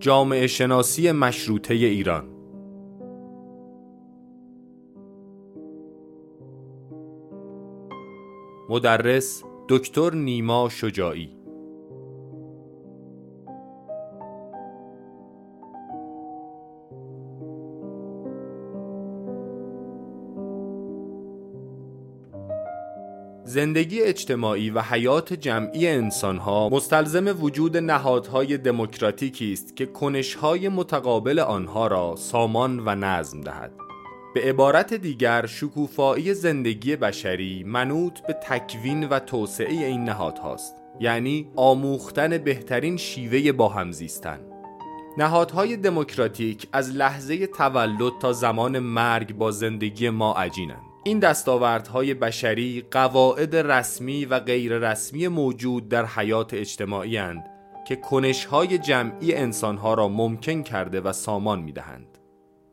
جامعه 0.00 0.46
شناسی 0.46 1.12
مشروطه 1.12 1.74
ایران. 1.74 2.24
مدرس 8.68 9.42
دکتر 9.68 10.14
نیما 10.14 10.68
شجاعی. 10.68 11.39
زندگی 23.50 24.02
اجتماعی 24.02 24.70
و 24.70 24.80
حیات 24.80 25.32
جمعی 25.32 25.88
انسانها 25.88 26.68
مستلزم 26.68 27.42
وجود 27.42 27.76
نهادهای 27.76 28.58
دموکراتیکی 28.58 29.52
است 29.52 29.76
که 29.76 29.86
کنشهای 29.86 30.68
متقابل 30.68 31.38
آنها 31.38 31.86
را 31.86 32.16
سامان 32.16 32.80
و 32.86 32.94
نظم 32.94 33.40
دهد. 33.40 33.72
به 34.34 34.40
عبارت 34.42 34.94
دیگر 34.94 35.46
شکوفایی 35.46 36.34
زندگی 36.34 36.96
بشری 36.96 37.64
منوط 37.64 38.20
به 38.20 38.32
تکوین 38.32 39.08
و 39.08 39.18
توسعه 39.18 39.86
این 39.86 40.04
نهادهاست 40.04 40.74
یعنی 41.00 41.50
آموختن 41.56 42.38
بهترین 42.38 42.96
شیوه 42.96 43.52
با 43.52 43.68
هم 43.68 43.92
زیستن 43.92 44.40
نهادهای 45.18 45.76
دموکراتیک 45.76 46.68
از 46.72 46.90
لحظه 46.90 47.46
تولد 47.46 48.12
تا 48.20 48.32
زمان 48.32 48.78
مرگ 48.78 49.36
با 49.36 49.50
زندگی 49.50 50.10
ما 50.10 50.32
عجینند. 50.32 50.89
این 51.04 51.18
دستاوردهای 51.18 52.14
بشری 52.14 52.84
قواعد 52.90 53.56
رسمی 53.56 54.24
و 54.24 54.40
غیر 54.40 54.78
رسمی 54.78 55.28
موجود 55.28 55.88
در 55.88 56.06
حیات 56.06 56.54
اجتماعی 56.54 57.16
هند 57.16 57.44
که 57.88 57.96
کنشهای 57.96 58.78
جمعی 58.78 59.34
انسانها 59.34 59.94
را 59.94 60.08
ممکن 60.08 60.62
کرده 60.62 61.00
و 61.00 61.12
سامان 61.12 61.60
می 61.60 61.72
دهند. 61.72 62.18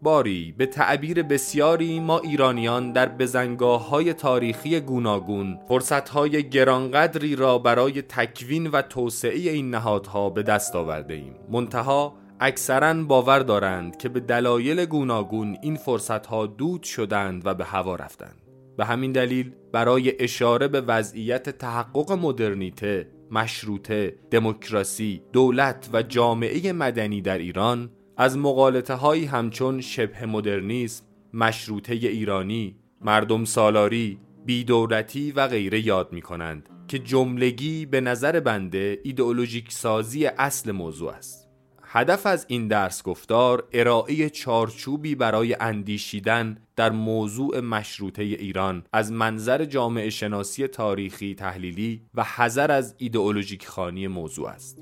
باری 0.02 0.56
به 0.58 0.66
تعبیر 0.66 1.24
بسیاری 1.24 2.00
ما 2.00 2.20
ایرانیان 2.20 2.92
در 2.92 3.10
بزنگاه 3.10 3.90
های 3.90 4.14
تاریخی 4.14 4.80
گوناگون 4.80 5.60
فرصت 5.68 6.10
های 6.10 6.50
گرانقدری 6.50 7.36
را 7.36 7.58
برای 7.58 8.02
تکوین 8.02 8.68
و 8.68 8.82
توسعه 8.82 9.40
این 9.40 9.70
نهادها 9.70 10.30
به 10.30 10.44
دست 10.44 10.76
آورده 10.76 11.14
ایم 11.14 11.36
منتها 11.50 12.14
اکثرا 12.40 13.04
باور 13.04 13.40
دارند 13.40 13.98
که 13.98 14.10
به 14.10 14.20
دلایل 14.20 14.86
گوناگون 14.86 15.58
این 15.62 15.76
فرصتها 15.76 16.46
دود 16.48 16.84
شدند 16.84 17.46
و 17.46 17.54
به 17.54 17.66
هوا 17.66 17.96
رفتند 17.96 18.42
به 18.78 18.86
همین 18.86 19.12
دلیل 19.12 19.52
برای 19.72 20.24
اشاره 20.24 20.68
به 20.68 20.82
وضعیت 20.82 21.50
تحقق 21.50 22.12
مدرنیته، 22.12 23.08
مشروطه، 23.32 24.16
دموکراسی، 24.32 25.22
دولت 25.34 25.90
و 25.94 26.04
جامعه 26.04 26.74
مدنی 26.74 27.22
در 27.22 27.38
ایران 27.38 27.90
از 28.18 28.38
مقالطه 28.38 28.94
هایی 28.94 29.26
همچون 29.26 29.82
شبه 29.82 30.26
مدرنیسم، 30.26 31.04
مشروطه 31.34 31.94
ایرانی، 31.94 32.76
مردم 33.02 33.46
سالاری، 33.46 34.20
بیدولتی 34.46 35.32
و 35.32 35.48
غیره 35.48 35.86
یاد 35.88 36.14
می 36.14 36.22
کنند 36.22 36.70
که 36.88 37.00
جملگی 37.00 37.86
به 37.86 38.02
نظر 38.02 38.40
بنده 38.40 39.00
ایدئولوژیک 39.04 39.72
سازی 39.72 40.26
اصل 40.26 40.72
موضوع 40.72 41.12
است. 41.12 41.47
هدف 41.98 42.26
از 42.26 42.46
این 42.50 42.68
درس 42.68 43.04
گفتار 43.04 43.68
ارائه 43.74 44.30
چارچوبی 44.30 45.16
برای 45.16 45.58
اندیشیدن 45.60 46.58
در 46.76 46.92
موضوع 46.92 47.60
مشروطه 47.60 48.24
ایران 48.24 48.84
از 48.94 49.12
منظر 49.12 49.66
جامعه 49.66 50.10
شناسی 50.10 50.68
تاریخی 50.68 51.36
تحلیلی 51.36 52.02
و 52.14 52.24
حذر 52.24 52.72
از 52.72 52.96
ایدئولوژیک 52.98 53.68
خانی 53.68 54.08
موضوع 54.08 54.50
است. 54.50 54.78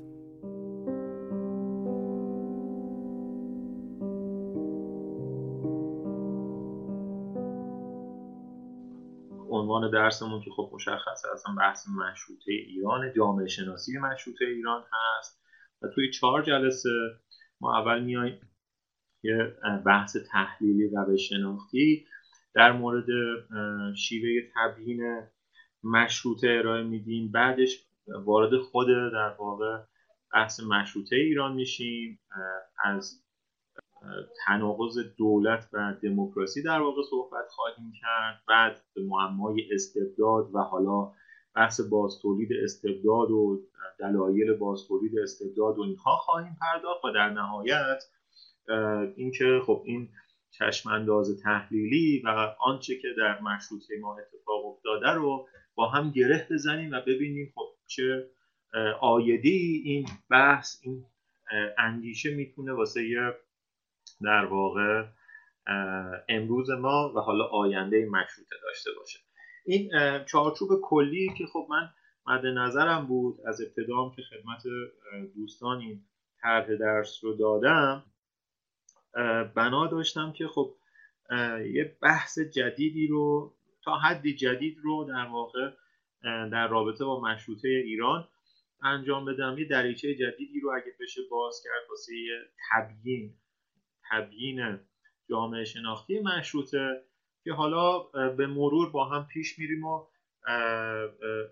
عنوان 9.50 9.90
درسمون 9.90 10.40
که 10.40 10.50
خب 10.56 10.70
مشخصه 10.72 11.28
اصلا 11.32 11.54
بحث 11.58 11.86
مشروطه 11.88 12.52
ایران 12.52 13.12
جامعه 13.16 13.48
شناسی 13.48 13.98
مشروطه 13.98 14.44
ایران 14.44 14.82
هست 14.92 15.45
و 15.82 15.88
توی 15.94 16.10
چهار 16.10 16.42
جلسه 16.42 16.90
ما 17.60 17.78
اول 17.78 18.02
میایم 18.02 18.40
یه 19.22 19.56
بحث 19.86 20.16
تحلیلی 20.16 20.86
و 20.86 21.16
شناختی 21.16 22.06
در 22.54 22.72
مورد 22.72 23.06
شیوه 23.96 24.48
تبیین 24.54 25.22
مشروطه 25.84 26.48
ارائه 26.50 26.82
میدیم. 26.82 27.32
بعدش 27.32 27.86
وارد 28.24 28.60
خود 28.60 28.86
در 29.12 29.34
واقع 29.38 29.78
بحث 30.32 30.60
مشروطه 30.60 31.16
ایران 31.16 31.54
میشیم 31.54 32.20
از 32.84 33.22
تناقض 34.46 34.98
دولت 35.18 35.68
و 35.72 35.94
دموکراسی 36.02 36.62
در 36.62 36.80
واقع 36.80 37.02
صحبت 37.10 37.48
خواهیم 37.48 37.92
کرد. 38.00 38.42
بعد 38.48 38.82
به 38.94 39.02
معمای 39.02 39.68
استبداد 39.74 40.54
و 40.54 40.58
حالا 40.58 41.12
بحث 41.56 41.80
بازتولید 41.80 42.48
استبداد 42.64 43.30
و 43.30 43.60
دلایل 43.98 44.52
بازتولید 44.52 45.18
استبداد 45.18 45.78
و 45.78 45.82
اینها 45.82 46.16
خواهیم 46.16 46.56
پرداخت 46.60 47.04
و 47.04 47.12
در 47.12 47.30
نهایت 47.30 48.04
اینکه 49.16 49.60
خب 49.66 49.82
این 49.86 50.08
چشم 50.50 50.90
انداز 50.90 51.40
تحلیلی 51.42 52.22
و 52.24 52.28
آنچه 52.60 52.98
که 52.98 53.08
در 53.18 53.40
مشروطه 53.40 53.98
ما 54.00 54.16
اتفاق 54.18 54.66
افتاده 54.66 55.10
رو 55.10 55.48
با 55.74 55.88
هم 55.88 56.10
گره 56.10 56.46
بزنیم 56.50 56.90
و 56.92 57.00
ببینیم 57.00 57.52
خب 57.54 57.68
چه 57.86 58.30
آیدی 59.00 59.82
این 59.84 60.06
بحث 60.30 60.80
این 60.82 61.04
اندیشه 61.78 62.34
می‌تونه 62.34 62.72
واسه 62.72 63.02
در 64.22 64.44
واقع 64.44 65.04
امروز 66.28 66.70
ما 66.70 67.12
و 67.16 67.20
حالا 67.20 67.44
آینده 67.44 68.06
مشروطه 68.06 68.56
داشته 68.62 68.90
باشه. 68.98 69.25
این 69.66 69.90
چارچوب 70.24 70.68
کلی 70.82 71.34
که 71.38 71.46
خب 71.46 71.66
من 71.70 71.90
مد 72.26 72.46
نظرم 72.46 73.06
بود 73.06 73.40
از 73.46 73.60
ابتدام 73.60 74.14
که 74.16 74.22
خدمت 74.22 74.62
دوستان 75.34 75.80
این 75.80 76.04
طرح 76.40 76.74
درس 76.74 77.24
رو 77.24 77.36
دادم 77.36 78.04
بنا 79.54 79.86
داشتم 79.86 80.32
که 80.32 80.48
خب 80.48 80.74
یه 81.72 81.96
بحث 82.02 82.38
جدیدی 82.38 83.06
رو 83.06 83.54
تا 83.84 83.98
حدی 83.98 84.34
جدید 84.34 84.78
رو 84.82 85.04
در 85.04 85.26
واقع 85.26 85.70
در 86.22 86.68
رابطه 86.68 87.04
با 87.04 87.20
مشروطه 87.20 87.68
ایران 87.68 88.28
انجام 88.82 89.24
بدم. 89.24 89.58
یه 89.58 89.64
دریچه 89.64 90.14
جدیدی 90.14 90.60
رو 90.60 90.72
اگه 90.76 90.92
بشه 91.00 91.20
باز 91.30 91.62
کرد 91.64 91.90
واسه 91.90 92.12
تبیین 92.70 93.34
تبیین 94.10 94.78
جامعه 95.30 95.64
شناختی 95.64 96.20
مشروطه. 96.20 97.02
که 97.46 97.52
حالا 97.52 97.98
به 98.36 98.46
مرور 98.46 98.90
با 98.90 99.04
هم 99.04 99.26
پیش 99.26 99.58
میریم 99.58 99.84
و 99.84 100.06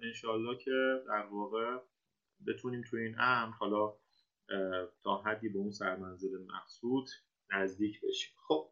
انشالله 0.02 0.56
که 0.56 1.00
در 1.08 1.26
واقع 1.32 1.76
بتونیم 2.46 2.82
تو 2.90 2.96
این 2.96 3.14
امر 3.18 3.52
حالا 3.52 3.92
تا 5.02 5.16
حدی 5.16 5.48
به 5.48 5.58
اون 5.58 5.70
سرمنزل 5.70 6.28
مقصود 6.54 7.08
نزدیک 7.52 8.00
بشیم. 8.00 8.32
خب. 8.48 8.70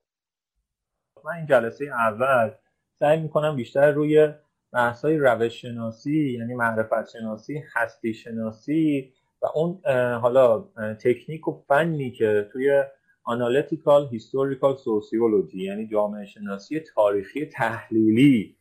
من 1.24 1.32
این 1.32 1.46
جلسه 1.46 1.84
اول 1.84 2.50
سعی 2.98 3.20
می‌کنم 3.20 3.56
بیشتر 3.56 3.92
روی 3.92 4.32
بحث 4.72 5.04
های 5.04 5.18
روش 5.18 5.62
شناسی 5.62 6.38
یعنی 6.38 6.54
معرفت 6.54 7.10
شناسی 7.12 7.64
هستی 7.74 8.14
شناسی 8.14 9.12
و 9.42 9.46
اون 9.54 9.82
حالا 10.14 10.60
تکنیک 11.00 11.48
و 11.48 11.52
فنی 11.68 12.10
که 12.10 12.48
توی 12.52 12.84
analytical 13.24 14.08
historical 14.10 14.76
sociology 14.76 15.64
یعنی 15.64 15.86
جامعه 15.86 16.26
شناسی 16.26 16.80
تاریخی 16.80 17.46
تحلیلی. 17.46 18.56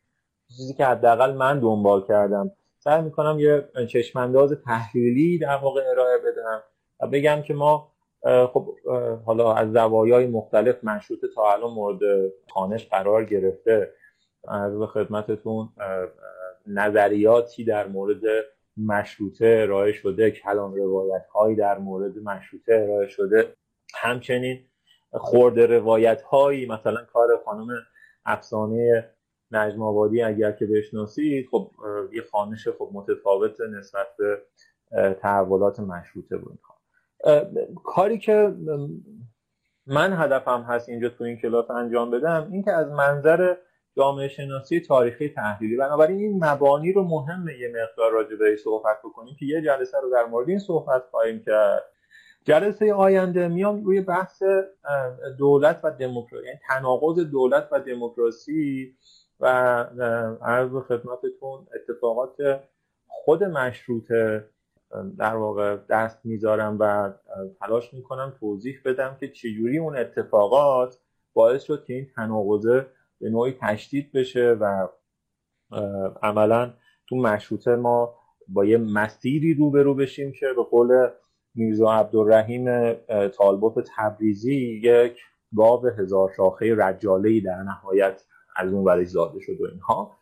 چیزی 0.57 0.73
که 0.73 0.85
حداقل 0.85 1.33
من 1.33 1.59
دنبال 1.59 2.07
کردم. 2.07 2.51
سعی 2.79 3.01
می‌کنم 3.01 3.39
یه 3.39 3.69
چشمانداز 3.87 4.51
تحلیلی 4.65 5.37
در 5.37 5.57
واقع 5.57 5.81
ارائه 5.91 6.17
بدم 6.17 6.63
و 6.99 7.07
بگم 7.07 7.41
که 7.41 7.53
ما 7.53 7.91
خب 8.53 8.75
حالا 9.25 9.53
از 9.53 9.71
زوایای 9.71 10.27
مختلف 10.27 10.83
مشروطه 10.83 11.19
تا 11.35 11.53
الان 11.53 11.71
مورد 11.73 11.99
خوانش 12.49 12.87
قرار 12.87 13.25
گرفته. 13.25 13.93
عرض 14.47 14.79
به 14.79 14.87
خدمتتون 14.87 15.69
نظریاتی 16.67 17.63
در 17.63 17.87
مورد 17.87 18.21
مشروطه 18.77 19.59
ارائه 19.61 19.91
شده 19.91 20.31
کلام 20.31 20.75
روایت 20.75 21.25
هایی 21.25 21.55
در 21.55 21.77
مورد 21.77 22.17
مشروطه 22.17 22.73
ارائه 22.73 23.07
شده. 23.07 23.53
همچنین 23.95 24.65
خورده 25.11 25.65
روایت 25.65 26.21
هایی 26.21 26.65
مثلا 26.65 27.05
کار 27.13 27.29
خانم 27.45 27.67
افسانه 28.25 29.09
نجم 29.51 29.81
آبادی 29.81 30.21
اگر 30.21 30.51
که 30.51 30.65
بشناسید 30.65 31.47
خب 31.51 31.71
یه 32.13 32.21
خانش 32.31 32.67
خب 32.67 32.89
متفاوت 32.93 33.61
نسبت 33.61 34.07
به 34.17 34.41
تحولات 35.13 35.79
مشروطه 35.79 36.37
بود. 36.37 36.59
کاری 37.83 38.19
که 38.19 38.55
من 39.85 40.13
هدفم 40.13 40.61
هست 40.61 40.89
اینجا 40.89 41.09
تو 41.09 41.23
این 41.23 41.37
کلاس 41.37 41.71
انجام 41.71 42.11
بدم 42.11 42.49
این 42.51 42.63
که 42.63 42.71
از 42.71 42.91
منظر 42.91 43.55
جامعه 43.97 44.27
شناسی 44.27 44.79
تاریخی 44.79 45.29
تحلیلی. 45.29 45.77
بنابراین 45.77 46.17
این 46.17 46.45
مبانی 46.45 46.93
رو 46.93 47.03
مهمه 47.03 47.59
یه 47.59 47.67
مقدار 47.67 48.11
راجع 48.11 48.35
به 48.35 48.55
صحبت 48.55 48.97
بکنیم 49.03 49.35
که 49.39 49.45
یه 49.45 49.61
جلسه 49.61 49.97
رو 50.01 50.09
در 50.09 50.25
مورد 50.25 50.49
این 50.49 50.59
صحبت 50.59 51.03
خواهیم 51.11 51.43
کرد. 51.45 51.83
جلسه 52.43 52.93
آینده 52.93 53.47
میام 53.47 53.83
روی 53.83 54.01
بحث 54.01 54.43
دولت 55.37 55.79
و 55.83 55.91
دموکراسی 55.91 56.45
یعنی 56.45 56.59
تناقض 56.67 57.19
دولت 57.19 57.69
و 57.71 57.79
دموکراسی 57.79 58.95
و 59.39 59.45
عرض 60.41 60.71
خدمتتون 60.71 61.67
اتفاقات 61.75 62.61
خود 63.07 63.43
مشروطه 63.43 64.49
در 65.17 65.35
واقع 65.35 65.77
دست 65.89 66.25
می‌ذارم 66.25 66.77
و 66.79 67.13
تلاش 67.59 67.93
می‌کنم 67.93 68.33
توضیح 68.39 68.79
بدم 68.85 69.17
که 69.19 69.27
چجوری 69.27 69.77
اون 69.77 69.97
اتفاقات 69.97 70.97
باعث 71.33 71.63
شد 71.63 71.85
که 71.85 71.93
این 71.93 72.07
تناقضه 72.15 72.85
به 73.19 73.29
نوعی 73.29 73.57
تشدید 73.61 74.11
بشه 74.11 74.57
و 74.59 74.87
عملا 76.23 76.73
تو 77.09 77.15
مشروطه 77.15 77.75
ما 77.75 78.15
با 78.47 78.65
یه 78.65 78.77
مسیری 78.77 79.53
روبرو 79.53 79.95
بشیم 79.95 80.31
که 80.31 80.45
به 80.55 80.63
قول 80.63 81.07
میرزا 81.55 81.91
عبدالرحیم 81.91 82.93
طالبوف 83.27 83.77
تبریزی 83.95 84.81
یک 84.83 85.17
گاو 85.55 85.87
هزار 85.87 86.33
شاخه 86.37 86.75
رجاله 86.77 87.39
در 87.39 87.63
نهایت 87.63 88.23
از 88.55 88.73
اون 88.73 88.83
ورش 88.83 89.07
زاده 89.07 89.39
شد 89.39 89.61
و 89.61 89.65
اینها. 89.71 90.17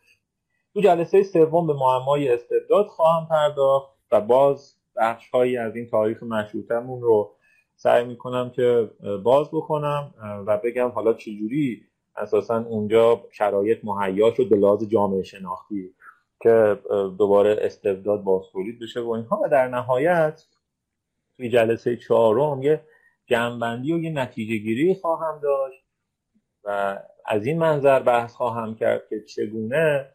تو 0.74 0.80
جلسه 0.80 1.22
سوم 1.22 1.66
به 1.66 1.72
معمای 1.72 2.28
استبداد 2.28 2.86
خواهم 2.86 3.28
پرداخت 3.28 3.90
و 4.12 4.20
باز 4.20 4.74
بخش 4.96 5.30
هایی 5.30 5.56
از 5.56 5.76
این 5.76 5.86
تاریخ 5.86 6.22
مشروطمون 6.22 7.02
رو 7.02 7.34
سعی 7.76 8.04
می‌کنم 8.04 8.50
که 8.50 8.90
باز 9.24 9.48
بکنم 9.48 10.14
و 10.46 10.58
بگم 10.64 10.88
حالا 10.88 11.12
چجوری 11.12 11.82
اساسا 12.16 12.64
اونجا 12.68 13.24
شرایط 13.30 13.78
مهیا 13.84 14.34
شد 14.34 14.48
به 14.48 14.56
لحاظ 14.56 14.84
جامعه 14.84 15.22
شناختی 15.22 15.94
که 16.42 16.78
دوباره 17.18 17.56
استبداد 17.60 18.22
بازتولید 18.22 18.80
بشه 18.80 19.00
و 19.00 19.10
اینها. 19.10 19.40
و 19.44 19.48
در 19.48 19.68
نهایت 19.68 20.44
توی 21.40 21.48
جلسه 21.48 21.96
چهارم 21.96 22.62
یه 22.62 22.80
جمعبندی 23.26 23.92
و 23.92 23.98
یه 23.98 24.10
نتیجه 24.10 24.56
گیری 24.56 24.94
خواهم 24.94 25.40
داشت 25.42 25.84
و 26.64 26.98
از 27.26 27.46
این 27.46 27.58
منظر 27.58 28.00
بحث 28.00 28.34
خواهم 28.34 28.74
کرد 28.74 29.02
که 29.10 29.20
چگونه 29.20 30.06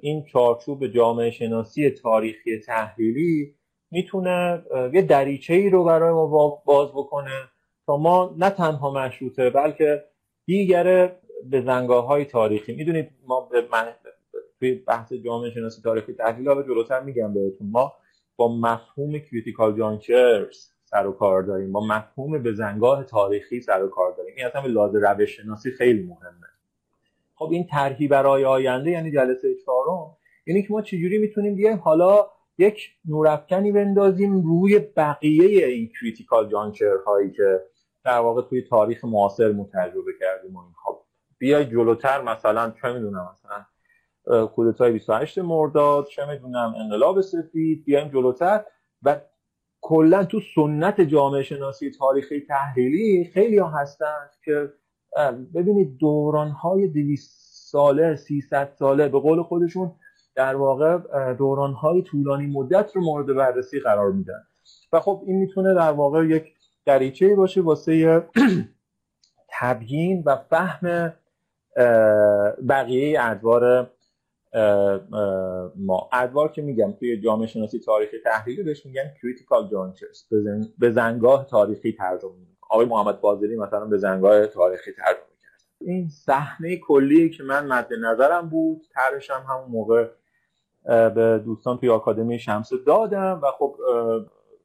این 0.00 0.24
چارچوب 0.24 0.86
جامعه 0.86 1.30
شناسی 1.30 1.90
تاریخی 1.90 2.58
تحلیلی 2.58 3.54
می‌تونه 3.90 4.62
یه 4.92 5.02
دریچه 5.02 5.54
ای 5.54 5.70
رو 5.70 5.84
برای 5.84 6.12
ما 6.12 6.62
باز 6.64 6.88
بکنه 6.88 7.48
تا 7.86 7.96
ما 7.96 8.34
نه 8.38 8.50
تنها 8.50 8.90
مشروطه 8.90 9.50
بلکه 9.50 10.04
دیگر 10.46 11.12
به 11.44 11.60
زنگاه 11.60 12.06
های 12.06 12.24
تاریخی 12.24 12.74
می‌دونید 12.74 13.10
ما 13.26 13.40
به. 13.40 13.62
توی 14.58 14.74
بحث 14.74 15.12
جامعه 15.12 15.50
شناسی 15.50 15.82
تاریخی 15.82 16.12
تحلیل 16.12 16.48
ها 16.48 16.62
جلوتر 16.62 17.00
میگم 17.00 17.34
بهتون 17.34 17.70
ما 17.70 17.92
با 18.38 18.56
مفهوم 18.56 19.18
کریتیکال 19.18 19.78
جانچرز 19.78 20.70
سر 20.84 21.06
و 21.06 21.12
کار 21.12 21.42
داریم 21.42 21.72
با 21.72 21.86
مفهوم 21.86 22.42
به 22.42 22.52
زنگاه 22.52 23.04
تاریخی 23.04 23.60
سر 23.60 23.84
و 23.84 23.88
کار 23.88 24.14
داریم. 24.16 24.34
این 24.36 24.46
اصلا 24.46 24.62
به 24.62 24.68
لحاظ 24.68 24.94
روش 24.94 25.36
شناسی 25.36 25.70
خیلی 25.70 26.02
مهمه. 26.02 26.46
خب 27.34 27.48
این 27.52 27.66
طرحی 27.66 28.08
برای 28.08 28.44
آینده 28.44 28.90
یعنی 28.90 29.12
جلسه 29.12 29.54
چهارم 29.64 30.16
یعنی 30.46 30.62
که 30.62 30.72
ما 30.72 30.82
چجوری 30.82 31.18
می‌تونیم 31.18 31.54
بیایم 31.54 31.78
حالا 31.78 32.26
یک 32.58 32.90
نورافکنی 33.04 33.72
بندازیم 33.72 34.42
روی 34.42 34.78
بقیه 34.78 35.66
این 35.66 35.90
critical 36.00 36.48
juncture 36.50 36.96
هایی 37.06 37.30
که 37.30 37.60
در 38.04 38.18
واقع 38.18 38.42
توی 38.42 38.62
تاریخ 38.62 39.04
معاصر 39.04 39.52
تجربه 39.52 40.12
کردیم 40.20 40.56
و 40.56 40.58
این 40.58 40.72
خب. 40.84 40.98
بیای 41.38 41.64
جلوتر 41.64 42.22
مثلا 42.22 42.72
چه 42.82 42.92
می‌دونم 42.92 43.28
مثلا 43.32 43.64
کودتای 44.54 44.92
28 44.92 45.38
مرداد 45.38 46.06
چه 46.06 46.26
می‌دونم 46.26 46.74
انقلاب 46.78 47.20
سفید 47.20 47.84
بیایم 47.84 48.08
جلوتر. 48.08 48.64
و 49.02 49.20
کلا 49.80 50.24
تو 50.24 50.40
سنت 50.54 51.00
جامعه 51.00 51.42
شناسی 51.42 51.90
تاریخی 51.90 52.40
تحلیلی 52.40 53.30
خیلی 53.34 53.58
ها 53.58 53.68
هستن 53.68 54.30
که 54.44 54.72
ببینید 55.54 55.96
دوران 55.96 56.50
های 56.50 56.88
200 56.88 57.48
ساله 57.70 58.16
300 58.16 58.72
ساله 58.78 59.08
به 59.08 59.20
قول 59.20 59.42
خودشون 59.42 59.92
در 60.34 60.56
واقع 60.56 60.98
دوران 61.32 61.72
های 61.72 62.02
طولانی 62.02 62.46
مدت 62.46 62.96
رو 62.96 63.02
مورد 63.02 63.36
بررسی 63.36 63.80
قرار 63.80 64.12
میدن. 64.12 64.42
و 64.92 65.00
خب 65.00 65.22
این 65.26 65.36
می‌تونه 65.36 65.74
در 65.74 65.92
واقع 65.92 66.26
یک 66.26 66.52
دریچه 66.86 67.34
باشه 67.34 67.60
واسه 67.60 68.24
تبیین 69.60 70.22
و 70.26 70.36
فهم 70.36 71.12
بقیه 72.68 73.18
ادوار 73.22 73.90
ما. 75.76 76.08
ادوار 76.12 76.52
که 76.52 76.62
میگم 76.62 76.92
توی 76.92 77.20
جامعه 77.20 77.46
شناسی 77.46 77.78
تاریخی 77.78 78.16
تحلیلی 78.24 78.62
بهش 78.62 78.86
میگن 78.86 79.14
کریتیکال 79.22 79.68
جانچرز 79.68 80.24
به 80.78 80.90
زنگاه 80.90 81.46
تاریخی 81.46 81.92
ترجمه 81.92 82.32
آقای 82.70 82.86
محمد 82.86 83.16
فاضلی 83.16 83.56
مثلا 83.56 83.84
به 83.84 83.98
زنگاه 83.98 84.46
تاریخی 84.46 84.92
ترجمه 84.92 85.36
کرد 85.42 85.62
این 85.80 86.08
صحنه 86.08 86.76
کلی 86.76 87.30
که 87.30 87.42
من 87.42 87.66
مد 87.66 87.88
نظرم 88.00 88.48
بود 88.48 88.86
طرحش 88.94 89.30
هم 89.30 89.44
همون 89.48 89.70
موقع 89.70 90.08
به 90.84 91.42
دوستان 91.44 91.78
توی 91.78 91.88
آکادمی 91.88 92.38
شمس 92.38 92.72
دادم 92.86 93.40
و 93.42 93.46
خب 93.58 93.76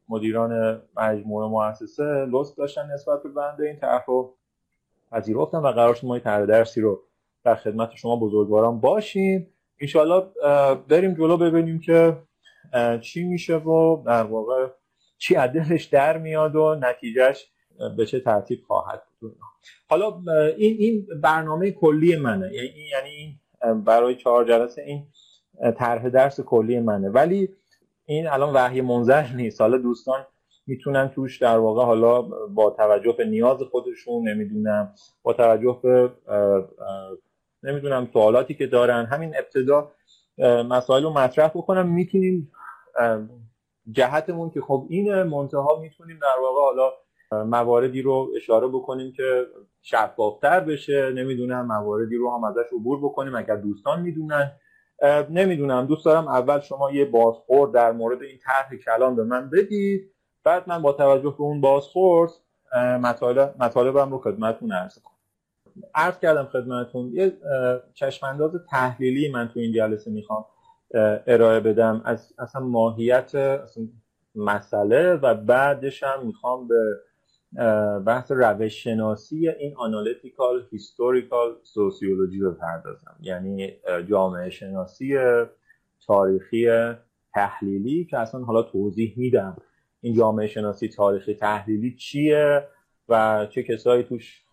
مدیران 0.10 0.82
مجموعه 0.98 1.50
مؤسسه 1.50 2.04
لطف 2.04 2.56
داشتن 2.56 2.92
نسبت 2.94 3.24
به 3.24 3.30
بنده 3.30 3.68
این 3.68 3.76
طرح 3.76 4.06
رو 4.08 4.36
پذیرفتم 5.12 5.64
و 5.64 5.72
قرار 5.72 5.94
شد 5.94 6.08
ما 6.08 6.20
طرح 6.20 6.46
درسی 6.46 6.82
رو 6.82 7.04
در 7.44 7.56
خدمت 7.56 7.96
شما 7.96 8.16
بزرگواران 8.16 8.80
باشیم. 8.80 9.53
انشاءالله 9.82 10.26
بریم 10.88 11.14
جلو 11.14 11.38
ببینیم 11.38 11.80
که 11.80 12.18
چی 13.02 13.24
میشه 13.24 13.56
و 13.56 14.04
در 14.06 14.24
واقع 14.24 14.68
چی 15.18 15.36
عدلش 15.36 15.84
در 15.84 16.18
میاد 16.18 16.56
و 16.56 16.76
نتیجهش 16.76 17.52
به 17.98 18.06
چه 18.06 18.20
ترتیب 18.20 18.60
خواهد 18.68 19.04
بود 19.20 19.38
حالا 19.90 20.22
این 20.58 20.78
این 20.80 21.08
برنامه 21.22 21.72
کلی 21.72 22.16
منه. 22.16 22.54
یعنی 22.54 22.68
این 22.70 22.88
یعنی 22.92 23.40
برای 23.86 24.16
چهار 24.16 24.46
جلسه 24.46 24.82
این 24.82 25.08
طرح 25.78 26.10
درس 26.10 26.42
کلی 26.42 26.80
منه. 26.80 27.10
ولی 27.10 27.50
این 28.06 28.28
الان 28.28 28.54
وحی 28.54 28.82
منظر 28.82 29.34
نیست. 29.36 29.62
حالا 29.62 29.78
دوستان 29.78 30.26
می‌تونن 30.68 31.10
توش 31.10 31.42
در 31.42 31.58
واقع 31.58 31.84
حالا 31.84 32.22
با 32.48 32.70
توجه 32.70 33.16
به 33.18 33.26
نیاز 33.26 33.58
خودشون 33.72 34.30
نمی‌دونم 34.30 34.94
با 35.24 35.34
توجه 35.34 35.80
به 35.84 36.12
نمی‌دونم 37.64 38.08
سوالاتی 38.14 38.54
که 38.54 38.68
دارن. 38.68 39.06
همین 39.06 39.34
ابتدا 39.38 39.92
مسائل 40.70 41.04
رو 41.04 41.10
مطرح 41.10 41.48
بکنم. 41.48 41.88
می‌تونیم 41.88 42.52
جهتمون 43.92 44.50
که 44.50 44.62
خب 44.62 44.88
این 44.90 45.24
منتها 45.24 45.80
می‌تونیم 45.82 46.20
در 46.22 46.42
واقع 46.42 46.62
حالا 46.62 46.92
مواردی 47.46 48.02
رو 48.02 48.32
اشاره 48.36 48.68
بکنیم 48.68 49.14
که 49.14 49.46
شفافتر 49.82 50.60
بشه. 50.60 51.12
نمی‌دونم 51.16 51.66
مواردی 51.66 52.16
رو 52.16 52.32
هم 52.32 52.44
ازش 52.44 52.66
عبور 52.74 53.00
بکنیم 53.00 53.36
اگر 53.36 53.56
دوستان 53.56 54.02
می‌دونن. 54.02 54.52
نمی‌دونم 55.30 55.86
دوست 55.86 56.06
دارم 56.06 56.28
اول 56.28 56.60
شما 56.60 56.92
یه 56.92 57.06
بازخورد 57.06 57.72
در 57.72 57.92
مورد 57.92 58.22
این 58.22 58.38
طرح 58.38 58.76
کلام 58.76 59.16
به 59.16 59.24
من 59.24 59.50
بدید. 59.50 60.12
بعد 60.44 60.70
من 60.70 60.82
با 60.82 60.92
توجه 60.92 61.30
به 61.30 61.42
اون 61.42 61.62
بازخورد 61.62 62.30
مطالب 62.76 63.56
مطالبم 63.60 64.12
رو 64.12 64.20
خدمتتون 64.20 64.72
عرض 64.72 65.00
کنم. 65.00 65.13
عرض 65.96 66.20
کردم 66.20 66.46
خدمتتون 66.46 67.12
یه 67.14 67.38
چشمانداز 67.94 68.52
تحلیلی 68.70 69.32
من 69.32 69.50
تو 69.54 69.60
این 69.60 69.74
جلسه 69.74 70.12
می‌خوام 70.12 70.46
ارائه 71.28 71.60
بدم. 71.60 72.02
از 72.06 72.34
اصلا 72.40 72.62
ماهیت 72.62 73.36
اصلا 73.36 73.88
مسئله 74.36 75.14
و 75.14 75.34
بعدش 75.34 76.04
هم 76.04 76.26
می‌خوام 76.26 76.68
به 76.68 77.00
بحث 78.06 78.32
روش 78.32 78.84
شناسی 78.84 79.50
این 79.50 79.74
analytical 79.76 80.68
historical 80.72 81.56
sociology 81.64 82.40
بپردازم 82.40 83.16
یعنی 83.22 83.74
جامعه 84.10 84.50
شناسی 84.50 85.18
تاریخی 86.08 86.68
تحلیلی 87.34 88.06
که 88.06 88.18
اصلا 88.18 88.42
حالا 88.42 88.64
توضیح 88.64 89.14
میدم. 89.18 89.58
این 90.02 90.16
جامعه 90.16 90.48
شناسی 90.48 90.88
تاریخی 90.88 91.34
تحلیلی 91.34 91.96
چیه 91.96 92.68
و 93.10 93.46
چه 93.50 93.64
کسایی 93.64 94.04
توش 94.04 94.44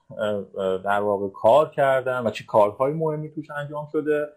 در 0.85 1.01
واقع 1.01 1.29
کار 1.29 1.71
کردن 1.71 2.27
و 2.27 2.31
چه 2.31 2.45
کارهای 2.45 2.93
مهمی 2.93 3.31
توش 3.31 3.51
انجام 3.51 3.89
شده. 3.93 4.29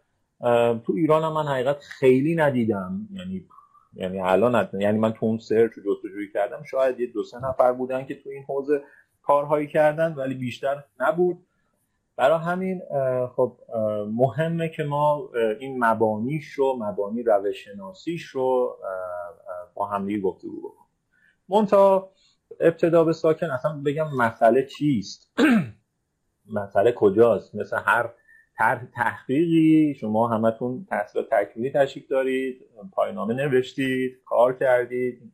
تو 0.86 0.94
ایران 0.96 1.24
هم 1.24 1.34
من 1.34 1.48
حقیقت 1.48 1.80
خیلی 1.80 2.36
ندیدم. 2.36 3.08
یعنی 3.13 3.46
یعنی 3.94 4.20
الان 4.20 4.70
یعنی 4.74 5.00
من 5.00 5.13
تو 5.13 5.25
اون 5.25 5.38
سرچ 5.38 5.72
جستجویی 5.72 6.32
کردم 6.34 6.63
شاید 6.63 7.00
یه 7.00 7.08
دو 7.08 7.24
سه 7.24 7.46
نفر 7.46 7.74
بودن 7.74 8.06
که 8.06 8.15
تو 8.15 8.30
این 8.30 8.44
حوزه 8.44 8.82
کارهایی 9.22 9.68
کردن 9.68 10.13
ولی 10.13 10.36
بیشتر 10.36 10.84
نبود. 11.00 11.38
برای 12.15 12.39
همین 12.39 12.82
خب 13.36 13.58
مهمه 14.12 14.70
که 14.70 14.84
ما 14.84 15.30
این 15.60 15.84
مبانیش 15.84 16.46
رو 16.46 16.77
مبانی 16.80 17.24
روشناسیش 17.24 18.24
رو 18.24 18.77
با 19.74 19.86
همدیگه 19.86 20.22
گفتگو 20.22 20.60
بکنیم. 20.60 20.88
مونتا 21.50 22.10
ابتدا 22.60 23.03
به 23.03 23.13
ساکن 23.13 23.50
اصلا 23.50 23.81
بگم 23.86 24.15
مسئله 24.15 24.65
چیست؟ 24.65 25.31
مسئله 26.53 26.91
کجاست؟ 26.91 27.55
مثل 27.55 27.77
هر 27.86 28.10
طرح 28.57 28.86
تحقیقی 28.95 29.95
شما 30.00 30.27
همتون 30.27 30.88
تحصیل 30.89 31.24
تکمیلی 31.31 31.72
تشریف 31.72 32.07
دارید 32.07 32.62
پاینامه 32.91 33.33
نوشتید 33.33 34.17
کار 34.25 34.53
کردید 34.53 35.33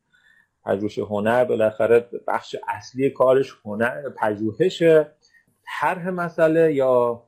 پژوهش 0.65 0.99
هنر 0.99 1.45
بالاخره 1.45 2.09
بخش 2.27 2.55
اصلی 2.67 3.09
کارش 3.09 3.55
هنر 3.65 4.09
پژوهش 4.09 4.83
طرح 5.79 6.09
مسئله 6.09 6.73
یا 6.73 7.23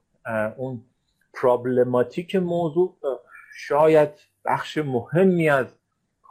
اون 0.58 0.86
پرابلماتیک 1.34 2.36
موضوع 2.36 2.98
شاید 3.56 4.10
بخش 4.46 4.78
مهمی 4.78 5.50
از 5.50 5.66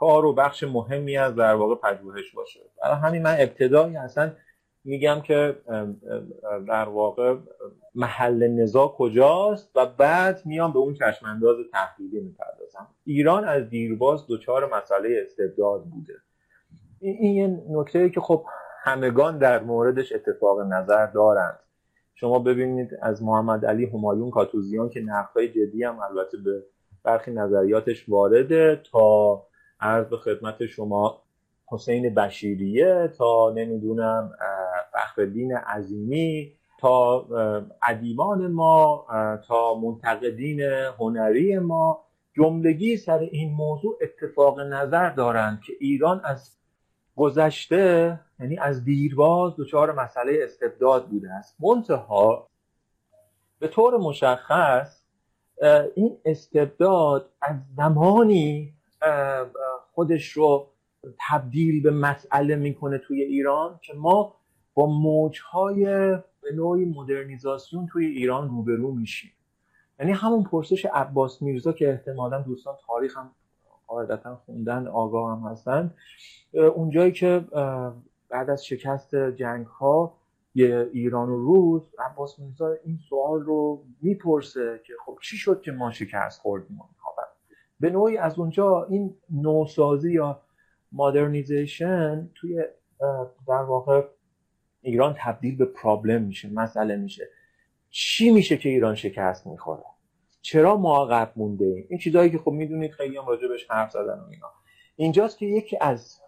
کار 0.00 0.25
و 0.25 0.33
بخش 0.33 0.64
مهمی 0.64 1.16
از 1.16 1.35
در 1.35 1.54
واقع 1.54 1.75
پژوهش 1.75 2.35
باشه. 2.35 2.61
برای 2.83 2.97
همین 2.97 3.23
من 3.23 3.37
ابتدایی 3.38 3.97
اصلا 3.97 4.33
میگم 4.85 5.21
که 5.21 5.57
در 6.69 6.88
واقع 6.88 7.37
محل 7.95 8.49
نزاع 8.49 8.95
کجاست 8.99 9.71
و 9.75 9.87
بعد 9.87 10.42
میام 10.45 10.73
به 10.73 10.78
اون 10.78 10.95
چشمانداز 10.95 11.57
تحلیلی 11.73 12.21
می‌پردازم. 12.21 12.88
ایران 13.04 13.45
از 13.45 13.69
دیرباز 13.69 14.25
دچار 14.28 14.75
مسئله 14.76 15.23
استبداد 15.26 15.85
بوده. 15.85 16.14
این 17.00 17.35
یه 17.35 17.62
نکته 17.71 18.11
که 18.11 18.21
خب 18.21 18.45
همگان 18.83 19.38
در 19.38 19.62
موردش 19.62 20.12
اتفاق 20.12 20.61
نظر 20.61 21.07
دارند. 21.07 21.59
شما 22.14 22.38
ببینید 22.38 22.90
از 23.02 23.23
محمد 23.23 23.66
علی 23.66 23.87
همایون 23.87 24.30
کاتوزیان 24.30 24.88
که 24.88 25.00
نقدهای 25.00 25.49
جدی 25.49 25.85
هم 25.85 25.99
البته 26.00 26.37
به 26.45 26.64
برخی 27.02 27.30
نظریاتش 27.30 28.09
وارده 28.09 28.83
تا 28.92 29.47
عرض 29.81 30.07
به 30.07 30.17
خدمت 30.17 30.67
شما 30.67 31.23
حسین 31.67 32.15
بشیریه 32.15 33.13
تا 33.19 33.53
نمی‌دونم 33.57 34.33
فخردین 34.93 35.57
عظیمی 35.57 36.53
تا 36.81 37.27
ادیبان 37.83 38.47
ما 38.47 39.07
تا 39.47 39.75
منتقدین 39.75 40.61
هنری 40.99 41.59
ما. 41.59 42.05
جملگی 42.37 42.97
سر 42.97 43.19
این 43.19 43.53
موضوع 43.53 43.99
اتفاق 44.03 44.61
نظر 44.61 45.11
دارند 45.11 45.61
که 45.67 45.73
ایران 45.81 46.21
از 46.25 46.57
گذشته 47.17 48.21
یعنی 48.41 48.59
از 48.59 48.85
دیرباز 48.85 49.53
دچار 49.59 49.93
مسئله 49.93 50.39
استبداد 50.43 51.09
بوده 51.09 51.31
است. 51.31 51.57
منتها 51.61 52.49
به 53.59 53.69
طور 53.69 53.97
مشخص 53.97 55.03
این 55.95 56.19
استبداد 56.25 57.31
از 57.43 57.57
زمانی 57.77 58.75
خودش 59.92 60.33
رو 60.33 60.66
تبدیل 61.28 61.83
به 61.83 61.90
مسئله 61.90 62.57
می‌کنه 62.57 62.99
توی 62.99 63.23
ایران 63.23 63.78
که 63.83 63.95
ما 63.95 64.35
با 64.75 64.87
موجهای 64.87 65.85
به 66.42 66.52
نوعی 66.54 66.85
مدرنیزاسیون 66.85 67.87
توی 67.87 68.07
ایران 68.07 68.49
روبرو 68.49 68.92
میشیم. 68.92 69.30
یعنی 70.00 70.12
همون 70.12 70.45
پرسش 70.45 70.87
عباس 70.87 71.42
میرزا 71.42 71.73
که 71.73 71.90
احتمالا 71.90 72.42
دوستان 72.42 72.75
تاریخ 72.87 73.16
هم 73.19 73.30
قاعدتا 73.87 74.37
خوندن 74.37 74.87
آگاه 74.87 75.38
هم 75.38 75.49
هستن 75.49 75.95
اونجایی 76.52 77.12
که 77.12 77.45
بعد 78.28 78.50
از 78.50 78.66
شکست 78.66 79.14
جنگ 79.14 79.66
ها 79.66 80.16
ایران 80.54 81.28
و 81.28 81.37
روس 81.37 81.83
عباس 81.99 82.38
میرزا 82.38 82.76
این 82.85 82.99
سوال 83.09 83.40
رو 83.40 83.85
می‌پرسه 84.02 84.80
که 84.87 84.92
خب 85.07 85.19
چی 85.23 85.37
شد 85.37 85.61
که 85.61 85.73
ما 85.73 85.90
شکست 85.90 86.40
خوردیم؟ 86.40 86.80
به 87.81 87.91
نوعی 87.91 88.17
از 88.17 88.39
اونجا 88.39 88.87
این 88.91 89.15
نوسازی 89.31 90.13
یا 90.13 90.41
مادرنیزیشن 90.93 92.31
توی 92.35 92.65
در 93.49 93.63
واقع 93.63 94.03
ایران 94.83 95.17
تبدیل 95.19 95.57
به 95.57 95.65
پرابلم 95.65 96.23
میشه 96.23 96.51
مسئله 96.53 96.97
میشه. 96.97 97.29
چی 97.91 98.31
میشه 98.31 98.57
که 98.57 98.69
ایران 98.69 98.95
شکست 98.95 99.47
می‌خوره؟ 99.47 99.83
چرا 100.43 100.77
ما 100.77 101.05
عقب 101.05 101.33
مونده 101.37 101.65
ایم 101.65 101.87
این 101.89 101.99
چیزهایی 101.99 102.31
که 102.31 102.39
خب 102.39 102.51
می‌دونید 102.51 102.91
خیلی 102.91 103.17
هم 103.17 103.27
راجبش 103.27 103.67
حرف 103.71 103.91
زدن 103.91 104.19
و 104.21 104.27
اینا. 104.31 104.47
اینجاست 104.97 105.39
که 105.39 105.47
یکی 105.47 105.79
از 105.81 106.21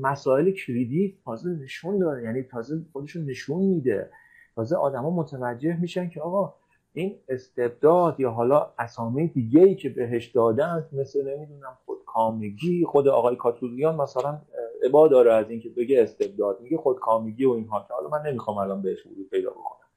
مسائل 0.00 0.50
کلیدی 0.50 1.18
تازه 1.24 1.50
نشون 1.50 1.98
داره 1.98 2.22
یعنی 2.22 2.42
تازه 2.42 2.74
خودشون 2.92 3.24
نشون 3.24 3.62
میده. 3.62 4.10
تازه 4.54 4.76
آدما 4.76 5.10
متوجه 5.10 5.80
میشن 5.80 6.08
که 6.08 6.20
آقا 6.20 6.54
این 6.92 7.18
استبداد 7.28 8.20
یا 8.20 8.30
حالا 8.30 8.72
اسامی 8.78 9.28
دیگه 9.28 9.60
ای 9.60 9.74
که 9.74 9.88
بهش 9.88 10.26
دادن 10.26 10.88
مثل 10.92 11.30
نمی‌دونم 11.30 11.78
خودکامگی 11.86 12.84
خود 12.84 13.08
آقای 13.08 13.36
کاتوزیان 13.36 13.96
مثلا 13.96 14.40
عبا 14.84 15.08
داره 15.08 15.32
از 15.32 15.50
اینکه 15.50 15.68
بگه 15.68 16.02
استبداد 16.02 16.60
میگه 16.60 16.76
خودکامگی 16.76 17.44
و 17.44 17.50
اینها 17.50 17.84
که 17.88 17.94
حالا 17.94 18.08
من 18.08 18.30
نمی‌خوام 18.30 18.58
الان 18.58 18.82
بهش 18.82 19.06
ورود 19.06 19.30
پیدا 19.30 19.50
بکنم. 19.50 19.88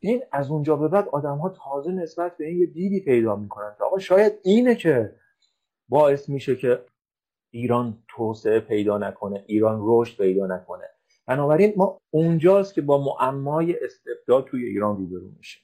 این 0.00 0.22
از 0.32 0.50
اونجا 0.50 0.76
به 0.76 0.88
بعد 0.88 1.08
آدم 1.08 1.38
ها 1.38 1.48
تازه 1.48 1.92
نسبت 1.92 2.36
به 2.36 2.46
این 2.46 2.58
یه 2.60 2.66
دیدی 2.66 3.00
پیدا 3.00 3.36
می‌کنن 3.36 3.74
که 3.78 3.84
آقا 3.84 3.98
شاید 3.98 4.32
اینه 4.44 4.74
که 4.74 5.14
باعث 5.88 6.28
میشه 6.28 6.56
که 6.56 6.84
ایران 7.50 7.98
توسعه 8.08 8.60
پیدا 8.60 8.98
نکنه 8.98 9.44
ایران 9.46 9.80
رشد 9.82 10.18
پیدا 10.18 10.46
نکنه. 10.46 10.84
بنابراین 11.26 11.72
ما 11.76 12.00
اونجاست 12.10 12.74
که 12.74 12.80
با 12.82 12.98
معمای 12.98 13.84
استبداد 13.84 14.44
توی 14.44 14.64
ایران 14.64 14.96
روبرو 14.96 15.28
میشیم. 15.36 15.62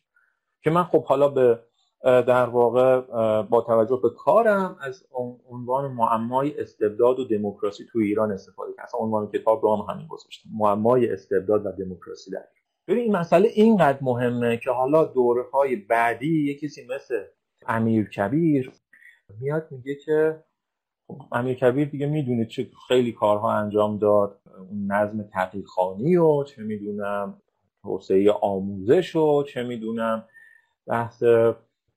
که 0.63 0.71
من 0.71 0.85
خب 0.85 1.05
حالا 1.05 1.29
به 1.29 1.59
در 2.03 2.47
واقع 2.47 3.01
با 3.43 3.61
توجه 3.61 4.01
به 4.03 4.11
کارم 4.11 4.77
از 4.81 5.07
عنوان 5.51 5.93
معمای 5.93 6.61
استبداد 6.61 7.19
و 7.19 7.25
دموکراسی 7.25 7.85
توی 7.93 8.07
ایران 8.07 8.33
استفاده 8.33 8.73
کردم. 8.73 8.85
اصلا 8.85 9.01
عنوان 9.01 9.31
کتاب 9.31 9.63
رو 9.63 9.77
هم 9.77 9.95
همین 9.95 10.07
گذاشتم. 10.07 10.51
معمای 10.55 11.13
استبداد 11.13 11.67
و 11.67 11.73
دموکراسی 11.73 12.31
در 12.31 12.45
ببین 12.89 13.03
این 13.03 13.17
مسئله 13.17 13.49
اینقدر 13.49 13.99
مهمه 14.03 14.57
که 14.57 14.71
حالا 14.71 15.05
دوره 15.05 15.43
های 15.53 15.77
بعدی 15.77 16.45
یه 16.45 16.55
کسی 16.55 16.87
مثل 16.87 17.25
امیر 17.67 18.09
کبیر 18.09 18.73
میاد 19.41 19.69
میگه 19.71 19.95
که 19.95 20.45
خب 21.09 21.23
امیر 21.33 21.55
کبیر 21.55 21.89
دیگه 21.89 22.07
می‌دونید 22.07 22.49
چه 22.49 22.67
خیلی 22.89 23.13
کارها 23.13 23.53
انجام 23.53 23.99
داد. 23.99 24.41
اون 24.71 24.93
نظم 24.93 25.23
تحقیقخانی 25.23 26.17
و 26.17 26.45
چه 26.45 26.63
می‌دونم 26.63 27.43
توسعه 27.83 28.33
آموزش 28.33 29.17
و 29.17 29.43
چه 29.43 29.63
می‌دونم 29.63 30.25
بحث 30.89 31.23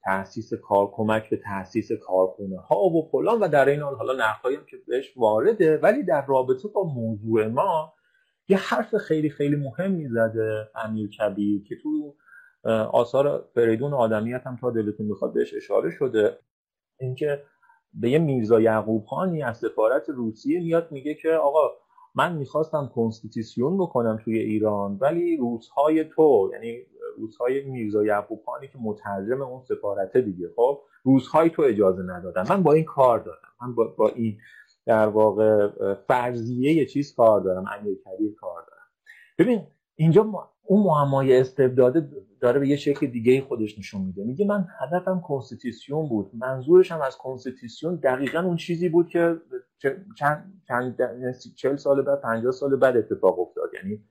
تاسیس 0.03 0.53
کار 0.53 0.91
کمک 0.91 1.29
به 1.29 1.38
تاسیس 1.38 1.91
کارخونه 1.91 2.60
ها 2.60 2.79
و 2.79 3.10
فلان 3.12 3.39
و 3.39 3.48
در 3.48 3.69
این 3.69 3.81
حال 3.81 3.95
حالا 3.95 4.13
نقدایی 4.13 4.55
هم 4.55 4.65
که 4.65 4.77
بهش 4.88 5.17
وارده. 5.17 5.77
ولی 5.77 6.03
در 6.03 6.25
رابطه 6.25 6.67
با 6.67 6.83
موضوع 6.83 7.48
ما 7.48 7.93
یه 8.48 8.57
حرف 8.57 8.98
خیلی 8.98 9.29
خیلی 9.29 9.55
مهمی 9.55 10.10
زده 10.10 10.69
امیر 10.75 11.10
کبیر 11.10 11.63
که 11.63 11.75
تو 11.83 12.15
آثار 12.91 13.45
فریدون 13.55 13.93
آدمیت 13.93 14.41
هم 14.45 14.57
تا 14.62 14.71
دلتون 14.71 15.05
می‌خواد 15.05 15.33
بهش 15.33 15.53
اشاره 15.53 15.89
شده. 15.89 16.39
اینکه 17.00 17.43
به 17.93 18.10
یه 18.10 18.19
میرزا 18.19 18.62
یعقوب 18.62 19.05
خانی 19.05 19.43
از 19.43 19.57
سفارت 19.57 20.10
روسیه 20.10 20.60
میاد 20.60 20.91
میگه 20.91 21.13
که 21.13 21.29
آقا 21.29 21.69
من 22.15 22.36
می‌خواستم 22.36 22.91
constitution 22.96 23.77
بکنم 23.77 24.19
توی 24.24 24.39
ایران 24.39 24.98
ولی 25.01 25.38
روس‌های 25.38 26.03
تو 26.03 26.50
یعنی 26.53 26.86
روس‌های 27.17 27.63
میرزا 27.63 28.03
یعقوب 28.03 28.41
خانی 28.46 28.68
که 28.68 28.77
مترجم 28.82 29.41
اون 29.41 29.62
سفارته 29.62 30.22
دیگه. 30.22 30.50
خب 30.56 30.82
روس‌های 31.03 31.50
تو 31.50 31.62
اجازه 31.62 32.03
ندادن. 32.03 32.44
من 32.50 32.63
با 32.63 32.74
این 32.74 32.86
کار 32.86 33.20
دارم. 33.20 33.50
من 33.62 33.75
با, 33.75 33.88
با 33.98 34.10
این 34.10 34.38
در 34.86 35.08
واقع 35.08 35.68
فرضیه 36.08 36.74
یه 36.74 36.86
چیز 36.86 37.15
کار 37.15 37.41
دارم. 37.41 37.65
امیر 37.80 37.98
کبیر 38.06 38.36
کار 38.36 38.65
دارم. 38.68 38.88
ببین 39.38 39.68
اینجا 39.96 40.50
اون 40.63 40.84
معمای 40.84 41.39
استبداده 41.39 42.10
داره 42.39 42.60
به 42.60 42.68
یه 42.68 42.75
شکل 42.75 43.08
دیگه 43.08 43.41
خودش 43.41 43.80
نشون 43.80 44.01
میده. 44.01 44.24
میگه 44.24 44.46
من 44.46 44.68
هدفم 44.80 45.22
constitution 45.27 46.10
بود. 46.10 46.32
منظورش 46.34 46.91
هم 46.91 47.01
از 47.01 47.18
constitution 47.17 47.96
دقیقا 47.96 48.39
اون 48.39 48.56
چیزی 48.56 48.89
بود 48.89 49.08
که 49.10 49.41
چند 50.18 50.62
چند 50.68 50.98
چل 51.56 51.75
سال 51.75 52.01
بعد 52.01 52.22
50 52.22 52.51
سال 52.51 52.75
بعد 52.75 52.98
اتفاق 52.98 53.39
افتاد. 53.39 53.70
یعنی 53.74 54.03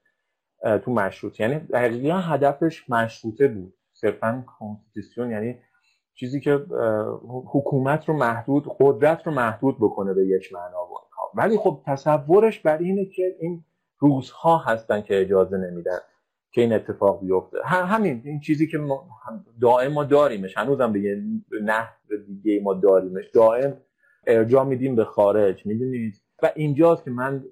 تو 0.85 0.93
مشروط. 0.93 1.41
یعنی 1.41 1.59
دقیقا 1.59 2.19
هدفش 2.19 2.91
مشروطه 2.91 3.49
بود. 3.49 3.75
صرفا 3.93 4.45
constitution 4.59 5.31
یعنی 5.31 5.59
چیزی 6.15 6.41
که 6.41 6.67
حکومت 7.53 8.09
رو 8.09 8.17
محدود 8.17 8.77
قدرت 8.81 9.27
رو 9.27 9.33
محدود 9.33 9.77
بکنه 9.77 10.15
به 10.15 10.27
یک 10.27 10.53
معنا 10.53 10.89
ولی 11.35 11.57
خب 11.57 11.83
تصورش 11.87 12.61
بر 12.61 12.79
اینه 12.79 13.05
که 13.05 13.37
این 13.41 13.65
روزها 13.99 14.59
هستن 14.59 15.01
که 15.01 15.21
اجازه 15.21 15.57
نمیدن 15.57 15.99
که 16.53 16.61
این 16.61 16.73
اتفاق 16.73 17.21
بیفته. 17.21 17.59
همین 17.65 18.23
این 18.25 18.41
چیزی 18.41 18.67
که 18.67 18.79
ما 18.79 19.09
دائم 19.61 19.93
ما 19.93 20.05
داریمش. 20.05 20.59
هنوزم 20.59 20.93
به 20.93 21.01
یه 21.01 21.23
نحو 21.63 21.93
دیگه 22.27 22.61
ما 22.63 22.75
داریمش. 22.75 23.31
دائم 23.35 23.77
ارجاع 24.27 24.65
میدیم 24.65 24.97
به 24.97 25.05
خارج 25.05 25.67
می‌دونید؟ 25.67 26.23
و 26.43 26.51
اینجاست 26.55 27.05
که 27.05 27.11
من 27.11 27.45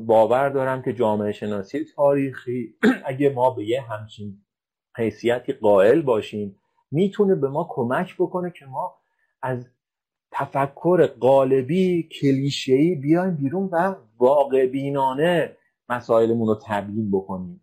باور 0.00 0.48
دارم 0.48 0.82
که 0.82 0.92
جامعه 0.92 1.32
شناسی 1.32 1.84
تاریخی 1.96 2.74
اگه 3.06 3.30
ما 3.30 3.50
به 3.50 3.64
یه 3.64 3.80
همچین 3.80 4.42
حیثیتی 4.96 5.52
قائل 5.52 6.02
باشیم 6.02 6.56
می‌تونه 6.90 7.34
به 7.34 7.48
ما 7.48 7.66
کمک 7.70 8.14
بکنه 8.18 8.52
که 8.58 8.66
ما 8.66 8.94
از 9.42 9.66
تفکر 10.30 11.06
قالبی 11.06 12.08
کلیشه‌ای 12.20 12.94
بیایم 12.94 13.36
بیرون 13.36 13.68
و 13.72 13.94
واقع 14.18 14.66
بینانه 14.66 15.56
مسائلمون 15.88 16.48
رو 16.48 16.58
تبیین 16.66 17.10
بکنیم. 17.10 17.60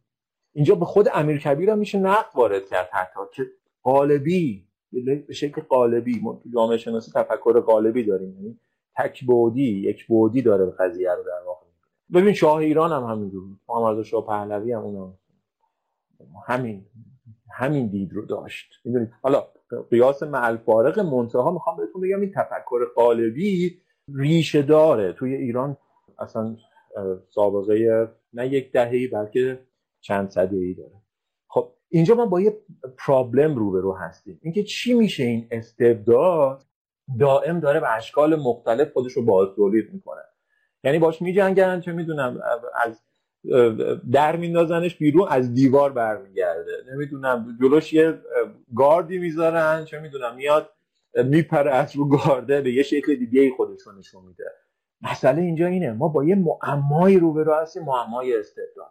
اینجا 0.54 0.76
به 0.76 0.86
خود 0.86 1.08
امیر 1.14 1.40
کبیر 1.40 1.70
هم 1.70 1.80
میشه 1.80 2.00
نقد 2.00 2.36
وارد 2.36 2.70
کرد 2.70 2.90
حتی 2.92 3.20
که 3.34 3.44
قالبی 3.84 4.68
به 5.28 5.34
شکل 5.34 5.62
قالبی 5.62 6.20
ما 6.20 6.42
جامعه 6.54 6.78
شناسی 6.78 7.12
تفکر 7.12 7.60
قالبی 7.60 8.04
داریم 8.04 8.36
یعنی 8.36 8.60
تک 8.98 9.24
بودی 9.26 9.80
یک 9.80 10.08
بودی 10.08 10.42
داره 10.42 10.66
به 10.66 10.72
قضیه 10.72 11.12
رو 11.12 11.24
در 11.24 11.46
واقع 11.46 11.65
ببین 12.14 12.34
شاه 12.34 12.58
ایران 12.58 12.92
هم 12.92 13.04
همینجور 13.04 13.44
محمد 13.70 14.04
شاه 14.04 14.26
پهلوی 14.26 14.72
هم 14.72 14.82
اونم. 14.82 15.18
همین 16.48 16.86
همین 17.52 17.88
دید 17.88 18.14
رو 18.14 18.26
داشت. 18.26 18.74
می‌دونید 18.86 19.10
حالا 19.22 19.44
قیاس 19.90 20.24
مع 20.24 20.56
فارق 20.56 21.00
منتها 21.00 21.52
می‌خوام 21.52 21.78
بهتون 21.78 22.02
بگم 22.02 22.22
این 22.22 22.32
تفکر 22.36 22.86
قالبی 22.96 23.82
ریشه 24.16 24.62
داره. 24.62 25.14
توی 25.14 25.36
ایران 25.36 25.78
اصلا 26.20 26.56
سابقه 27.30 28.08
نه 28.34 28.48
یک 28.48 28.72
دههی 28.72 29.08
بلکه 29.08 29.60
چند 30.02 30.30
صده 30.30 30.58
ای 30.58 30.74
داره. 30.74 31.02
خب 31.48 31.72
اینجا 31.90 32.16
ما 32.16 32.26
با 32.26 32.42
یه 32.42 32.58
پرابلم 32.98 33.56
روبرو 33.56 33.94
هستیم. 33.94 34.40
اینکه 34.44 34.64
چی 34.64 34.94
میشه 34.94 35.24
این 35.24 35.48
استبداد؟ 35.52 36.64
دائم 37.20 37.60
داره 37.60 37.80
به 37.80 37.96
اشکال 37.96 38.36
مختلف 38.36 38.94
خودش 38.94 39.12
رو 39.12 39.26
باز 39.26 39.48
تولید 39.56 39.94
می‌کنه. 39.94 40.22
یعنی 40.86 41.00
باش 41.00 41.22
میجنگن 41.22 41.80
چه 41.80 41.92
می‌دونم 41.92 42.42
از 42.84 43.02
در 44.12 44.36
میندازنش 44.36 44.96
بیرون 44.96 45.28
از 45.30 45.54
دیوار 45.54 45.92
برمیگرده. 45.92 46.72
نمی‌دونم 46.94 47.58
جلوش 47.62 47.94
یه 47.94 48.20
گاردی 48.76 49.18
می‌ذارن 49.18 49.86
چه 49.86 50.00
می‌دونم 50.00 50.36
میاد 50.36 50.70
میپره 51.16 51.72
از 51.72 51.96
رو 51.96 52.10
گارده 52.10 52.62
به 52.62 52.74
یه 52.74 52.84
شکل 52.84 53.16
دیگه 53.16 53.42
ای 53.42 53.50
خودشون 53.50 53.98
نشون 53.98 54.26
میده. 54.26 54.52
مسئله 55.02 55.42
اینجا 55.42 55.68
اینه 55.68 55.94
ما 55.94 56.08
با 56.08 56.24
یه 56.24 56.36
معمایی 56.36 57.20
روبرو 57.20 57.54
هستیم 57.54 57.84
معمای 57.84 58.38
استدلال 58.40 58.90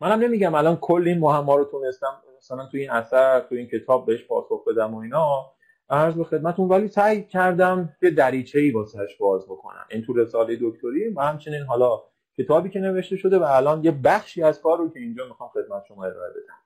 منم 0.00 0.20
نمیگم 0.20 0.54
الان 0.54 0.76
کل 0.76 1.04
این 1.06 1.18
معما 1.18 1.56
رو 1.56 1.64
تونستم 1.64 2.22
مثلا 2.38 2.66
تو 2.66 2.76
این 2.76 2.90
اثر 2.90 3.40
تو 3.40 3.54
این 3.54 3.66
کتاب 3.66 4.06
بهش 4.06 4.24
پاسخ 4.24 4.64
بدم 4.68 4.94
و 4.94 4.98
اینا 4.98 5.52
عرض 5.90 6.14
به 6.14 6.24
خدمتون 6.24 6.68
ولی 6.68 6.88
سعی 6.88 7.22
کردم 7.22 7.96
یه 8.02 8.10
دریچه 8.10 8.58
ای 8.58 8.70
واسش 8.70 9.16
باز 9.20 9.44
بکنم. 9.44 9.86
این 9.90 10.02
تو 10.02 10.12
رساله 10.12 10.58
دکتری 10.60 11.08
و 11.08 11.20
همچنین 11.20 11.62
حالا 11.62 12.02
کتابی 12.38 12.70
که 12.70 12.80
نوشته 12.80 13.16
شده 13.16 13.38
و 13.38 13.42
الان 13.42 13.84
یه 13.84 13.90
بخشی 13.90 14.42
از 14.42 14.60
کار 14.62 14.78
رو 14.78 14.90
که 14.90 14.98
اینجا 15.00 15.28
می‌خوام 15.28 15.50
خدمت 15.50 15.84
شما 15.88 16.04
ارائه 16.04 16.30
بدم. 16.30 16.58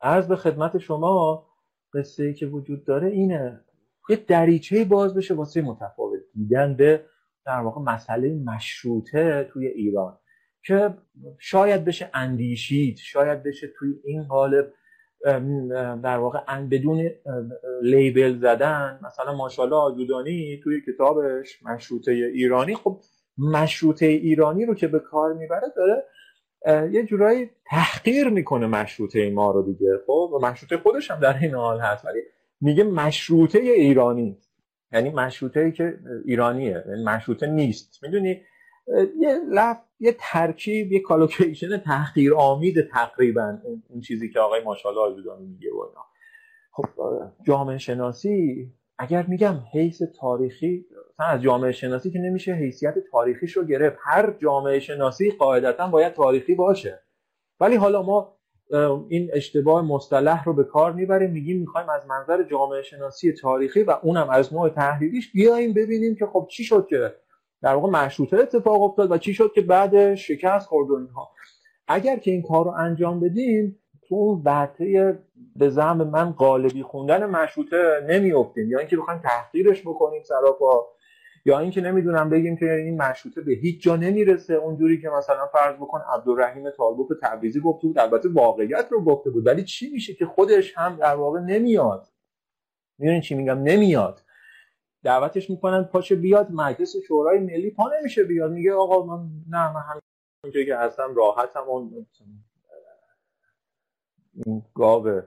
عرض 0.00 0.26
به 0.26 0.36
خدمت 0.36 0.78
شما 0.78 1.46
قصه 1.94 2.24
ای 2.24 2.34
که 2.34 2.46
وجود 2.46 2.84
داره 2.84 3.08
اینه. 3.08 3.60
یه 4.08 4.16
دریچه 4.16 4.84
باز 4.84 5.14
بشه 5.14 5.34
واسه 5.34 5.62
متفاوت 5.62 6.20
دیدن 6.34 6.74
به 6.74 7.04
در 7.46 7.60
واقع 7.60 7.80
مسئله 7.80 8.34
مشروطه 8.34 9.48
توی 9.52 9.66
ایران 9.66 10.18
که 10.64 10.94
شاید 11.38 11.84
بشه 11.84 12.10
اندیشید 12.14 12.96
شاید 12.96 13.42
بشه 13.42 13.68
توی 13.78 13.94
این 14.04 14.22
قالب 14.22 14.72
در 16.02 16.16
واقع 16.18 16.60
بدون 16.70 17.10
لیبل 17.82 18.38
زدن. 18.38 19.00
مثلا 19.02 19.34
ماشاءالله 19.34 19.76
آجودانی 19.76 20.60
توی 20.64 20.80
کتابش 20.80 21.62
مشروطه 21.62 22.12
ایرانی. 22.12 22.74
خب 22.74 23.00
مشروطه 23.38 24.06
ایرانی 24.06 24.66
رو 24.66 24.74
که 24.74 24.88
به 24.88 24.98
کار 24.98 25.32
می‌بره 25.32 25.72
داره 25.76 26.04
یه 26.92 27.04
جورایی 27.04 27.50
تحقیر 27.66 28.28
می‌کنه 28.28 28.66
مشروطه 28.66 29.30
ما 29.30 29.50
رو 29.50 29.62
دیگه. 29.62 29.90
خب 30.06 30.38
مشروطه 30.42 30.76
خودش 30.76 31.10
هم 31.10 31.20
در 31.20 31.36
این 31.42 31.54
حال 31.54 31.80
هست 31.80 32.04
ولی 32.04 32.20
میگه 32.60 32.84
مشروطه 32.84 33.58
ایرانی. 33.58 34.38
یعنی 34.92 35.10
مشروطه 35.10 35.72
که 35.72 35.98
ایرانیه 36.24 36.84
یعنی 36.88 37.04
مشروطه 37.04 37.46
نیست. 37.46 37.98
می‌دونی؟ 38.02 38.40
یه 39.20 39.38
لف 39.50 39.76
یه 40.00 40.16
ترکیب 40.20 40.92
یه 40.92 41.00
کالوکیشن 41.00 41.78
تحقیر 41.78 42.34
آمید 42.34 42.88
تقریبا 42.90 43.58
این 43.90 44.00
چیزی 44.00 44.30
که 44.30 44.40
آقای 44.40 44.64
ماشاءالله 44.64 45.02
آزودانی 45.02 45.46
میگه 45.46 45.72
و 45.72 45.80
اینا. 45.80 46.04
خب 46.72 46.84
جامعه 47.46 47.78
شناسی 47.78 48.72
اگر 48.98 49.26
میگم 49.26 49.54
حیث 49.72 50.02
تاریخی 50.20 50.86
از 51.18 51.42
جامعه 51.42 51.72
شناسی 51.72 52.10
که 52.10 52.18
نمیشه 52.18 52.52
حیثیت 52.52 52.94
تاریخیش 53.12 53.52
رو 53.52 53.64
گرفت. 53.64 53.98
هر 54.00 54.30
جامعه 54.38 54.80
شناسی 54.80 55.30
قاعدتا 55.30 55.88
باید 55.88 56.12
تاریخی 56.12 56.54
باشه. 56.54 57.02
ولی 57.60 57.76
حالا 57.76 58.02
ما 58.02 58.36
این 59.08 59.30
اشتباه 59.32 59.82
مصطلح 59.82 60.44
رو 60.44 60.52
به 60.52 60.64
کار 60.64 60.92
می‌بریم 60.92 61.30
میگیم 61.30 61.60
می‌خوایم 61.60 61.88
از 61.88 62.06
منظر 62.06 62.42
جامعه 62.42 62.82
شناسی 62.82 63.32
تاریخی 63.32 63.82
و 63.82 63.98
اونم 64.02 64.30
از 64.30 64.54
نوع 64.54 64.68
تحلیلیش 64.68 65.32
بیایم 65.32 65.72
ببینیم 65.72 66.14
که 66.14 66.26
خب 66.26 66.48
چی 66.50 66.64
شد 66.64 66.86
که 66.90 67.14
در 67.62 67.74
واقع 67.74 67.90
مشروطه 67.90 68.36
اتفاق 68.36 68.82
افتاد 68.82 69.10
و 69.10 69.18
چی 69.18 69.34
شد 69.34 69.52
که 69.54 69.60
بعد 69.60 70.14
شکست 70.14 70.66
خورد 70.66 70.90
اینها. 70.90 71.30
اگر 71.88 72.16
که 72.16 72.30
این 72.30 72.42
کار 72.42 72.64
رو 72.64 72.70
انجام 72.70 73.20
بدیم 73.20 73.78
تو 74.08 74.14
اون 74.14 74.42
وقته 74.44 75.18
به 75.56 75.70
زعم 75.70 76.02
من 76.02 76.32
قالبی 76.32 76.82
خوندن 76.82 77.26
مشروطه 77.26 78.06
نمیافتیم. 78.08 78.70
یا 78.70 78.78
اینکه 78.78 78.96
بخوایم 78.96 79.20
تحقیرش 79.20 79.82
بکنیم 79.82 80.22
سراپا 80.22 80.86
یا 81.44 81.58
اینکه 81.58 81.80
نمی‌دونم 81.80 82.30
بگیم 82.30 82.56
که 82.56 82.72
این 82.72 83.02
مشروطه 83.02 83.40
به 83.40 83.52
هیچ 83.52 83.82
جا 83.82 83.96
نمی‌رسه. 83.96 84.54
اونجوری 84.54 85.00
که 85.00 85.08
مثلا 85.08 85.46
فرض 85.46 85.76
بکن 85.76 86.00
عبدالرحیم 86.14 86.70
طالبوف 86.70 87.12
تبریزی 87.22 87.60
گفته 87.60 87.86
بود 87.86 87.98
البته 87.98 88.28
واقعیت 88.28 88.86
رو 88.90 89.04
گفته 89.04 89.30
بود 89.30 89.46
ولی 89.46 89.64
چی 89.64 89.90
میشه 89.90 90.14
که 90.14 90.26
خودش 90.26 90.78
هم 90.78 90.96
در 90.96 91.14
واقع 91.14 91.40
نمیاد؟ 91.40 92.06
می‌دونین 92.98 93.20
چی 93.20 93.34
میگم؟ 93.34 93.58
نمیاد. 93.58 94.22
دعوتش 95.06 95.50
می‌کنن 95.50 95.84
پاشه 95.84 96.16
بیاد 96.16 96.50
مجلس 96.50 96.96
شورای 97.08 97.38
ملی 97.38 97.70
پا 97.70 97.90
نمیشه 97.98 98.24
بیاد. 98.24 98.52
میگه 98.52 98.74
آقا 98.74 99.16
من 99.16 99.24
نه 99.50 99.74
من 99.74 99.80
همینجوری 100.42 100.66
که 100.66 100.76
هستم 100.76 101.14
راحتم. 101.14 101.64
اون 101.68 102.06
گاو 104.74 105.20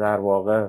در 0.00 0.16
واقع 0.16 0.68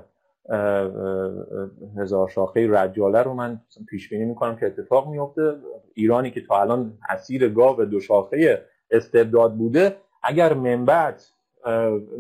هزار 1.98 2.30
شاخه 2.30 2.72
رجاله 2.72 3.24
رو 3.24 3.34
من 3.34 3.62
پیش 3.90 4.10
بینی 4.10 4.26
می‌کنم 4.26 4.56
که 4.56 4.66
اتفاق 4.66 5.08
میفته 5.08 5.56
ایرانی 5.94 6.32
که 6.32 6.42
تا 6.42 6.62
الان 6.62 6.98
اسیر 7.10 7.50
گاو 7.50 7.86
دو 7.86 8.00
شاخه 8.00 8.66
استبداد 8.92 9.56
بوده 9.56 9.98
اگر 10.24 10.54
منبت 10.54 11.32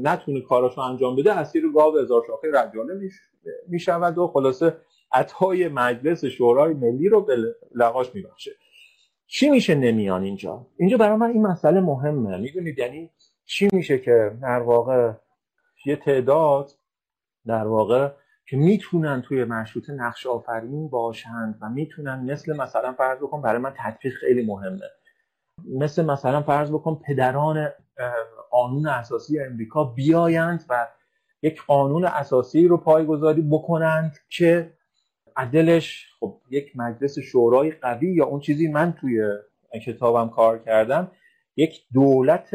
نتونه 0.01 0.41
کاراشو 0.41 0.81
انجام 0.81 1.15
بده 1.15 1.33
اسیر 1.33 1.71
گاو 1.75 1.97
هزار 1.97 2.23
شاخه 2.27 2.47
رجاله 2.47 3.09
می‌شود 3.67 4.17
و 4.17 4.27
خلاصه 4.27 4.77
عطای 5.15 5.67
مجلس 5.67 6.25
شورای 6.25 6.73
ملی 6.73 7.09
رو 7.09 7.21
به 7.21 7.37
لغاش 7.75 8.15
میبخشه. 8.15 8.51
چی 9.27 9.49
میشه 9.49 9.75
نمیان 9.75 10.23
اینجا؟ 10.23 10.67
اینجا 10.77 10.97
برای 10.97 11.17
من 11.17 11.29
این 11.29 11.41
مسئله 11.47 11.81
مهمه. 11.81 12.37
می‌دونید 12.37 12.79
یعنی 12.79 13.11
چی 13.45 13.69
میشه 13.73 13.99
که 13.99 14.37
در 14.41 14.59
واقع 14.59 15.11
یه 15.85 15.95
تعداد 15.95 16.71
در 17.45 17.67
واقع 17.67 18.11
که 18.49 18.57
می‌تونن 18.57 19.21
توی 19.21 19.43
مشروطه 19.43 19.93
نقش 19.93 20.25
آفرین 20.25 20.89
باشند 20.89 21.57
و 21.61 21.69
می‌تونن 21.69 22.31
مثل 22.31 22.57
مثلا 22.57 22.93
فرض 22.93 23.17
بکن 23.17 23.41
برای 23.41 23.61
من 23.61 23.73
تطبیق 23.77 24.13
خیلی 24.13 24.45
مهمه. 24.45 24.89
مثل 25.79 26.05
مثلا 26.05 26.41
فرض 26.41 26.71
بکن 26.71 27.01
پدران 27.07 27.69
قانون 28.51 28.87
اساسی 28.87 29.39
امریکا 29.39 29.83
بیایند 29.83 30.65
و 30.69 30.87
یک 31.41 31.61
قانون 31.67 32.05
اساسی 32.05 32.67
رو 32.67 32.77
پایگذاری 32.77 33.41
بکنند 33.41 34.17
که 34.29 34.73
عدلش 35.37 36.07
خب 36.19 36.41
یک 36.49 36.71
مجلس 36.75 37.19
شورای 37.19 37.71
قوی 37.71 38.13
یا 38.13 38.25
اون 38.25 38.39
چیزی 38.39 38.67
من 38.67 38.93
توی 38.93 39.27
کتابم 39.85 40.29
کار 40.29 40.59
کردم 40.59 41.11
یک 41.55 41.85
دولت 41.93 42.49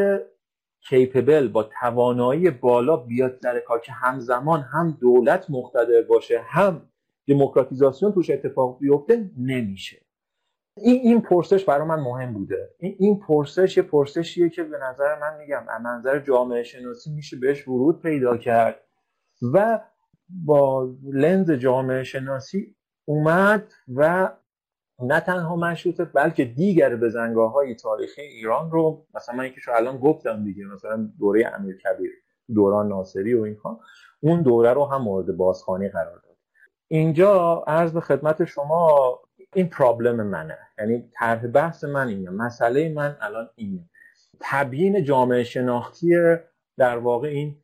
کیپبل 0.88 1.48
با 1.48 1.62
توانایی 1.62 2.50
بالا 2.50 2.96
بیاد 2.96 3.40
در 3.40 3.60
کار 3.60 3.80
که 3.80 3.92
همزمان 3.92 4.60
هم 4.60 4.98
دولت 5.00 5.50
مقتدر 5.50 6.02
باشه 6.02 6.40
هم 6.40 6.82
دموکراتیزاسیون 7.28 8.12
توش 8.12 8.30
اتفاق 8.30 8.78
بیفته 8.78 9.30
نمیشه. 9.38 10.00
این 10.76 11.00
این 11.02 11.20
پرسش 11.20 11.64
برای 11.64 11.88
من 11.88 12.00
مهم 12.00 12.32
بوده. 12.32 12.70
این 12.78 12.96
این 12.98 13.20
پرسش 13.20 13.76
یه 13.76 13.82
پرسشیه 13.82 14.48
که 14.48 14.62
به 14.62 14.78
نظر 14.78 15.18
من 15.20 15.38
میگم 15.38 15.64
از 15.68 15.82
منظر 15.82 16.18
جامعه 16.18 16.62
شناسی 16.62 17.10
میشه 17.10 17.36
بهش 17.36 17.68
ورود 17.68 18.02
پیدا 18.02 18.36
کرد. 18.36 18.80
و 19.52 19.80
با 20.44 20.88
لنز 21.04 21.50
جامعه 21.50 22.02
شناسی 22.02 22.76
اومد 23.04 23.72
و 23.94 24.30
نه 25.02 25.20
تنها 25.20 25.56
مشروطه 25.56 26.04
بلکه 26.04 26.44
دیگر 26.44 26.96
بزنگاه 26.96 27.52
های 27.52 27.74
تاریخی 27.74 28.22
ایران 28.22 28.70
رو 28.70 29.06
مثلا 29.14 29.34
من 29.34 29.46
یکیشو 29.46 29.72
الان 29.72 29.98
گفتم 29.98 30.44
دیگه 30.44 30.64
مثلا 30.64 31.10
دوره 31.18 31.52
امیر 31.54 31.76
کبیر 31.76 32.10
دوران 32.54 32.88
ناصری 32.88 33.34
و 33.34 33.42
اینها 33.42 33.80
اون 34.20 34.42
دوره 34.42 34.72
رو 34.72 34.84
هم 34.84 35.02
مورد 35.02 35.36
بازخانی 35.36 35.88
قرار 35.88 36.20
داد. 36.24 36.36
اینجا 36.88 37.64
عرض 37.66 37.92
به 37.92 38.00
خدمت 38.00 38.44
شما 38.44 39.18
این 39.54 39.68
پرابلم 39.68 40.22
منه. 40.26 40.58
یعنی 40.78 41.10
طرح 41.14 41.46
بحث 41.46 41.84
من 41.84 42.08
اینه 42.08 42.30
مسئله 42.30 42.92
من 42.92 43.16
الان 43.20 43.50
اینه. 43.54 43.88
تبیین 44.40 45.04
جامعه 45.04 45.44
شناختی 45.44 46.36
در 46.78 46.98
واقع 46.98 47.28
این 47.28 47.56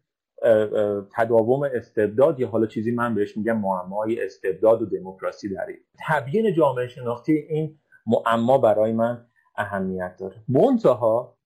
تداوم 1.16 1.62
استبداد 1.62 2.40
یا 2.40 2.48
حالا 2.48 2.66
چیزی 2.66 2.90
من 2.90 3.14
بهش 3.14 3.36
میگم 3.36 3.58
معمای 3.58 4.24
استبداد 4.24 4.82
و 4.82 4.86
دموکراسی 4.86 5.54
در 5.54 5.66
این 5.66 5.78
تبیین 6.08 6.54
جامعه 6.54 6.88
شناختی 6.88 7.32
این 7.32 7.78
معما 8.06 8.58
برای 8.58 8.92
من 8.92 9.26
اهمیت 9.56 10.16
داره. 10.20 10.36
منتها 10.48 11.36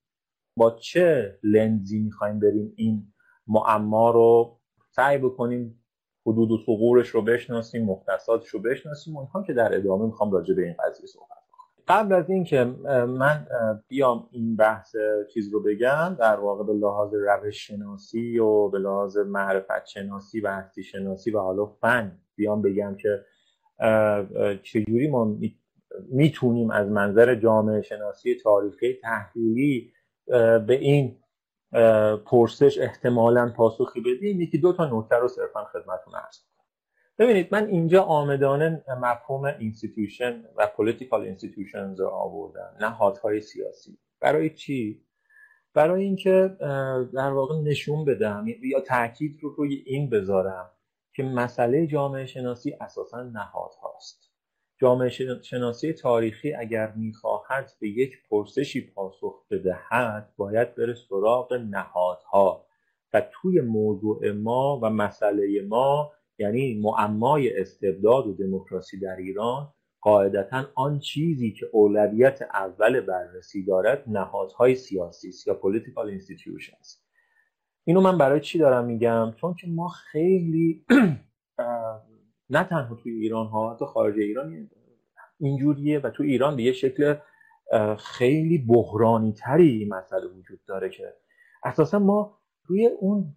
با 0.57 0.71
چه 0.71 1.39
لنزی 1.43 1.99
می‌خوایم 1.99 2.41
بریم 2.41 2.73
این 2.77 3.13
معما 3.47 4.11
رو 4.11 4.59
سعی 4.91 5.19
بکنیم 5.19 5.85
حدود 6.27 6.51
و 6.51 6.59
سقورش 6.59 7.09
رو 7.09 7.23
بشناسیم 7.23 7.85
مختصاتش 7.85 8.49
رو 8.49 8.61
بشناسیم؟ 8.61 9.17
اونها 9.17 9.43
که 9.43 9.53
در 9.53 9.77
ادامه 9.77 10.07
می‌خوام 10.07 10.33
راجع 10.33 10.55
به 10.55 10.63
این 10.63 10.75
قضیه 10.85 11.07
صحبت 11.07 11.40
قبل 11.91 12.15
از 12.15 12.31
اینکه 12.31 12.65
من 13.09 13.47
بیام 13.89 14.29
این 14.31 14.57
بحث 14.57 14.97
چیز 15.35 15.53
رو 15.53 15.63
بگم 15.63 16.17
در 16.19 16.41
واقع 16.41 16.65
به 16.65 16.73
لحاظ 16.73 17.15
روش 17.15 17.67
شناسی 17.67 18.39
و 18.39 18.69
به 18.69 18.79
لحاظ 18.79 19.17
معرفت 19.17 19.87
شناسی 19.87 20.41
و 20.41 20.49
هستی 20.49 20.83
شناسی 20.83 21.31
و 21.31 21.39
حالا 21.39 21.67
فن 21.67 22.19
بیام 22.37 22.63
بگم 22.63 22.97
که 22.97 23.25
چجوری 24.63 25.11
ما 25.11 25.37
می‌تونیم 26.11 26.71
از 26.71 26.89
منظر 26.89 27.35
جامعه 27.35 27.83
شناسی 27.83 28.35
تاریخی 28.35 28.99
تحلیلی 29.03 29.93
به 30.67 30.79
این 30.81 31.17
پرسش 32.27 32.79
احتمالا 32.79 33.53
پاسخی 33.57 34.01
بدیم. 34.01 34.41
یکی 34.41 34.59
دو 34.59 34.73
تا 34.73 34.99
نکته 34.99 35.17
رو 35.17 35.29
صرفا 35.29 35.65
خدمتتون 35.65 36.15
عرض 36.15 36.50
ببینید 37.21 37.49
من 37.53 37.67
اینجا 37.67 38.03
عامدانه 38.03 38.85
مفهوم 39.03 39.45
institution 39.45 40.45
و 40.57 40.67
political 40.67 41.23
institutions 41.23 42.01
رو 42.01 42.09
آوردم 42.09 42.77
نهادهای 42.81 43.41
سیاسی. 43.41 43.99
برای 44.21 44.51
چی؟ 44.51 45.05
برای 45.75 46.05
اینکه 46.05 46.57
در 47.15 47.31
واقع 47.33 47.55
نشون 47.61 48.05
بدم 48.05 48.45
یا 48.63 48.81
تاکید 48.81 49.39
رو 49.43 49.55
روی 49.55 49.83
این 49.87 50.11
بذارم 50.11 50.71
که 51.15 51.23
مسئله 51.23 51.87
جامعه 51.87 52.27
شناسی 52.27 52.77
اساسا 52.81 53.23
نهاد 53.23 53.71
هاست. 53.83 54.31
جامعه 54.79 55.09
شناسی 55.43 55.93
تاریخی 55.93 56.55
اگر 56.55 56.93
می‌خواهد 56.93 57.73
به 57.81 57.89
یک 57.89 58.13
پرسشی 58.31 58.81
پاسخ 58.81 59.47
بدهد 59.51 60.33
باید 60.37 60.75
بره 60.75 60.95
سراغ 60.95 61.53
نهادها 61.53 62.67
و 63.13 63.23
توی 63.33 63.61
موضوع 63.61 64.31
ما 64.31 64.81
و 64.83 64.91
مسئله 64.91 65.63
ما 65.69 66.13
یعنی 66.41 66.81
معمای 66.81 67.61
استبداد 67.61 68.27
و 68.27 68.35
دموکراسی 68.35 69.01
در 69.01 69.17
ایران 69.17 69.73
قاعدتا 70.01 70.67
آن 70.75 70.99
چیزی 70.99 71.53
که 71.53 71.67
اولویت 71.73 72.43
اول 72.43 73.01
بررسی 73.01 73.65
دارد 73.65 74.05
نهادهای 74.07 74.75
سیاسی 74.75 75.29
است 75.29 75.47
یا 75.47 75.61
political 75.63 76.19
institutions 76.19 76.99
اینو 77.85 78.01
من 78.01 78.19
برای 78.19 78.41
چی 78.41 78.59
دارم 78.59 78.85
میگم؟ 78.85 79.33
چون 79.37 79.55
که 79.55 79.67
ما 79.67 79.89
خیلی 79.89 80.85
نه 82.51 82.65
تنها 82.65 82.95
توی 82.95 83.13
ایران 83.13 83.47
ها 83.47 83.75
حتی 83.75 83.85
خارج 83.85 84.19
ایران 84.19 84.71
اینجوریه 85.41 85.99
و 85.99 86.11
تو 86.11 86.23
ایران 86.23 86.57
به 86.57 86.63
یه 86.63 86.73
شکل 86.73 87.15
خیلی 87.99 88.59
بحرانی 88.59 89.33
تری 89.33 89.85
مسئله 89.85 90.27
وجود 90.27 90.61
داره 90.67 90.89
که 90.89 91.15
اساسا 91.65 91.99
ما 91.99 92.39
روی 92.67 92.87
اون 92.87 93.35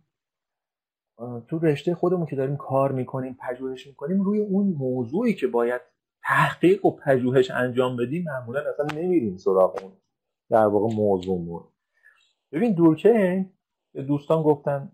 تو 1.47 1.59
رشته 1.59 1.95
خودمون 1.95 2.25
که 2.25 2.35
داریم 2.35 2.57
کار 2.57 2.91
می‌کنیم 2.91 3.37
پژوهش 3.39 3.87
می‌کنیم 3.87 4.21
روی 4.21 4.39
اون 4.39 4.67
موضوعی 4.67 5.33
که 5.33 5.47
باید 5.47 5.81
تحقیق 6.23 6.85
و 6.85 6.91
پژوهش 6.91 7.51
انجام 7.51 7.97
بدیم 7.97 8.23
معمولا 8.23 8.61
اصلا 8.69 9.01
نمیریم 9.01 9.37
سراغ 9.37 9.83
اون 9.83 9.91
در 10.49 10.65
واقع 10.65 10.95
موضوعمون. 10.95 11.63
ببین 12.51 12.73
دورکیم 12.73 13.53
دوستان 14.07 14.43
گفتن 14.43 14.91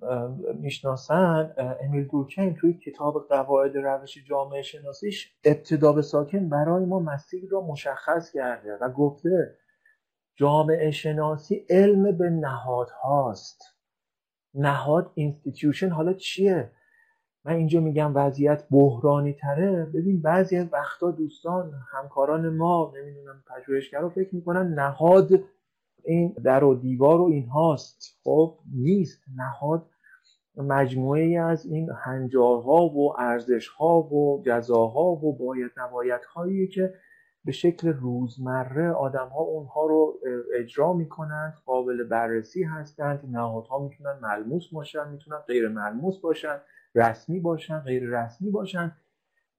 می‌شناسن 0.59 1.53
امیل 1.81 2.07
دورکیم 2.07 2.55
توی 2.55 2.73
کتاب 2.73 3.27
قواعد 3.29 3.77
روش 3.77 4.17
جامعه 4.29 4.61
شناسیش 4.61 5.35
ابتدا 5.43 5.93
به 5.93 6.01
ساکن 6.01 6.49
برای 6.49 6.85
ما 6.85 6.99
مسیر 6.99 7.49
را 7.51 7.61
مشخص 7.61 8.31
کرده 8.31 8.77
و 8.81 8.89
گفته 8.89 9.57
جامعه 10.35 10.91
شناسی 10.91 11.65
علم 11.69 12.17
به 12.17 12.29
نهادهاست. 12.29 13.78
نهاد 14.53 15.11
institution 15.13 15.89
حالا 15.89 16.13
چیه؟ 16.13 16.71
من 17.45 17.53
اینجا 17.53 17.79
میگم 17.79 18.11
وضعیت 18.15 18.63
بحرانی 18.71 19.33
تره. 19.33 19.85
ببین 19.85 20.21
بعضی 20.21 20.57
از 20.57 20.67
وقتا 20.71 21.11
دوستان 21.11 21.73
همکاران 21.91 22.49
ما 22.49 22.93
نمی‌دونم 22.97 23.43
پژوهشگرا 23.47 24.09
فکر 24.09 24.35
می‌کنن 24.35 24.73
نهاد 24.73 25.29
این 26.03 26.35
در 26.43 26.63
و 26.63 26.75
دیوار 26.75 27.21
و 27.21 27.23
این 27.23 27.47
هاست 27.47 28.19
خب 28.23 28.57
نیست. 28.73 29.23
نهاد 29.35 29.85
مجموعه 30.57 31.39
از 31.39 31.65
این 31.65 31.89
هنجارها 32.03 32.85
و 32.85 33.19
ارزشها 33.19 34.01
و 34.01 34.43
جزاها 34.45 35.11
و 35.11 35.37
باید 35.37 35.71
نباید 35.77 36.21
که 36.73 36.93
به 37.49 37.53
شکل 37.53 37.87
روزمره 37.87 38.91
آدم 38.91 39.27
ها 39.27 39.39
اونها 39.39 39.85
رو 39.85 40.19
اجرا 40.55 40.93
می‌کنند 40.93 41.53
قابل 41.65 42.03
بررسی 42.03 42.63
هستند 42.63 43.29
نهادها 43.31 43.79
می‌تونن 43.79 44.19
ملموس 44.21 44.69
باشن 44.73 45.09
می‌تونن 45.11 45.37
غیر 45.37 45.67
ملموس 45.67 46.19
باشن 46.19 46.61
رسمی 46.95 47.39
باشن 47.39 47.79
غیر 47.79 48.03
رسمی 48.09 48.51
باشن. 48.51 48.91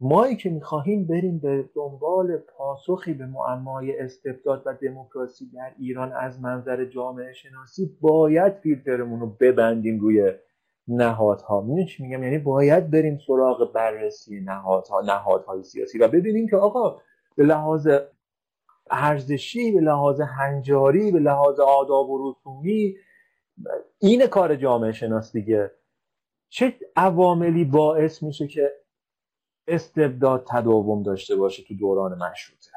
مایی 0.01 0.37
که 0.37 0.51
می‌خواهیم 0.51 1.07
بریم 1.07 1.39
به 1.39 1.65
دنبال 1.75 2.37
پاسخی 2.37 3.15
به 3.15 3.27
معمای 3.27 4.01
استبداد 4.01 4.63
و 4.67 4.75
دموکراسی 4.83 5.51
در 5.55 5.73
ایران 5.79 6.13
از 6.13 6.41
منظر 6.41 6.85
جامعه 6.85 7.33
شناسی 7.33 7.97
باید 8.01 8.53
فیلترمون 8.53 9.21
رو 9.21 9.37
ببندیم 9.41 10.01
روی 10.01 10.33
نهادها. 10.89 11.61
می‌دونی 11.61 11.87
چی 11.87 12.03
میگم؟ 12.03 12.23
یعنی 12.23 12.39
باید 12.39 12.91
بریم 12.91 13.19
سراغ 13.27 13.73
بررسی 13.75 14.41
نهادها 14.41 15.01
نهادهای 15.01 15.63
سیاسی 15.63 15.99
و 15.99 16.09
ببینیم 16.09 16.49
که 16.49 16.57
آقا 16.57 17.01
به 17.41 17.47
لحاظ 17.47 17.89
ارزشی 18.91 19.73
به 19.73 19.81
لحاظ 19.81 20.21
هنجاری 20.21 21.13
به 21.13 21.19
لحاظ 21.19 21.61
آداب 21.61 22.11
و 22.11 22.31
رسومی 22.31 22.97
این 23.99 24.27
کار 24.27 24.57
جامعه 24.57 24.93
شناس 24.93 25.33
دیگه. 25.33 25.71
چه 26.49 26.79
عواملی 26.97 27.65
باعث 27.65 28.23
میشه 28.23 28.47
که 28.47 28.73
استبداد 29.67 30.47
تداوم 30.49 31.03
داشته 31.03 31.37
باشه 31.37 31.63
تو 31.63 31.75
دوران 31.75 32.19
مشروطه؟ 32.19 32.71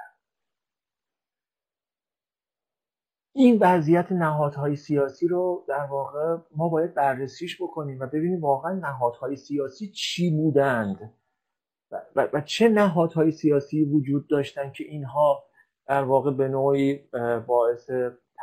این 3.35 3.57
وضعیت 3.61 4.11
نهادهای 4.11 4.75
سیاسی 4.75 5.27
رو 5.27 5.65
در 5.67 5.85
واقع 5.85 6.37
ما 6.55 6.69
باید 6.69 6.93
بررسیش 6.93 7.61
بکنیم 7.61 7.99
و 7.99 8.07
ببینیم 8.07 8.41
واقعا 8.41 8.73
نهادهای 8.73 9.35
سیاسی 9.35 9.91
چی 9.91 10.29
بودند. 10.29 11.13
و, 12.15 12.27
و 12.33 12.41
چه 12.41 12.69
نهادهای 12.69 13.31
سیاسی 13.31 13.83
وجود 13.83 14.27
داشتن 14.27 14.71
که 14.71 14.83
اینها 14.83 15.43
در 15.87 16.03
واقع 16.03 16.31
به 16.31 16.47
نوعی 16.47 16.99
باعث 17.47 17.89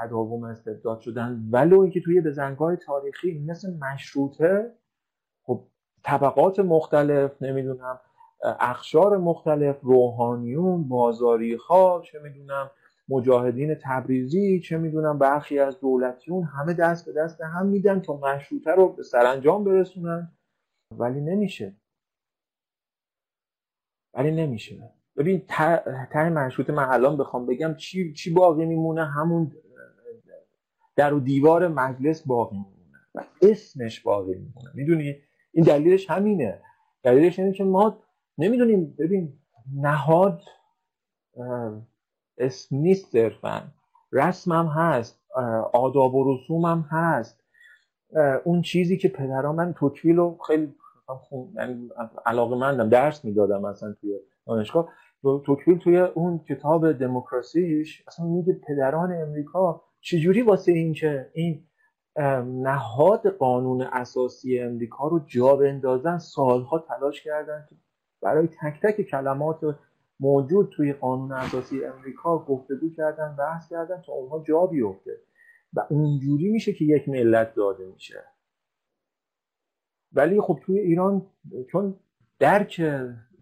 تداوم 0.00 0.44
استبداد 0.44 1.00
شدن. 1.00 1.48
ولو 1.52 1.80
اینکه 1.80 2.00
توی 2.00 2.20
بزنگاه 2.20 2.76
تاریخی 2.76 3.44
مثل 3.48 3.78
مشروطه 3.78 4.74
خب 5.42 5.64
طبقات 6.04 6.60
مختلف 6.60 7.42
نمی‌دونم 7.42 8.00
اخشار 8.60 9.18
مختلف 9.18 9.80
روحانیون 9.82 10.88
بازاری 10.88 11.54
ها 11.68 12.02
چه 12.04 12.18
می‌دونم 12.18 12.70
مجاهدین 13.08 13.74
تبریزی 13.74 14.60
چه 14.60 14.78
می‌دونم 14.78 15.18
برخی 15.18 15.58
از 15.58 15.80
دولتیون 15.80 16.44
همه 16.44 16.74
دست 16.74 17.06
به 17.06 17.12
دست 17.12 17.40
هم 17.40 17.66
میدن 17.66 18.00
تا 18.00 18.16
مشروطه 18.16 18.70
رو 18.70 18.88
به 18.88 19.02
سرانجام 19.02 19.64
برسونن. 19.64 20.32
ولی 20.98 21.20
نمیشه. 21.20 21.79
ولی 24.14 24.30
نمیشه. 24.30 24.90
ببین 25.16 25.42
ته 26.12 26.28
مشروط 26.28 26.70
من 26.70 26.84
الان 26.84 27.16
بخوام 27.16 27.46
بگم 27.46 27.74
چی, 27.74 28.12
چی 28.12 28.30
باقی 28.30 28.66
میمونه؟ 28.66 29.04
همون 29.04 29.52
در 30.96 31.14
و 31.14 31.20
دیوار 31.20 31.68
مجلس 31.68 32.26
باقی 32.26 32.56
میمونه 32.56 32.98
و 33.14 33.24
اسمش 33.42 34.00
باقی 34.00 34.34
میمونه. 34.34 34.70
می‌دونی؟ 34.74 35.16
این 35.52 35.64
دلیلش 35.64 36.10
همینه. 36.10 36.62
دلیلش 37.02 37.38
اینه 37.38 37.52
که 37.52 37.64
ما 37.64 37.98
نمی‌دونیم. 38.38 38.96
ببین 38.98 39.32
نهاد 39.74 40.42
اسم 42.38 42.76
نیست 42.76 43.12
صرفا. 43.12 43.62
رسمم 44.12 44.66
هست. 44.66 45.20
آداب 45.72 46.14
و 46.14 46.34
رسومم 46.34 46.88
هست. 46.90 47.40
اون 48.44 48.62
چیزی 48.62 48.96
که 48.98 49.08
پدران 49.08 49.54
من 49.54 49.72
توکیل 49.72 50.16
رو 50.16 50.38
خیلی 50.46 50.74
یعنی 51.54 51.88
علاقه 52.26 52.56
مندم 52.56 52.88
درس 52.88 53.24
می‌دادم 53.24 53.62
مثلا 53.62 53.92
توی 53.92 54.18
دانشگاه. 54.46 54.88
توکیل 55.46 55.78
توی 55.78 55.98
اون 55.98 56.38
کتاب 56.38 56.92
دموکراسیش 56.92 58.04
اصلا 58.08 58.26
میگه 58.26 58.60
پدران 58.68 59.12
امریکا 59.12 59.82
چجوری 60.00 60.42
واسه 60.42 60.72
این 60.72 60.92
که 60.92 61.30
این 61.34 61.64
نهاد 62.62 63.28
قانون 63.28 63.82
اساسی 63.82 64.58
امریکا 64.58 65.08
رو 65.08 65.20
جا 65.26 65.56
بندازن 65.56 66.18
سالها 66.18 66.78
تلاش 66.78 67.22
کردن 67.22 67.68
برای 68.22 68.46
تک 68.46 68.80
تک 68.82 69.00
کلمات 69.00 69.60
موجود 70.20 70.68
توی 70.76 70.92
قانون 70.92 71.32
اساسی 71.32 71.84
امریکا 71.84 72.38
گفتگو 72.38 72.90
کردن 72.96 73.36
بحث 73.38 73.68
کردن 73.68 74.02
تا 74.06 74.12
اونها 74.12 74.42
جا 74.48 74.66
بیفته. 74.66 75.20
و 75.74 75.86
اونجوری 75.90 76.48
میشه 76.48 76.72
که 76.72 76.84
یک 76.84 77.08
ملت 77.08 77.54
داده 77.54 77.86
میشه. 77.86 78.24
ولی 80.12 80.40
خب 80.40 80.60
توی 80.66 80.78
ایران 80.78 81.26
چون 81.72 81.96
درک 82.38 82.80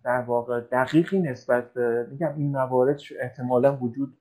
در 0.05 0.21
واقع 0.21 0.61
دقیقی 0.61 1.19
نسبت 1.19 1.73
به 1.73 2.07
میگم 2.11 2.35
این 2.37 2.53
موارد 2.53 3.01
احتمالا 3.21 3.77
وجود 3.77 4.19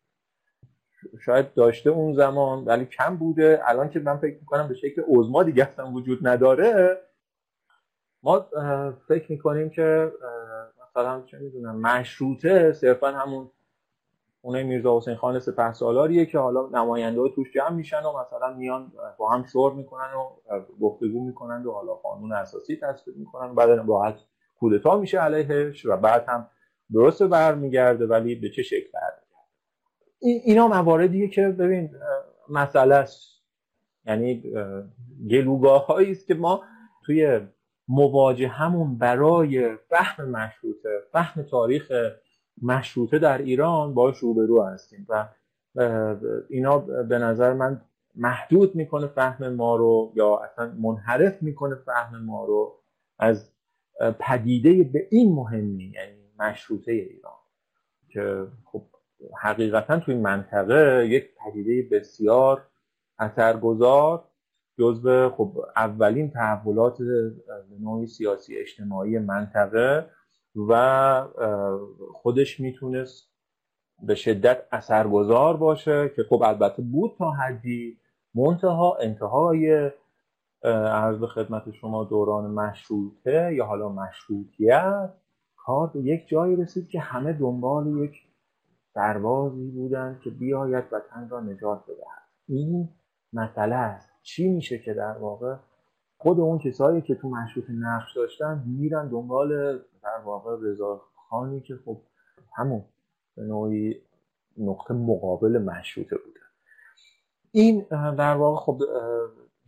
شاید 1.25 1.53
داشته 1.53 1.89
اون 1.89 2.13
زمان 2.13 2.65
ولی 2.65 2.85
کم 2.85 3.15
بوده. 3.15 3.61
الان 3.63 3.89
که 3.89 3.99
من 3.99 4.17
فکر 4.17 4.39
می‌کنم 4.39 4.67
به 4.67 4.73
شکل 4.73 5.01
عزما 5.07 5.43
دیگه 5.43 5.63
اصلا 5.63 5.91
وجود 5.91 6.27
نداره. 6.27 6.97
ما 8.23 8.45
فکر 9.07 9.31
می‌کنیم 9.31 9.69
که 9.69 10.11
مثلا 10.89 11.21
چه 11.21 11.39
می‌دونم 11.39 11.81
مشروطه 11.81 12.73
صرفا 12.73 13.11
همون 13.11 13.51
اونه 14.47 14.63
میرزا 14.63 14.97
حسین 14.97 15.15
خان 15.15 15.39
سپه 15.39 15.73
سالاریه 15.73 16.25
که 16.25 16.39
حالا 16.39 16.67
نماینده 16.67 17.29
توش 17.35 17.53
جمع 17.53 17.69
میشن 17.69 18.03
و 18.03 18.19
مثلا 18.19 18.53
میان 18.53 18.91
با 19.17 19.29
هم 19.29 19.43
شور 19.43 19.73
می‌کنن 19.73 20.13
و 20.13 20.59
گفتگو 20.81 21.25
می‌کنن 21.25 21.65
و 21.65 21.71
حالا 21.71 21.93
قانون 21.93 22.33
اساسی 22.33 22.79
تصویب 22.81 23.17
می‌کنن. 23.17 23.55
بعد 23.55 23.69
راحت 23.69 24.15
کودتا 24.59 24.97
میشه 24.97 25.19
علیهش 25.19 25.85
و 25.85 25.97
بعد 25.97 26.25
هم 26.27 26.47
درست 26.93 27.23
برمیگرده 27.23 28.05
ولی 28.05 28.35
به 28.35 28.49
چه 28.49 28.63
شکل 28.63 28.89
برمیگرده؟ 28.93 29.27
اینا 30.19 30.67
مواردیه 30.67 31.27
که 31.27 31.47
ببین 31.47 31.89
مسئله 32.49 32.95
است. 32.95 33.43
یعنی 34.05 34.43
گلوگاه 35.31 35.85
است 36.09 36.27
که 36.27 36.33
ما 36.33 36.63
توی 37.05 38.45
همون 38.45 38.97
برای 38.97 39.75
فهم 39.75 40.29
مشروطه 40.29 40.89
فهم 41.11 41.43
تاریخ 41.43 41.91
مشروطه 42.61 43.19
در 43.19 43.37
ایران 43.37 43.93
باش 43.93 44.17
روبرو 44.17 44.63
هستیم 44.63 45.05
و 45.09 45.27
اینا 46.49 46.77
به 46.79 47.17
نظر 47.19 47.53
من 47.53 47.81
محدود 48.15 48.75
می‌کنه 48.75 49.07
فهم 49.07 49.53
ما 49.53 49.75
رو 49.75 50.11
یا 50.15 50.37
اصلا 50.37 50.73
منحرف 50.81 51.43
می‌کنه 51.43 51.75
فهم 51.75 52.25
ما 52.25 52.45
رو 52.45 52.75
از 53.19 53.51
پدیده 54.19 54.83
به 54.83 55.07
این 55.11 55.33
مهمی 55.33 55.83
یعنی 55.83 56.17
مشروطه 56.39 56.91
ایران 56.91 57.33
که 58.09 58.47
خب 58.65 58.83
حقیقتا 59.41 59.99
توی 59.99 60.15
منطقه 60.15 61.07
یک 61.09 61.29
پدیده 61.45 61.95
بسیار 61.97 62.63
اثرگذار 63.19 64.23
جزو 64.79 65.29
خب 65.29 65.65
اولین 65.75 66.31
تحولات 66.31 66.97
نوعی 67.79 68.07
سیاسی 68.07 68.57
اجتماعی 68.57 69.19
منطقه 69.19 70.09
و 70.69 71.23
خودش 72.13 72.59
می‌تونست 72.59 73.31
به 74.03 74.15
شدت 74.15 74.63
اثرگذار 74.71 75.57
باشه 75.57 76.11
که 76.15 76.23
خب 76.23 76.41
البته 76.43 76.81
بود 76.81 77.15
تا 77.17 77.31
حدی 77.31 77.97
منتها 78.35 78.97
انتهای 79.01 79.91
عرض 80.63 81.23
خدمت 81.23 81.71
شما 81.71 82.03
دوران 82.03 82.51
مشروطه 82.51 83.53
یا 83.53 83.65
حالا 83.65 83.89
مشروطیت 83.89 85.13
کار 85.55 85.87
به 85.87 85.99
یک 85.99 86.27
جایی 86.27 86.55
رسید 86.55 86.89
که 86.89 86.99
همه 86.99 87.33
دنبال 87.33 87.87
یک 87.87 88.27
سربازی 88.93 89.71
بودن 89.71 90.19
که 90.23 90.29
بیاید 90.29 90.83
وطن 90.91 91.29
را 91.29 91.39
نجات 91.39 91.83
بدهد. 91.83 92.27
این 92.47 92.89
مسئله 93.33 93.75
است. 93.75 94.09
چی 94.23 94.49
میشه 94.49 94.79
که 94.79 94.93
در 94.93 95.17
واقع 95.17 95.55
خود 96.17 96.39
اون 96.39 96.59
کسایی 96.59 97.01
که 97.01 97.15
تو 97.15 97.29
مشروط 97.29 97.65
نقش 97.69 98.15
داشتن 98.15 98.63
میرن 98.67 99.09
دنبال 99.09 99.77
در 100.03 100.21
واقع 100.25 100.75
خانی 101.29 101.61
که 101.61 101.79
خب 101.85 102.01
همون 102.57 102.85
به 103.35 103.43
نوعی 103.43 104.01
نقطه 104.57 104.93
مقابل 104.93 105.57
مشروطه 105.57 106.17
بوده. 106.17 106.39
این 107.51 107.85
در 107.91 108.35
واقع 108.35 108.59
خب 108.59 108.81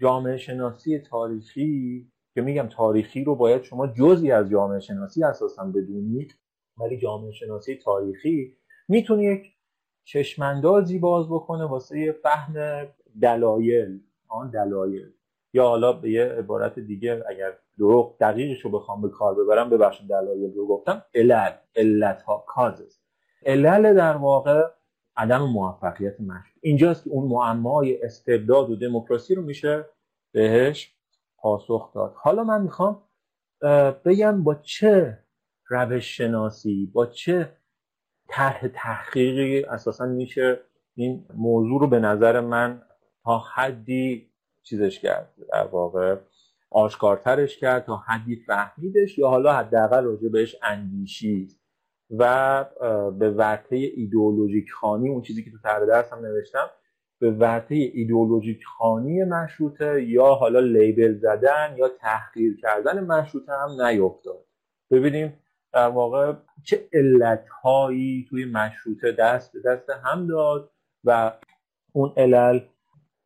جامعه 0.02 0.38
شناسی 0.38 1.00
تاریخی 1.00 2.12
که 2.34 2.42
میگم 2.42 2.68
تاریخی 2.68 3.24
رو 3.24 3.36
باید 3.36 3.64
شما 3.64 3.88
جزی 3.88 4.32
از 4.32 4.50
جامعه 4.50 4.80
شناسی 4.80 5.24
اساسا 5.24 5.66
بدونید 5.66 6.36
ولی 6.78 6.98
جامعه 6.98 7.32
شناسی 7.32 7.76
تاریخی 7.76 8.58
می‌تونه 8.88 9.24
یک 9.24 9.54
چشماندازی 10.04 11.00
باز 11.00 11.28
بکنه 11.28 11.66
واسه 11.66 12.12
فهم 12.12 12.54
دلایل. 13.22 14.02
آن 14.28 14.50
دلایل. 14.50 15.14
یا 15.54 15.68
حالا 15.68 15.94
به 15.94 16.12
یه 16.12 16.26
عبارت 16.26 16.80
دیگه 16.80 17.24
اگر 17.30 17.54
دروغ 17.78 18.18
دقیقش 18.20 18.62
رو 18.62 18.72
بخوام 18.72 19.02
به 19.02 19.10
کار 19.10 19.36
ببرم 19.36 19.70
ببخشید 19.70 20.08
دلایل 20.08 20.54
رو 20.54 20.68
گفتم. 20.68 21.06
علل 21.16 21.52
علت 21.76 22.22
ها 22.22 22.44
کازز 22.48 22.98
علل 23.46 23.94
در 23.94 24.18
واقع 24.18 24.68
عدم 25.18 25.44
موفقیت 25.44 26.22
مشروط 26.22 26.60
اینجاست 26.62 27.04
که 27.04 27.10
اون 27.10 27.28
معمای 27.28 28.04
استبداد 28.04 28.70
و 28.70 28.76
دموکراسی 28.76 29.36
رو 29.36 29.42
میشه 29.42 29.86
بهش 30.32 30.96
پاسخ 31.38 31.94
داد. 31.94 32.14
حالا 32.16 32.44
من 32.44 32.62
می‌خوام 32.62 33.04
بگم 34.06 34.44
با 34.44 34.56
چه 34.56 35.20
روش 35.70 36.18
شناسی 36.18 36.92
با 36.94 37.06
چه 37.06 37.58
طرح 38.30 38.68
تحقیقی 38.68 39.64
اساسا 39.64 40.06
میشه 40.06 40.60
این 40.96 41.26
موضوع 41.34 41.82
رو 41.82 41.88
به 41.88 42.00
نظر 42.00 42.40
من 42.40 42.82
تا 43.24 43.40
حدی 43.40 44.29
چیزش 44.64 45.00
کرد 45.00 45.34
در 45.54 45.68
واقع 45.68 46.16
آشکارترش 46.72 47.58
کرد 47.58 47.86
تا 47.86 47.96
حدی 47.96 48.36
فهمیدش 48.36 49.18
یا 49.18 49.28
حالا 49.28 49.54
حداقل 49.54 50.04
راجع 50.04 50.30
بهش 50.30 50.56
اندیشید. 50.64 51.60
و 52.18 52.66
به 53.20 53.32
ورطه 53.32 53.76
ایدئولوژیک 53.76 54.72
خانی 54.72 55.10
اون 55.10 55.22
چیزی 55.22 55.44
که 55.44 55.52
تو 55.52 55.58
تر 55.64 55.86
درس 55.86 56.14
هم 56.14 56.20
نوشتم 56.20 56.70
به 57.20 57.32
ورطه 57.32 57.76
ایدئولوژیک 57.76 58.64
خانی 58.78 59.24
مشروطه 59.24 60.04
یا 60.04 60.26
حالا 60.26 60.60
لیبل 60.60 61.18
زدن 61.18 61.76
یا 61.78 61.90
تحقیر 61.90 62.58
کردن 62.62 63.00
مشروطه 63.00 63.52
هم 63.54 63.82
نیفتاد. 63.82 64.46
ببینیم 64.92 65.34
در 65.74 65.88
واقع 65.88 66.34
چه 66.64 66.90
علتهایی 66.94 68.26
توی 68.30 68.46
مشروطه 68.46 69.12
دست 69.12 69.54
به 69.54 69.60
دست 69.66 69.90
هم 70.04 70.28
داد 70.28 70.72
و 71.04 71.32
اون 71.94 72.14
علل 72.18 72.60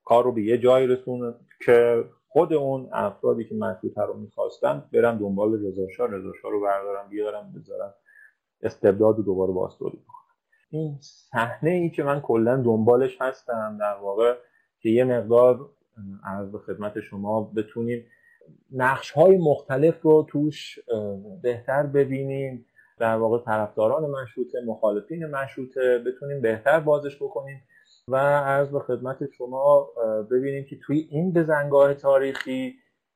کار 0.06 0.24
رو 0.24 0.32
به 0.32 0.44
یه 0.44 0.58
جایی 0.58 0.88
رسون 0.88 1.36
که 1.66 2.04
خود 2.28 2.54
اون 2.54 2.90
افرادی 2.94 3.46
که 3.46 3.56
مشروطه 3.56 4.02
رو 4.02 4.14
می‌خواستن 4.14 4.84
برن 4.94 5.18
دنبال 5.18 5.66
رضاشاه 5.66 6.08
رضاشاه 6.12 6.52
رو 6.52 6.62
بردارن 6.62 7.10
بیارن 7.10 7.54
بذارن. 7.56 7.94
استبداد 8.64 9.20
و 9.20 9.24
دوباره 9.24 9.54
باستوری 9.54 9.98
بکنن. 9.98 10.24
این 10.70 10.98
صحنه 11.02 11.70
ای 11.70 11.90
که 11.90 12.04
من 12.04 12.22
کلا 12.22 12.58
دنبالش 12.58 13.18
هستم 13.22 13.78
در 13.80 13.94
واقع 13.94 14.36
که 14.80 14.90
یه 14.90 15.04
مقدار 15.04 15.70
از 16.24 16.52
به 16.52 16.60
خدمت 16.60 17.00
شما 17.00 17.52
بتونیم 17.56 18.06
نقش 18.72 19.12
های 19.12 19.38
مختلف 19.38 20.02
رو 20.02 20.26
توش 20.30 20.80
بهتر 21.42 21.84
ببینیم 21.84 22.66
در 23.00 23.16
واقع 23.16 23.46
طرفداران 23.46 24.10
مشروطه 24.10 24.62
مخالفین 24.66 25.26
مشروطه 25.26 26.00
بتونیم 26.00 26.42
بهتر 26.42 26.80
بازش 26.80 27.16
بکنیم. 27.16 27.62
و 28.08 28.16
عرض 28.40 28.70
به 28.70 28.80
خدمت 28.80 29.32
شما 29.32 29.90
ببینیم 30.32 30.66
که 30.66 30.80
توی 30.80 31.08
این 31.12 31.34
بزنگاه 31.34 31.94
تاریخی 31.94 32.76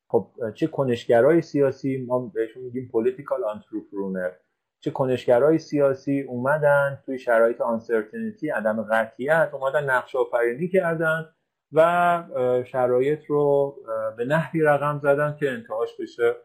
خب 0.10 0.28
چه 0.56 0.67
کنشگرای 0.67 1.41
سیاسی 1.41 2.06
ما 2.08 2.19
بهشون 2.19 2.63
میگیم 2.63 2.89
پولیتیکال 2.91 3.43
آنتروپرونر 3.43 4.32
چه 4.80 4.91
کنشگرای 4.91 5.58
سیاسی 5.58 6.21
اومدن 6.21 7.02
توی 7.06 7.19
شرایط 7.19 7.62
آنسرتینیتی 7.62 8.50
عدم 8.50 8.84
قطعیت 8.84 9.50
اومدن 9.54 9.89
نقش 9.89 10.15
آفرینی 10.15 10.67
کردن 10.67 11.30
و 11.73 12.23
شرایط 12.65 13.26
رو 13.26 13.76
به 14.17 14.26
نحوی 14.26 14.62
رقم 14.62 15.00
زدن 15.04 15.36
که 15.39 15.52
انتهاش 15.52 15.89
بشه 16.00 16.36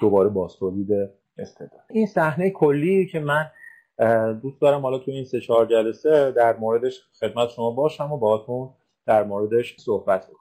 دوباره 0.00 0.28
بازتولید 0.28 0.88
استعداد. 1.38 1.80
این 1.90 2.06
صحنه 2.06 2.50
کلی 2.50 3.06
که 3.06 3.20
من 3.20 3.50
دوست 4.42 4.60
دارم 4.60 4.80
حالا 4.82 4.98
تو 4.98 5.10
این 5.10 5.24
سه 5.24 5.40
چهار 5.40 5.66
جلسه 5.66 6.32
در 6.32 6.56
موردش 6.56 7.00
خدمت 7.20 7.48
شما 7.48 7.70
باشم 7.70 8.12
و 8.12 8.18
باهاتون 8.18 8.70
در 9.06 9.24
موردش 9.24 9.76
صحبت 9.80 10.26
بکنم. 10.26 10.40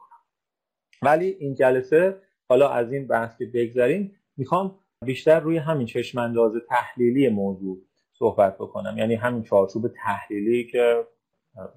ولی 1.01 1.25
این 1.25 1.53
جلسه 1.53 2.21
حالا 2.49 2.69
از 2.69 2.91
این 2.91 3.07
بحث 3.07 3.37
که 3.37 3.45
بگذریم 3.45 4.15
می‌خوام 4.37 4.79
بیشتر 5.05 5.39
روی 5.39 5.57
همین 5.57 5.87
چشمانداز 5.87 6.51
تحلیلی 6.69 7.29
موضوع 7.29 7.77
صحبت 8.13 8.55
بکنم. 8.55 8.97
یعنی 8.97 9.15
همین 9.15 9.43
چارچوب 9.43 9.87
تحلیلی 9.87 10.67
که 10.67 11.07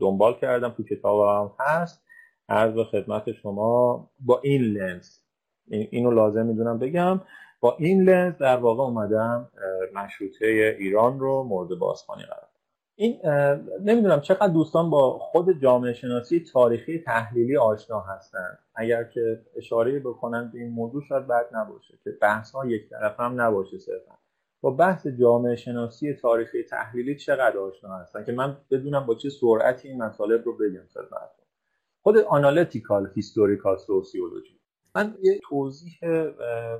دنبال 0.00 0.34
کردم 0.34 0.68
تو 0.68 0.84
کتابم 0.84 1.52
هست. 1.60 2.04
عرض 2.48 2.78
خدمت 2.78 3.32
شما 3.32 4.10
با 4.20 4.40
این 4.42 4.62
لنز 4.62 5.18
اینو 5.68 6.10
لازم 6.10 6.46
می‌دونم 6.46 6.78
بگم. 6.78 7.20
با 7.62 7.76
این 7.78 8.02
لنز 8.02 8.38
در 8.38 8.56
واقع 8.56 8.82
اومدم 8.82 9.48
مشروطه 9.94 10.76
ایران 10.78 11.20
رو 11.20 11.42
مورد 11.42 11.78
بازخوانی 11.78 12.22
قرار 12.22 12.48
این 12.94 13.20
نمی‌دونم 13.84 14.20
چقدر 14.20 14.48
دوستان 14.48 14.90
با 14.90 15.18
خود 15.18 15.60
جامعه 15.62 15.92
شناسی 15.92 16.40
تاریخی 16.40 16.98
تحلیلی 16.98 17.56
آشنا 17.56 18.00
هستند 18.00 18.58
اگر 18.74 19.04
که 19.04 19.40
اشاره 19.56 19.98
بکنن 19.98 20.50
به 20.52 20.58
این 20.58 20.70
موضوع 20.70 21.02
شاید 21.02 21.26
بد 21.26 21.46
نباشه 21.52 21.98
که 22.04 22.10
بحث 22.10 22.50
ها 22.50 22.66
یک 22.66 22.88
طرف 22.90 23.20
هم 23.20 23.40
نباشه 23.40 23.78
صرفا. 23.78 24.14
با 24.60 24.70
بحث 24.70 25.06
جامعه 25.06 25.56
شناسی 25.56 26.14
تاریخی 26.14 26.62
تحلیلی 26.62 27.16
چقدر 27.16 27.58
آشنا 27.58 27.96
هستن؟ 27.96 28.24
که 28.24 28.32
من 28.32 28.56
بدونم 28.70 29.06
با 29.06 29.14
چه 29.14 29.30
سرعتی 29.30 29.88
این 29.88 30.02
مطالب 30.02 30.44
رو 30.44 30.56
بگم 30.56 30.86
خدمتتون 30.94 31.44
خود 32.02 32.16
analytical 32.16 33.10
historical 33.14 33.76
sociology. 33.76 34.61
من 34.94 35.14
یه 35.22 35.40
توضیح 35.48 35.98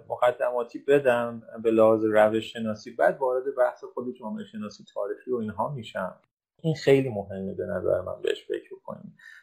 مقدماتی 0.09 0.79
بدم 0.79 1.43
به 1.63 1.71
لحاظ 1.71 2.05
روش 2.05 2.53
شناسی 2.53 2.91
بعد 2.91 3.19
وارد 3.19 3.45
بحث 3.59 3.85
خود 3.95 4.15
جامعه 4.21 4.45
شناسی 4.45 4.85
تاریخی 4.95 5.31
و 5.31 5.37
اینها 5.37 5.69
میشم. 5.69 6.17
این 6.63 6.75
خیلی 6.75 7.09
مهمه 7.09 7.55
به 7.55 7.67
نظر 7.67 8.01
من 8.01 8.23
بهش 8.23 8.45
فکر 8.45 8.71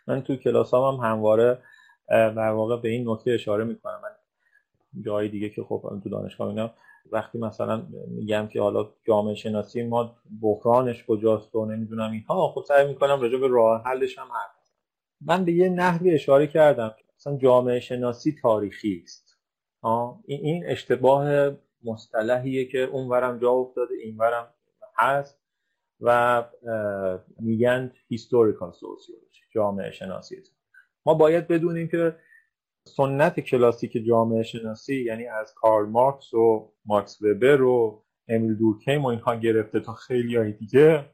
من 0.07 0.21
تو 0.21 0.35
کلاس 0.35 0.73
هم, 0.73 0.81
هم 0.81 0.95
همواره 0.95 1.61
در 2.09 2.49
واقع 2.49 2.81
به 2.81 2.89
این 2.89 3.09
نکته 3.09 3.31
اشاره 3.31 3.63
می‌کنم. 3.63 4.01
من 4.03 4.09
جای 5.01 5.29
دیگه 5.29 5.49
که 5.49 5.63
خب 5.63 5.99
تو 6.03 6.09
دانشگاه 6.09 6.47
اینا 6.47 6.73
وقتی 7.11 7.37
مثلا 7.37 7.87
میگم 8.07 8.47
که 8.47 8.61
حالا 8.61 8.89
جامعه 9.07 9.35
شناسی 9.35 9.83
ما 9.83 10.15
بحرانش 10.41 11.05
کجاست 11.05 11.55
و 11.55 11.65
نمی‌دونم 11.65 12.11
اینها 12.11 12.47
خب 12.47 12.63
سعی 12.67 12.87
می‌کنم 12.87 13.21
راجع 13.21 13.37
به 13.37 13.47
راه 13.47 13.83
حلش 13.85 14.17
هم 14.17 14.27
حرف 14.27 14.51
من 15.21 15.45
به 15.45 15.51
یه 15.51 15.69
نحوی 15.69 16.11
اشاره 16.11 16.47
کردم. 16.47 16.95
مثلا 17.19 17.37
جامعه 17.37 17.79
شناسی 17.79 18.35
تاریخی 18.41 19.01
است. 19.03 19.39
این 20.25 20.65
اشتباه 20.65 21.51
مصطلحیه 21.83 22.65
که 22.65 22.79
اونورم 22.79 23.39
جا 23.39 23.51
افتاده 23.51 23.93
اینورم 24.03 24.53
هست 24.97 25.39
و 26.01 26.43
میگن 27.39 27.91
هیستوریکال 28.07 28.71
سوسیولوژی 28.71 29.41
جامعه 29.53 29.91
شناسی. 29.91 30.35
ما 31.05 31.13
باید 31.13 31.47
بدونیم 31.47 31.87
که 31.87 32.15
سنت 32.87 33.39
کلاسیک 33.39 34.05
جامعه 34.07 34.43
شناسی 34.43 35.03
یعنی 35.03 35.27
از 35.27 35.53
کارل 35.55 35.89
مارکس 35.89 36.33
و 36.33 36.73
مارکس 36.85 37.21
وبر 37.21 37.61
و 37.61 38.05
امیل 38.27 38.55
دورکیم 38.55 39.03
و 39.03 39.07
اینها 39.07 39.35
گرفته 39.35 39.79
تا 39.79 39.93
خیلی 39.93 40.35
های 40.35 40.51
دیگه 40.51 41.09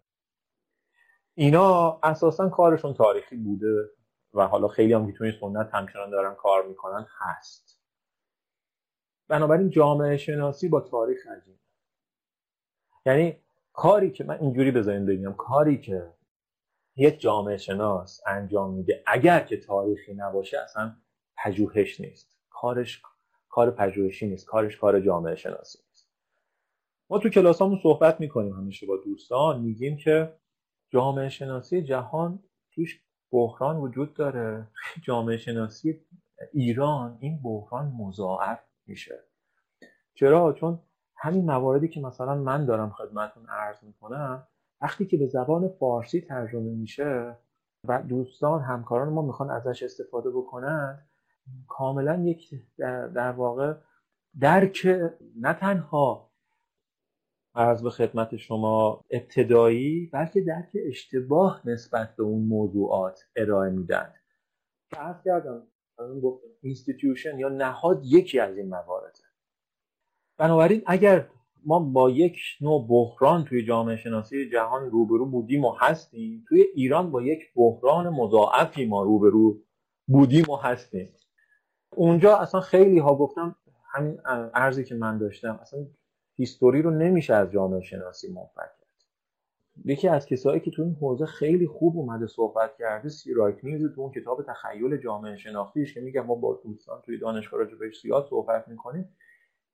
اینا 1.38 2.00
اساسا 2.04 2.50
کارشون 2.50 2.94
تاریخی 2.94 3.36
بوده. 3.36 3.90
و 4.36 4.48
حالا 4.48 4.68
خیلی 4.68 4.94
هم 4.94 5.12
که 5.12 5.38
سنت 5.42 5.70
همچنان 5.74 6.10
دارن 6.10 6.36
کار 6.36 6.68
می‌کنن 6.68 7.08
هست. 7.10 7.80
بنابراین 9.28 9.70
جامعه 9.70 10.18
شناسی 10.18 10.70
با 10.70 10.82
تاریخ 10.82 11.28
عجیب 11.28 11.60
یعنی 13.06 13.38
کاری 13.74 14.12
که 14.12 14.24
من 14.24 14.40
اینجوری 14.40 14.72
بذاریم 14.72 15.06
ببینم 15.06 15.34
کاری 15.34 15.82
که 15.82 16.14
یک 16.96 17.20
جامعه 17.20 17.58
شناس 17.58 18.22
انجام 18.28 18.74
میده 18.74 19.04
اگر 19.08 19.40
که 19.40 19.58
تاریخی 19.58 20.14
نباشه 20.14 20.60
اصلا 20.60 20.96
پژوهش 21.38 22.00
نیست. 22.00 22.38
کارش 22.50 23.02
کار 23.50 23.72
پژوهشی 23.72 24.28
نیست 24.28 24.46
کارش 24.46 24.78
کار 24.78 25.00
جامعه 25.00 25.36
شناسی 25.36 25.80
نیست. 25.88 26.10
ما 27.10 27.20
تو 27.20 27.30
کلاسامون 27.30 27.80
صحبت 27.84 28.20
می‌کنیم 28.20 28.54
همیشه 28.54 28.88
با 28.88 28.98
دوستان 28.98 29.62
میگیم 29.62 29.98
که 29.98 30.40
جامعه 30.90 31.30
شناسی 31.30 31.82
جهان 31.82 32.44
توش 32.72 33.05
بحران 33.36 33.78
وجود 33.78 34.14
داره. 34.14 34.68
جامعه 35.06 35.38
شناسی 35.38 36.02
ایران 36.54 37.18
این 37.20 37.42
بحران 37.44 37.94
مضاعف 37.98 38.60
میشه. 38.88 39.20
چرا؟ 40.14 40.54
چون 40.54 40.80
همین 41.18 41.46
مواردی 41.46 41.88
که 41.88 42.02
مثلا 42.02 42.36
من 42.36 42.66
دارم 42.66 42.90
خدمتون 42.90 43.46
عرض 43.50 43.84
می‌کنم 43.84 44.48
وقتی 44.82 45.06
که 45.06 45.18
به 45.18 45.28
زبان 45.28 45.68
فارسی 45.68 46.22
ترجمه 46.22 46.72
میشه 46.72 47.38
و 47.88 48.02
دوستان 48.02 48.62
همکاران 48.62 49.10
ما 49.10 49.22
می‌خوان 49.22 49.50
ازش 49.50 49.84
استفاده 49.84 50.30
بکنن 50.30 51.08
کاملا 51.68 52.22
یک 52.24 52.50
در, 52.78 53.32
واقع 53.32 53.74
درک 54.40 54.88
نه 55.42 55.54
تنها 55.54 56.25
عرض 57.56 57.84
به 57.84 57.90
خدمت 57.90 58.36
شما 58.36 59.02
ابتدایی 59.10 60.10
بلکه 60.14 60.42
درک 60.42 60.70
اشتباه 60.88 61.62
نسبت 61.66 62.16
به 62.16 62.24
اون 62.24 62.48
موضوعات 62.48 63.20
ارائه 63.36 63.72
میدن 63.72 64.14
که 64.90 64.98
عرض 64.98 65.24
کردم 65.26 65.68
institution 66.62 67.40
یا 67.40 67.50
نهاد 67.50 68.02
یکی 68.06 68.40
از 68.40 68.58
این 68.58 68.70
موارده 68.70 69.20
بنابراین 70.38 70.82
اگر 70.86 71.30
ما 71.66 71.80
با 71.80 72.10
یک 72.10 72.38
نوع 72.62 72.88
بحران 72.90 73.46
توی 73.46 73.66
جامعه 73.66 73.96
شناسی 73.96 74.50
جهان 74.50 74.90
روبرو 74.90 75.26
بودیم 75.26 75.66
و 75.66 75.76
هستیم 75.80 76.46
توی 76.48 76.62
ایران 76.76 77.12
با 77.12 77.22
یک 77.22 77.40
بحران 77.56 78.10
مضاعفی 78.10 78.86
ما 78.86 79.04
روبرو 79.04 79.62
بودیم 80.08 80.50
و 80.50 80.56
هستیم. 80.56 81.14
اونجا 81.96 82.38
اصلا 82.38 82.62
خیلی 82.62 83.00
ها 83.00 83.16
گفتم 83.16 83.56
همین 83.94 84.18
عرضی 84.54 84.84
که 84.84 84.96
من 84.96 85.18
داشتم 85.18 85.60
اصلا 85.62 85.80
history 86.38 86.82
رو 86.82 86.92
نمیشه 86.92 87.34
از 87.34 87.52
جامعه 87.52 87.82
شناسی 87.82 88.34
منفک 88.34 88.56
کرد. 88.56 88.86
یکی 89.86 90.08
از 90.08 90.26
کسایی 90.26 90.60
که 90.60 90.72
تو 90.72 90.82
این 90.82 90.96
حوزه 91.02 91.26
خیلی 91.26 91.68
خوب 91.68 91.98
اومده 91.98 92.28
صحبت 92.28 92.78
کرده 92.80 93.10
سی 93.10 93.31
رایت 93.31 93.64
میلز 93.64 93.86
تو 93.96 94.02
اون 94.02 94.12
کتاب 94.12 94.46
تخیل 94.48 94.98
جامعه 94.98 95.38
شناختیش 95.38 95.94
که 95.94 96.02
میگم 96.02 96.26
ما 96.26 96.36
با 96.36 96.62
دوستان 96.64 97.02
توی 97.02 97.18
دانشگاه 97.18 97.60
راجع 97.60 97.76
بهش 97.76 98.02
زیاد 98.02 98.28
صحبت 98.30 98.68
می‌کنیم. 98.68 99.16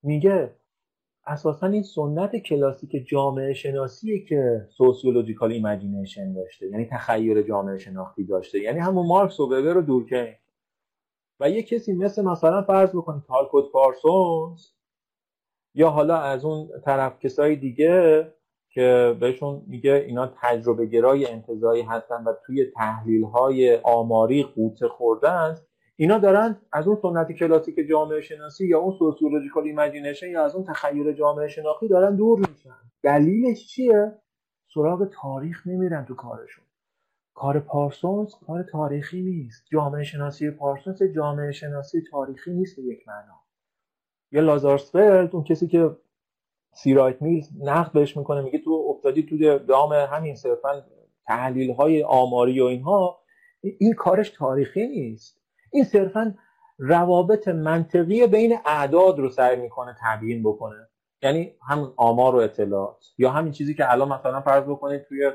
میگه 0.02 0.54
اساسا 1.26 1.66
این 1.66 1.82
سنت 1.82 2.36
کلاسیک 2.36 3.08
جامعه 3.08 3.54
شناسیه 3.54 4.24
که 4.24 4.68
sociological 4.70 5.52
imagination 5.52 6.32
داشته 6.32 6.66
یعنی 6.66 6.86
تخیل 6.86 7.42
جامعه 7.42 7.78
شناختی 7.78 8.24
داشته 8.24 8.58
یعنی 8.58 8.78
همون 8.78 9.06
مارکس 9.06 9.40
و 9.40 9.44
وبر 9.44 9.76
و 9.76 9.82
دورکیم 9.82 10.34
و 11.40 11.50
یه 11.50 11.62
کسی 11.62 11.92
مثل 11.92 12.24
مثلا 12.24 12.62
فرض 12.62 12.90
بکنید 12.90 13.22
تالکوت 13.28 13.72
پارسونز 13.72 14.66
یا 15.74 15.90
حالا 15.90 16.18
از 16.18 16.44
اون 16.44 16.68
طرف 16.84 17.18
کسای 17.18 17.56
دیگه 17.56 18.26
که 18.74 19.16
بهشون 19.20 19.62
میگه 19.66 19.92
اینا 19.92 20.32
تجربه 20.42 20.86
گرای 20.86 21.26
انتزاعی 21.26 21.82
هستن 21.82 22.24
و 22.24 22.32
توی 22.46 22.64
تحلیل 22.64 23.24
های 23.24 23.76
آماری 23.76 24.42
غوطه 24.42 24.88
خوردن 24.88 25.56
اینا 25.96 26.18
دارن 26.18 26.60
از 26.72 26.88
اون 26.88 26.98
سنت 27.02 27.32
کلاسیک 27.32 27.88
جامعه 27.88 28.20
شناسی 28.20 28.66
یا 28.66 28.78
اون 28.78 28.96
sociological 28.98 29.64
imagination 29.64 30.30
یا 30.30 30.44
از 30.44 30.54
اون 30.54 30.64
تخیل 30.64 31.12
جامعه 31.12 31.48
شناختی 31.48 31.88
دارن 31.88 32.16
دور 32.16 32.38
میشن. 32.38 32.76
دلیلش 33.02 33.66
چیه؟ 33.66 34.18
سراغ 34.74 35.10
تاریخ 35.22 35.66
نمیرن 35.66 36.04
تو 36.04 36.14
کارشون. 36.14 36.64
کار 37.34 37.60
پارسونز 37.60 38.34
کار 38.46 38.62
تاریخی 38.62 39.22
نیست. 39.22 39.64
جامعه 39.72 40.04
شناسی 40.04 40.50
پارسونز 40.50 41.02
جامعه 41.02 41.52
شناسی 41.52 42.02
تاریخی 42.10 42.52
نیست 42.52 42.76
به 42.76 42.82
یک 42.82 43.08
معنا. 43.08 43.41
یا 44.32 44.40
لازارسفلد 44.40 45.34
اون 45.34 45.44
کسی 45.44 45.66
که 45.68 45.90
سیرایت 46.74 47.22
میلز 47.22 47.48
نقد 47.60 47.92
بهش 47.92 48.16
می‌کنه 48.16 48.40
میگه 48.40 48.58
تو 48.58 48.86
افتادی 48.88 49.22
تو 49.22 49.58
دام 49.58 49.92
همین 49.92 50.34
صرفا 50.34 50.84
تحلیل 51.26 51.72
های 51.72 52.02
آماری 52.02 52.60
و 52.60 52.64
اینها 52.64 53.18
این 53.60 53.92
کارش 53.92 54.30
تاریخی 54.30 54.86
نیست. 54.86 55.42
این 55.72 55.84
صرفا 55.84 56.34
روابط 56.78 57.48
منطقی 57.48 58.26
بین 58.26 58.58
اعداد 58.66 59.18
رو 59.18 59.30
سعی 59.30 59.56
می‌کنه 59.56 59.96
تبیین 60.04 60.42
بکنه. 60.42 60.88
یعنی 61.22 61.54
هم 61.68 61.92
آمار 61.96 62.34
و 62.34 62.38
اطلاعات. 62.38 63.04
یا 63.18 63.30
همین 63.30 63.52
چیزی 63.52 63.74
که 63.74 63.92
الان 63.92 64.08
مثلا 64.08 64.40
فرض 64.40 64.64
بکنید 64.64 65.02
توی 65.02 65.30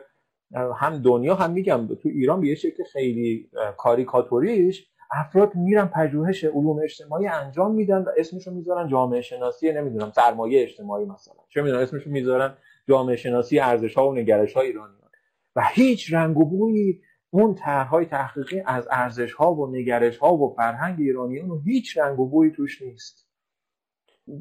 هم 0.75 0.97
دنیا 0.97 1.35
هم 1.35 1.51
میگم 1.51 1.87
تو 1.87 2.09
ایران 2.09 2.41
به 2.41 2.47
یه 2.47 2.55
شکل 2.55 2.83
خیلی 2.83 3.49
کاریکاتوریش. 3.77 4.89
افراد 5.11 5.55
میرن 5.55 5.85
پژوهش 5.85 6.43
علوم 6.43 6.79
اجتماعی 6.83 7.27
انجام 7.27 7.75
میدن 7.75 8.01
و 8.01 8.09
اسمشو 8.17 8.51
می‌ذارن 8.51 8.87
جامعه 8.87 9.21
شناسی 9.21 9.71
نمی‌دونم 9.71 10.11
سرمایه 10.11 10.63
اجتماعی 10.63 11.05
مثلا. 11.05 11.35
چه 11.49 11.61
می‌دونم 11.61 11.81
اسمشو 11.81 12.09
می‌ذارن 12.09 12.53
جامعه 12.87 13.15
شناسی 13.15 13.59
ارزش 13.59 13.93
ها 13.93 14.09
و 14.09 14.15
نگرش 14.15 14.53
های 14.53 14.67
ایرانیان 14.67 15.09
و 15.55 15.63
هیچ 15.73 16.13
رنگ 16.13 16.37
و 16.37 16.45
بویی 16.45 17.01
اون 17.29 17.55
طرحهای 17.55 18.05
تحقیقی 18.05 18.63
از 18.65 18.87
ارزش 18.91 19.33
ها 19.33 19.53
و 19.53 19.75
نگرش 19.75 20.17
ها 20.17 20.33
و 20.33 20.55
فرهنگ 20.55 20.99
ایرانیان 20.99 21.49
و 21.49 21.59
هیچ 21.59 21.97
رنگ 21.97 22.19
و 22.19 22.29
بویی 22.29 22.51
توش 22.51 22.81
نیست. 22.81 23.27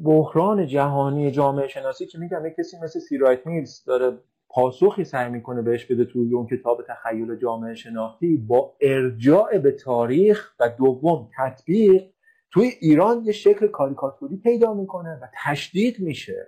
بحران 0.03 0.67
جهانی 0.67 1.31
جامعه 1.31 1.67
شناسی 1.67 2.05
که 2.05 2.17
میگم 2.17 2.49
کسی 2.57 2.77
مثل 2.83 2.99
سیرایت 2.99 3.47
میلز 3.47 3.83
داره 3.83 4.17
پاسخی 4.49 5.03
سعی 5.03 5.29
می‌کنه 5.29 5.61
بهش 5.61 5.85
بده 5.85 6.05
توی 6.05 6.33
اون 6.33 6.47
کتاب 6.47 6.83
تخیل 6.87 7.35
جامعه 7.35 7.75
شناختی 7.75 8.37
با 8.37 8.75
ارجاع 8.81 9.57
به 9.57 9.71
تاریخ 9.71 10.53
و 10.59 10.69
دوم 10.69 11.29
تطبیق 11.37 12.09
توی 12.51 12.67
ایران 12.79 13.25
یه 13.25 13.31
شکل 13.31 13.67
کاریکاتوری 13.67 14.37
پیدا 14.37 14.73
می‌کنه 14.73 15.19
و 15.21 15.27
تشدید 15.45 15.99
میشه. 15.99 16.47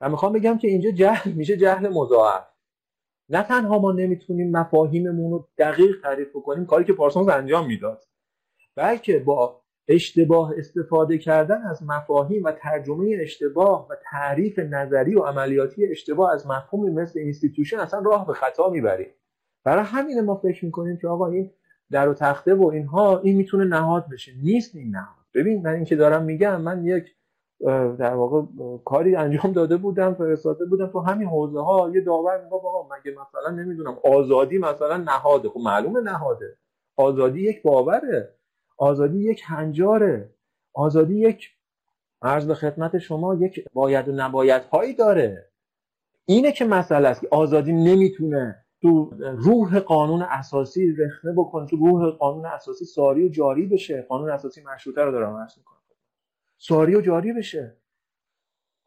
و 0.00 0.08
می‌خوام 0.08 0.32
بگم 0.32 0.58
که 0.58 0.68
اینجا 0.68 0.90
جهل 0.90 1.32
میشه 1.32 1.56
جهل 1.56 1.88
مضاعف. 1.88 2.46
نه 3.28 3.42
تنها 3.42 3.78
ما 3.78 3.92
نمی‌تونیم 3.92 4.50
مفاهیممون 4.50 5.30
رو 5.30 5.48
دقیق 5.58 6.02
تعریف 6.02 6.32
کنیم 6.32 6.66
کاری 6.66 6.84
که 6.84 6.92
پارسونز 6.92 7.28
انجام 7.28 7.66
می‌داد 7.66 8.04
بلکه 8.76 9.18
با 9.18 9.63
اشتباه 9.88 10.52
استفاده 10.56 11.18
کردن 11.18 11.62
از 11.62 11.82
مفاهیم 11.82 12.44
و 12.44 12.52
ترجمه 12.52 13.16
اشتباه 13.20 13.88
و 13.90 13.94
تعریف 14.10 14.58
نظری 14.58 15.14
و 15.14 15.22
عملیاتی 15.22 15.86
اشتباه 15.86 16.32
از 16.32 16.46
مفهومی 16.46 16.90
مثل 16.90 17.18
institution 17.18 17.78
اصلا 17.78 18.00
راه 18.00 18.26
به 18.26 18.32
خطا 18.32 18.70
می‌بریم. 18.70 19.10
برای 19.64 19.84
همین 19.84 20.20
ما 20.20 20.34
فکر 20.34 20.64
می‌کنیم 20.64 20.96
که 20.96 21.08
آقا 21.08 21.26
این 21.26 21.50
در 21.90 22.08
و 22.08 22.14
تخته 22.14 22.54
و 22.54 22.66
اینها 22.66 23.18
این 23.18 23.36
می‌تونه 23.36 23.64
نهاد 23.64 24.04
بشه. 24.12 24.32
نیست 24.42 24.76
این 24.76 24.90
نهاد. 24.90 25.24
ببین 25.34 25.62
من 25.62 25.72
این 25.72 25.84
که 25.84 25.96
دارم 25.96 26.22
میگم 26.22 26.60
من 26.60 26.84
یک 26.84 27.04
در 27.98 28.14
واقع 28.14 28.42
کاری 28.84 29.16
انجام 29.16 29.52
داده 29.52 29.76
بودم 29.76 30.14
فرستاده 30.14 30.64
بودم 30.64 30.86
تو 30.86 31.00
همین 31.00 31.28
حوزه 31.28 31.60
ها 31.60 31.90
یه 31.94 32.00
داور 32.00 32.44
میگه 32.44 32.56
آقا 32.56 32.88
مگه 32.96 33.10
مثلا 33.10 33.50
نمی‌دونم 33.50 33.98
آزادی 34.04 34.58
مثلا 34.58 34.96
نهاده. 34.96 35.48
خب 35.48 35.60
معلومه 35.60 36.00
نهاده. 36.00 36.56
آزادی 36.96 37.40
یک 37.40 37.62
باوره. 37.62 38.34
آزادی 38.76 39.18
یک 39.18 39.42
هنجاره. 39.44 40.30
آزادی 40.72 41.20
یک 41.20 41.50
عرض 42.22 42.46
به 42.46 42.54
خدمت 42.54 42.98
شما 42.98 43.34
یک 43.34 43.64
باید 43.72 44.08
و 44.08 44.12
نباید 44.12 44.62
هایی 44.62 44.94
داره. 44.94 45.50
اینه 46.26 46.52
که 46.52 46.64
مسئله 46.64 47.08
است 47.08 47.20
که 47.20 47.28
آزادی 47.30 47.72
نمی‌تونه 47.72 48.64
تو 48.82 49.10
روح 49.20 49.78
قانون 49.78 50.22
اساسی 50.22 50.92
رخنه 50.92 51.32
بکنه 51.36 51.66
تو 51.66 51.76
روح 51.76 52.10
قانون 52.10 52.46
اساسی 52.46 52.84
ساری 52.84 53.24
و 53.24 53.28
جاری 53.28 53.66
بشه. 53.66 54.06
قانون 54.08 54.30
اساسی 54.30 54.62
مشروطه 54.74 55.02
رو 55.02 55.12
دارم 55.12 55.36
عرض 55.36 55.58
می‌کنم. 55.58 55.78
ساری 56.58 56.94
و 56.94 57.00
جاری 57.00 57.32
بشه. 57.32 57.76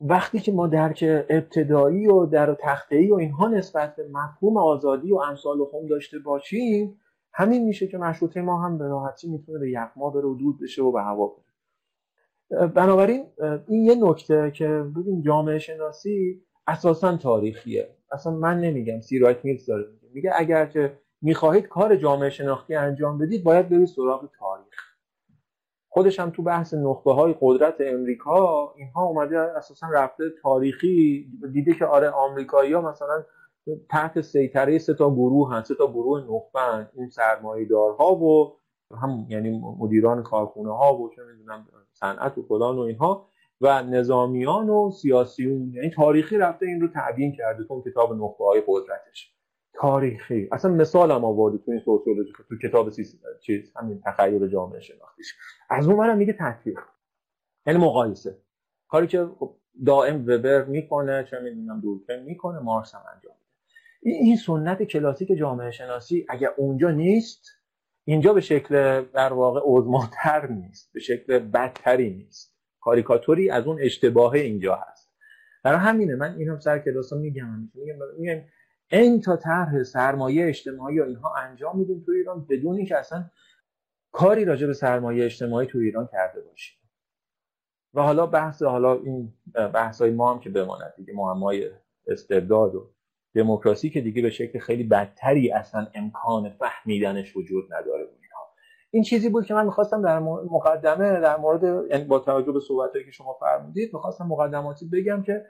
وقتی 0.02 0.40
که 0.40 0.52
ما 0.52 0.68
درک 0.68 1.04
ابتدایی 1.30 2.08
و 2.08 2.26
در 2.26 2.54
تخته 2.60 3.14
و 3.14 3.16
اینها 3.16 3.48
نسبت 3.48 3.96
به 3.96 4.08
مفهوم 4.08 4.58
آزادی 4.58 5.12
و 5.12 5.18
امثال 5.18 5.58
خم 5.72 5.88
داشته 5.88 6.20
باشیم 6.20 7.00
همین 7.38 7.66
میشه 7.66 7.88
که 7.88 7.98
مشروطه 7.98 8.42
ما 8.42 8.62
هم 8.62 8.78
به 8.78 8.88
راحتی 8.88 9.30
می‌تونه 9.30 9.60
به 9.60 9.72
یخما 9.72 10.10
بره 10.10 10.26
و 10.26 10.36
دود 10.36 10.62
بشه 10.62 10.84
و 10.84 10.92
به 10.92 11.02
هوا 11.02 11.28
بره. 11.28 12.68
بنابراین 12.68 13.26
این 13.68 13.84
یه 13.84 13.96
نکته 13.96 14.52
که 14.56 14.68
ببین 14.68 15.22
جامعه 15.22 15.60
شناسی 15.60 16.42
اساسا 16.68 17.18
تاریخیه. 17.18 17.96
اصلا 18.12 18.34
من 18.34 18.62
نمیگم 18.62 19.02
سیرایت 19.02 19.46
میلز 19.46 19.66
داره 19.66 19.88
میگه. 19.92 20.10
میگه 20.14 20.32
اگر 20.36 20.66
که 20.66 21.00
می‌خواهید 21.22 21.68
کار 21.68 21.96
جامعه 21.96 22.30
شناختی 22.30 22.76
انجام 22.76 23.18
بدید 23.18 23.44
باید 23.44 23.70
برید 23.70 23.86
سراغ 23.88 24.30
تاریخ. 24.40 24.88
خودش 25.90 26.20
هم 26.20 26.30
تو 26.30 26.44
بحث 26.44 26.74
نخبه 26.74 27.14
های 27.14 27.36
قدرت 27.42 27.76
امریکا 27.80 28.74
اینها 28.78 29.06
اومده 29.06 29.40
اساسا 29.40 29.88
رفته 29.94 30.24
تاریخی 30.44 31.28
دیده 31.54 31.74
که 31.74 31.86
آره 31.86 32.10
آمریکایی 32.10 32.74
ها 32.74 32.82
مثلا 32.82 33.24
تحت 33.90 34.22
سیطره 34.22 34.78
سه 34.78 34.94
تا 34.94 35.12
گروه 35.12 35.54
هن 35.54 35.64
سه 35.64 35.76
تا 35.76 35.88
گروه 35.88 36.22
نخبه 36.22 36.90
این 36.96 37.10
سرمایه 37.10 37.66
دارها 37.66 38.16
و 38.16 38.58
هم 39.02 39.26
یعنی 39.30 39.62
مدیران 39.80 40.24
کارخونه 40.24 40.78
ها 40.78 40.98
و 40.98 41.10
چه 41.10 41.22
می‌دونم 41.24 41.68
صنعت 41.94 42.38
و 42.38 42.44
فلان 42.44 42.76
و 42.78 42.80
اینها 42.80 43.30
و 43.62 43.84
نظامیان 43.84 44.70
و 44.70 44.92
سیاسیون. 44.92 45.74
یعنی 45.74 45.90
تاریخی 45.90 46.38
رفته 46.38 46.66
این 46.66 46.82
رو 46.82 46.88
تعیین 46.88 47.32
کرده 47.32 47.64
تو 47.64 47.82
کتاب 47.82 48.14
نخبه 48.14 48.46
های 48.46 48.64
قدرتش. 48.68 49.34
تاریخی. 49.74 50.50
اصلا 50.52 50.72
مثال 50.72 51.12
هم 51.12 51.26
آورده 51.26 51.58
تو 51.58 51.72
این 51.72 51.80
سوسیولوژی 51.80 52.34
تو 52.50 52.58
کتاب 52.68 52.90
سیس... 52.90 53.16
چیز 53.42 53.74
همین 53.76 54.02
تخیل 54.06 54.48
جامعه 54.48 54.80
شناختیش. 54.80 55.36
از 55.70 55.88
اون 55.88 55.96
منم 55.96 56.18
میگه 56.18 56.34
تطبیق 56.40 56.80
یعنی 57.68 57.80
مقایسه. 57.80 58.38
کاری 58.88 59.08
که 59.08 59.30
خب 59.40 59.56
دائم 59.86 60.22
وبر 60.22 60.64
می‌کنه 60.64 61.24
چه 61.30 61.40
می‌دونم 61.40 61.82
دورکن 61.82 62.20
می‌کنه 62.20 62.60
مارس 62.60 62.96
هم 62.96 63.02
انجام 63.16 63.36
این 64.02 64.36
سنت 64.36 64.84
کلاسیک 64.84 65.38
جامعه 65.38 65.72
شناسی 65.72 66.26
اگر 66.30 66.50
اونجا 66.58 66.92
نیست 66.92 67.58
اینجا 68.10 68.34
به 68.34 68.42
شکل 68.42 69.02
در 69.02 69.34
واقع 69.34 69.62
عظماتر 69.64 70.48
نیست 70.48 70.94
به 70.94 71.00
شکل 71.00 71.40
بدتری 71.40 72.10
نیست. 72.10 72.58
کاریکاتوری 72.80 73.50
از 73.50 73.68
اون 73.68 73.78
اشتباه 73.82 74.34
اینجا 74.34 74.76
هست. 74.76 75.10
برای 75.64 75.80
همینه 75.80 76.16
من 76.16 76.36
اینم 76.38 76.60
سر 76.60 76.80
کلاس 76.80 77.14
میگم. 77.14 77.72
میگم 78.18 78.42
این 78.92 79.22
تا 79.22 79.36
طرح 79.36 79.84
سرمایه 79.84 80.48
اجتماعی 80.48 80.96
یا 80.96 81.06
اینها 81.06 81.36
انجام 81.36 81.80
میدیم 81.80 82.04
تو 82.06 82.12
ایران 82.12 82.46
بدون 82.50 82.78
اینکه 82.78 82.98
اصلا 82.98 83.30
کاری 84.12 84.46
راجع 84.46 84.68
به 84.68 84.74
سرمایه 84.74 85.26
اجتماعی 85.26 85.68
تو 85.68 85.78
ایران 85.78 86.10
کرده 86.12 86.42
باشیم. 86.42 86.78
و 87.94 88.02
حالا 88.02 88.26
بحث 88.26 88.64
حالا 88.64 88.94
این 88.94 89.34
بحث 89.54 90.02
های 90.02 90.12
ما 90.12 90.34
هم 90.34 90.40
که 90.40 90.50
بماند. 90.50 90.94
دیگه 90.98 91.14
معمای 91.14 91.72
استبداد 92.08 92.76
و 92.76 92.94
دموکراسی 93.38 93.90
که 93.90 94.02
دیگه 94.02 94.22
به 94.22 94.30
شکل 94.30 94.60
خیلی 94.60 94.84
بدتری 94.84 95.52
اصلا 95.52 95.88
امکان 95.96 96.50
فهمیدنش 96.50 97.38
وجود 97.38 97.74
نداره 97.74 98.08
این 98.92 99.04
چیزی 99.04 99.30
بود 99.30 99.46
که 99.46 99.54
من 99.54 99.66
می‌خواستم 99.66 100.02
در 100.02 100.20
مقدمه 100.20 101.20
در 101.20 101.38
مورد 101.38 101.92
یعنی 101.92 102.04
با 102.04 102.20
توجه 102.20 102.52
به 102.52 102.60
صحبتهایی 102.60 103.06
که 103.06 103.12
شما 103.12 103.38
فرمودید 103.40 103.94
می‌خواستم 103.94 104.26
مقدماتی 104.28 104.90
بگم 104.94 105.24
که 105.24 105.46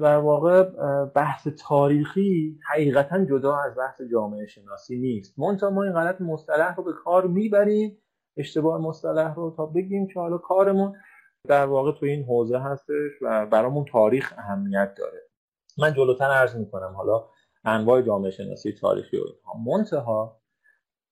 در 0.00 0.16
واقع 0.16 0.62
بحث 1.04 1.48
تاریخی 1.68 2.58
حقیقتا 2.72 3.24
جدا 3.24 3.56
از 3.56 3.76
بحث 3.78 4.02
جامعه 4.12 4.46
شناسی 4.46 4.98
نیست. 4.98 5.38
منتها 5.38 5.70
ما 5.70 5.82
این 5.82 5.92
غلط 5.92 6.20
مصطلح 6.20 6.76
رو 6.76 6.84
به 6.84 6.92
کار 6.92 7.26
می‌بریم 7.26 7.98
اشتباه 8.36 8.80
مصطلح 8.80 9.34
رو 9.34 9.54
تا 9.56 9.66
بگیم 9.66 10.06
که 10.06 10.20
حالا 10.20 10.38
کارمون 10.38 10.92
در 11.48 11.66
واقع 11.66 11.92
تو 11.92 12.06
این 12.06 12.24
حوزه 12.24 12.58
هستش 12.58 13.12
و 13.22 13.46
برامون 13.46 13.84
تاریخ 13.84 14.34
اهمیت 14.38 14.94
داره. 14.98 15.27
من 15.78 15.94
جلوتر 15.94 16.24
عرض 16.24 16.56
می‌کنم. 16.56 16.92
حالا 16.96 17.24
انواع 17.64 18.02
جامعه 18.02 18.30
شناسی 18.30 18.72
تاریخی 18.72 19.16
و 19.16 19.20
اینها. 19.20 19.78
منتها 19.78 20.40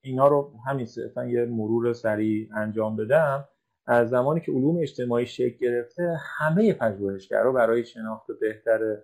اینا 0.05 0.29
رو 0.29 0.53
همین 0.67 0.87
صرفا 0.87 1.27
یه 1.27 1.45
مرور 1.45 1.93
سریع 1.93 2.49
انجام 2.57 2.97
بدم. 2.97 3.49
از 3.87 4.11
زمانی 4.11 4.41
که 4.41 4.53
علوم 4.53 4.79
اجتماعی 4.83 5.27
شکل 5.27 5.57
گرفته 5.61 6.17
همه 6.39 6.73
پژوهشگرا 6.73 7.53
برای 7.53 7.85
شناخت 7.85 8.27
بهتر 8.41 8.97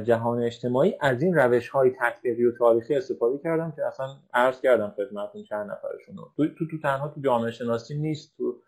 جهان 0.00 0.42
اجتماعی 0.42 0.94
از 1.00 1.22
این 1.22 1.34
روش 1.34 1.68
های 1.68 1.92
تطبیقی 2.00 2.44
و 2.44 2.52
تاریخی 2.58 2.94
استفاده 2.94 3.38
کردم 3.38 3.72
که 3.76 3.86
اصلا 3.86 4.06
عرض 4.34 4.60
کردم 4.60 4.94
خدمتتون 4.96 5.42
چند 5.44 5.70
نفرشون 5.70 6.16
رو. 6.16 6.30
تو, 6.36 6.46
تو, 6.58 6.66
تو 6.70 6.78
تنها 6.82 7.08
تو 7.08 7.20
جامعه 7.20 7.50
شناسی 7.50 7.98
نیست 7.98 8.36
تو 8.36 8.62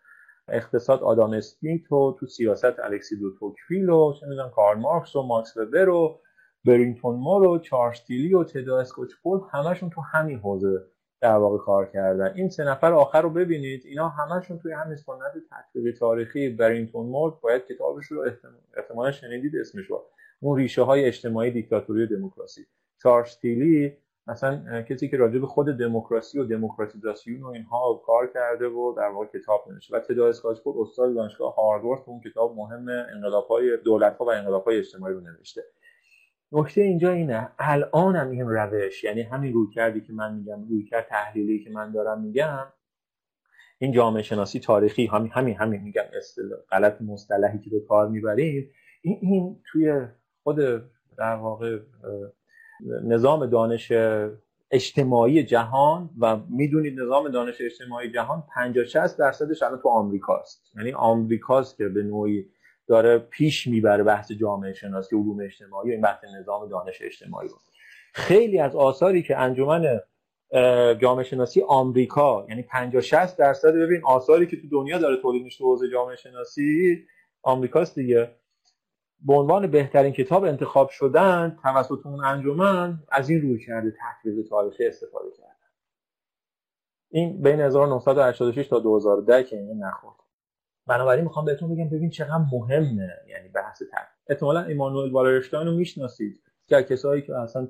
اقتصاد 0.49 1.03
آدام 1.03 1.33
اسمیت 1.33 1.91
و 1.91 2.15
تو 2.19 2.25
سیاست 2.25 2.79
الکسی 2.79 3.19
دو 3.19 3.37
توکفیل 3.39 3.89
و 3.89 4.13
چه 4.19 4.25
می‌دونم 4.25 4.49
کارل 4.49 4.79
مارکس 4.79 5.15
و 5.15 5.21
ماکس 5.21 5.57
وبر 5.57 5.89
و 5.89 6.19
برینگتون 6.65 7.15
مور 7.15 7.47
و 7.47 7.59
چارلز 7.59 7.99
و 8.37 8.43
تدا 8.43 8.79
اسکوچپول 8.79 9.39
همشون 9.51 9.89
تو 9.89 10.01
همین 10.01 10.39
حوزه 10.39 10.85
در 11.21 11.35
واقع 11.35 11.57
کار 11.57 11.85
کردن. 11.85 12.33
این 12.35 12.49
سه 12.49 12.63
نفر 12.63 12.93
آخر 12.93 13.21
رو 13.21 13.29
ببینید 13.29 13.85
اینا 13.85 14.09
همشون 14.09 14.59
توی 14.59 14.73
همین 14.73 14.95
سنت 14.95 15.33
تطبیقی 15.51 15.91
تاریخی 15.91 16.49
برینتون 16.49 17.05
مورد 17.05 17.33
باید 17.41 17.65
کتابش 17.65 18.05
رو 18.05 18.25
احتمالا 18.77 19.11
شنیدید 19.11 19.55
اسمش 19.55 19.85
رو. 19.85 20.05
اون 20.39 20.57
ریشه 20.57 20.81
های 20.81 21.05
اجتماعی 21.05 21.51
دیکتاتوری 21.51 22.07
دموکراسی. 22.07 22.65
چارلز 23.03 23.37
تیلی 23.37 23.97
مثلا 24.27 24.81
کسی 24.81 25.09
که 25.09 25.17
راجع 25.17 25.39
به 25.39 25.47
خود 25.47 25.77
دموکراسی 25.77 26.39
و 26.39 26.43
دموکراتیزاسیون 26.43 27.41
و 27.43 27.47
اینها 27.47 28.01
کار 28.05 28.27
کرده 28.33 28.67
و 28.67 28.93
در 28.97 29.09
واقع 29.09 29.25
کتاب 29.25 29.65
نوشته 29.71 29.97
و 29.97 29.99
تدا 29.99 30.27
اسکاچپور 30.27 30.81
استاد 30.81 31.15
دانشگاه 31.15 31.55
هاروارد 31.55 32.01
اون 32.05 32.19
کتاب 32.19 32.55
مهم 32.55 32.87
انقلاب‌های 33.15 33.77
دولت‌ها 33.77 34.25
و 34.25 34.31
انقلاب‌های 34.31 34.77
اجتماعی 34.79 35.13
رو 35.13 35.21
نوشته. 35.21 35.63
نکته 36.51 36.81
اینجا 36.81 37.11
اینه 37.11 37.49
الان 37.59 38.15
هم 38.15 38.29
این 38.29 38.49
روش 38.49 39.03
یعنی 39.03 39.21
همین 39.21 39.53
روی 39.53 39.73
کردی 39.73 40.01
که 40.01 40.13
من 40.13 40.35
میگم 40.35 40.67
روی 40.69 40.83
کرد 40.83 41.07
تحلیلی 41.09 41.63
که 41.63 41.69
من 41.69 41.91
دارم 41.91 42.21
میگم 42.21 42.67
این 43.77 43.91
جامعه 43.91 44.23
شناسی 44.23 44.59
تاریخی 44.59 45.05
همین 45.05 45.31
همین 45.31 45.55
همین 45.55 45.81
میگم 45.81 46.03
اصطلاح 46.17 46.59
غلط 46.71 47.01
مصطلحی 47.01 47.59
که 47.59 47.69
به 47.69 47.79
کار 47.79 48.09
می‌بریم 48.09 48.71
این, 49.01 49.19
این 49.21 49.61
توی 49.71 50.07
خود 50.43 50.57
در 51.17 51.35
واقع 51.35 51.79
نظام 53.03 53.45
دانش 53.45 53.91
اجتماعی 54.71 55.43
جهان 55.43 56.09
و 56.19 56.37
می‌دونید 56.49 56.99
نظام 56.99 57.29
دانش 57.29 57.61
اجتماعی 57.61 58.11
جهان 58.11 58.43
50 58.55 58.85
60 58.85 59.17
درصدش 59.19 59.63
الان 59.63 59.79
تو 59.79 59.89
آمریکاست 59.89 60.71
یعنی 60.75 60.93
آمریکاست 60.93 61.77
که 61.77 61.87
به 61.87 62.03
نوعی 62.03 62.45
داره 62.87 63.17
پیش 63.17 63.67
می‌بره 63.67 64.03
بحث 64.03 64.31
جامعه 64.31 64.73
شناسی 64.73 65.15
علوم 65.15 65.39
اجتماعی 65.39 65.89
و 65.89 65.91
این 65.91 66.01
بحث 66.01 66.23
نظام 66.39 66.69
دانش 66.69 67.01
اجتماعی 67.01 67.49
رو. 67.49 67.55
خیلی 68.13 68.59
از 68.59 68.75
آثاری 68.75 69.23
که 69.23 69.37
انجمن 69.37 69.99
جامعه 71.01 71.23
شناسی 71.23 71.61
آمریکا 71.67 72.45
یعنی 72.49 72.61
50 72.61 73.01
60 73.01 73.37
درصد 73.37 73.73
ببین 73.73 74.01
آثاری 74.03 74.47
که 74.47 74.57
تو 74.61 74.67
دنیا 74.71 74.97
داره 74.97 75.17
تولید 75.21 75.43
میشه 75.43 75.57
تو 75.57 75.65
حوزه 75.65 75.89
جامعه 75.89 76.15
شناسی 76.15 76.97
آمریکاست 77.43 77.95
دیگه. 77.95 78.35
به 79.25 79.33
عنوان 79.33 79.67
بهترین 79.67 80.13
کتاب 80.13 80.43
انتخاب 80.43 80.89
شدن 80.89 81.57
توسط 81.63 82.05
اون 82.05 82.23
انجمن 82.23 82.99
از 83.11 83.29
این 83.29 83.41
روی 83.41 83.65
کرده 83.65 83.91
تحقیق 83.91 84.47
تاریخی 84.49 84.87
استفاده 84.87 85.31
کردن 85.37 85.55
این 87.09 87.41
بین 87.41 87.59
1986 87.59 88.67
تا 88.67 88.79
2010 88.79 89.43
که 89.43 89.57
این 89.57 89.83
نخورد. 89.83 90.15
بنابراین 90.87 91.23
می‌خوام 91.23 91.45
بهتون 91.45 91.75
بگم 91.75 91.89
ببین 91.89 92.09
چقدر 92.09 92.45
مهمه 92.51 93.09
یعنی 93.27 93.49
بحث 93.49 93.83
تر 93.91 94.07
احتمالا 94.29 94.63
ایمانوئل 94.63 95.11
والرشتاین 95.11 95.67
رو 95.67 95.75
می‌شناسید. 95.75 96.41
که 96.67 96.83
کسایی 96.83 97.21
که 97.21 97.35
اصلا 97.35 97.67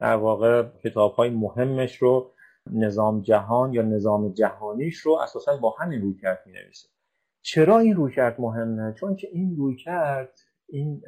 در 0.00 0.16
واقع 0.16 0.62
کتاب 0.84 1.12
های 1.12 1.30
مهمش 1.30 1.96
رو 1.96 2.34
نظام 2.70 3.22
جهان 3.22 3.72
یا 3.72 3.82
نظام 3.82 4.32
جهانیش 4.32 4.98
رو 4.98 5.12
اساسا 5.12 5.56
با 5.56 5.70
همین 5.70 6.02
روی 6.02 6.14
کرد 6.14 6.42
می 6.46 6.52
نویسه 6.52 6.88
چرا 7.42 7.78
این 7.78 7.96
روی 7.96 8.14
کرد 8.14 8.40
مهمه؟ 8.40 8.92
چون 8.92 9.16
که 9.16 9.28
این 9.32 9.56
روی 9.56 9.76
کرد 9.76 10.38
این, 10.72 11.02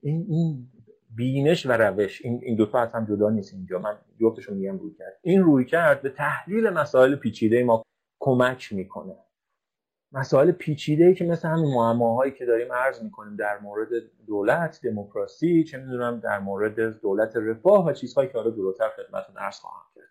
این, 0.00 0.26
این 0.28 0.68
بینش 1.16 1.66
و 1.66 1.72
روش 1.72 2.24
این, 2.24 2.40
این 2.42 2.56
دوتا 2.56 2.78
از 2.78 2.92
هم 2.92 3.04
جدا 3.04 3.30
نیست 3.30 3.54
اینجا. 3.54 3.78
من 3.78 3.98
جفتشو 4.20 4.54
میگم 4.54 4.78
روی 4.78 4.94
کرد. 4.94 5.18
این 5.22 5.42
روی 5.42 5.64
کرد 5.64 6.02
به 6.02 6.10
تحلیل 6.10 6.70
مسائل 6.70 7.16
پیچیده 7.16 7.64
ما 7.64 7.82
کمک 8.20 8.72
می‌کنه. 8.72 9.16
مسائل 10.12 10.52
پیچیده 10.52 11.04
ای 11.04 11.14
که 11.14 11.24
مثل 11.24 11.48
همین 11.48 11.74
معماهایی 11.74 12.32
که 12.32 12.46
داریم 12.46 12.72
عرض 12.72 13.02
می‌کنیم 13.02 13.36
در 13.36 13.58
مورد 13.58 13.88
دولت 14.26 14.80
دموکراسی 14.82 15.64
چه 15.64 15.78
می‌دونم 15.78 16.20
در 16.20 16.38
مورد 16.38 17.00
دولت 17.00 17.36
رفاه 17.36 17.86
و 17.86 17.92
چیزهایی 17.92 18.28
که 18.28 18.38
حالا 18.38 18.50
دورتر 18.50 18.88
خدمتتون 18.88 19.36
عرض 19.36 19.58
خواهم 19.58 19.86
کرد. 19.94 20.04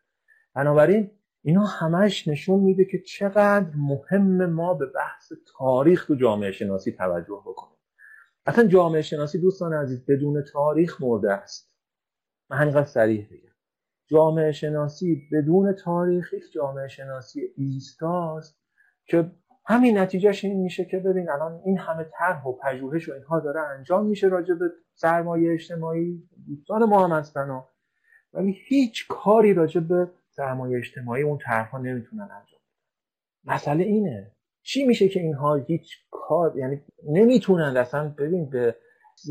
بنابراین 0.55 1.11
اینا 1.41 1.65
همش 1.65 2.27
نشون 2.27 2.59
میده 2.59 2.85
که 2.85 2.99
چقدر 2.99 3.75
مهم 3.75 4.45
ما 4.45 4.73
به 4.73 4.85
بحث 4.85 5.33
تاریخ 5.57 6.05
تو 6.05 6.15
جامعه 6.15 6.51
شناسی 6.51 6.91
توجه 6.91 7.41
بکنیم. 7.45 7.77
اصلا 8.45 8.67
جامعه 8.67 9.01
شناسی 9.01 9.37
دوستان 9.39 9.73
عزیز 9.73 10.05
بدون 10.05 10.43
تاریخ 10.53 11.01
مرده 11.01 11.31
است. 11.31 11.75
من 12.49 12.57
همینقدر 12.57 12.87
سریع 12.87 13.25
بگم 13.25 13.53
جامعه 14.07 14.51
شناسی 14.51 15.29
بدون 15.31 15.73
تاریخ 15.73 16.33
جامعه 16.53 16.87
شناسی 16.87 17.41
ایستاست 17.57 18.59
که 19.05 19.31
همین 19.65 19.97
نتیجهش 19.97 20.45
این 20.45 20.61
میشه 20.61 20.85
که 20.85 20.99
ببین 20.99 21.29
الان 21.29 21.61
این 21.65 21.77
همه 21.77 22.03
طرح 22.03 22.47
و 22.47 22.53
پژوهش 22.53 23.09
و 23.09 23.13
اینها 23.13 23.39
داره 23.39 23.59
انجام 23.61 24.05
میشه 24.05 24.27
راجع 24.27 24.53
به 24.53 24.71
سرمایه 24.93 25.53
اجتماعی. 25.53 26.29
دوستان 26.47 26.85
ما 26.85 27.07
هم 27.07 27.17
هستن 27.19 27.63
ولی 28.33 28.57
هیچ 28.67 29.07
کاری 29.07 29.53
راجع 29.53 29.81
به 29.81 30.11
سرمایه 30.29 30.77
اجتماعی 30.77 31.23
اون 31.23 31.37
طرحها 31.37 31.77
نمی‌تونن 31.77 32.21
انجام 32.21 32.59
بدن. 32.59 33.53
مسئله 33.53 33.83
اینه. 33.83 34.32
چی 34.63 34.85
میشه 34.85 35.09
که 35.09 35.19
اینها 35.19 35.55
هیچ 35.55 35.97
کار 36.11 36.57
یعنی 36.57 36.81
نمی‌تونن 37.07 37.77
اصلا 37.77 38.15
ببین 38.17 38.49
به 38.49 38.75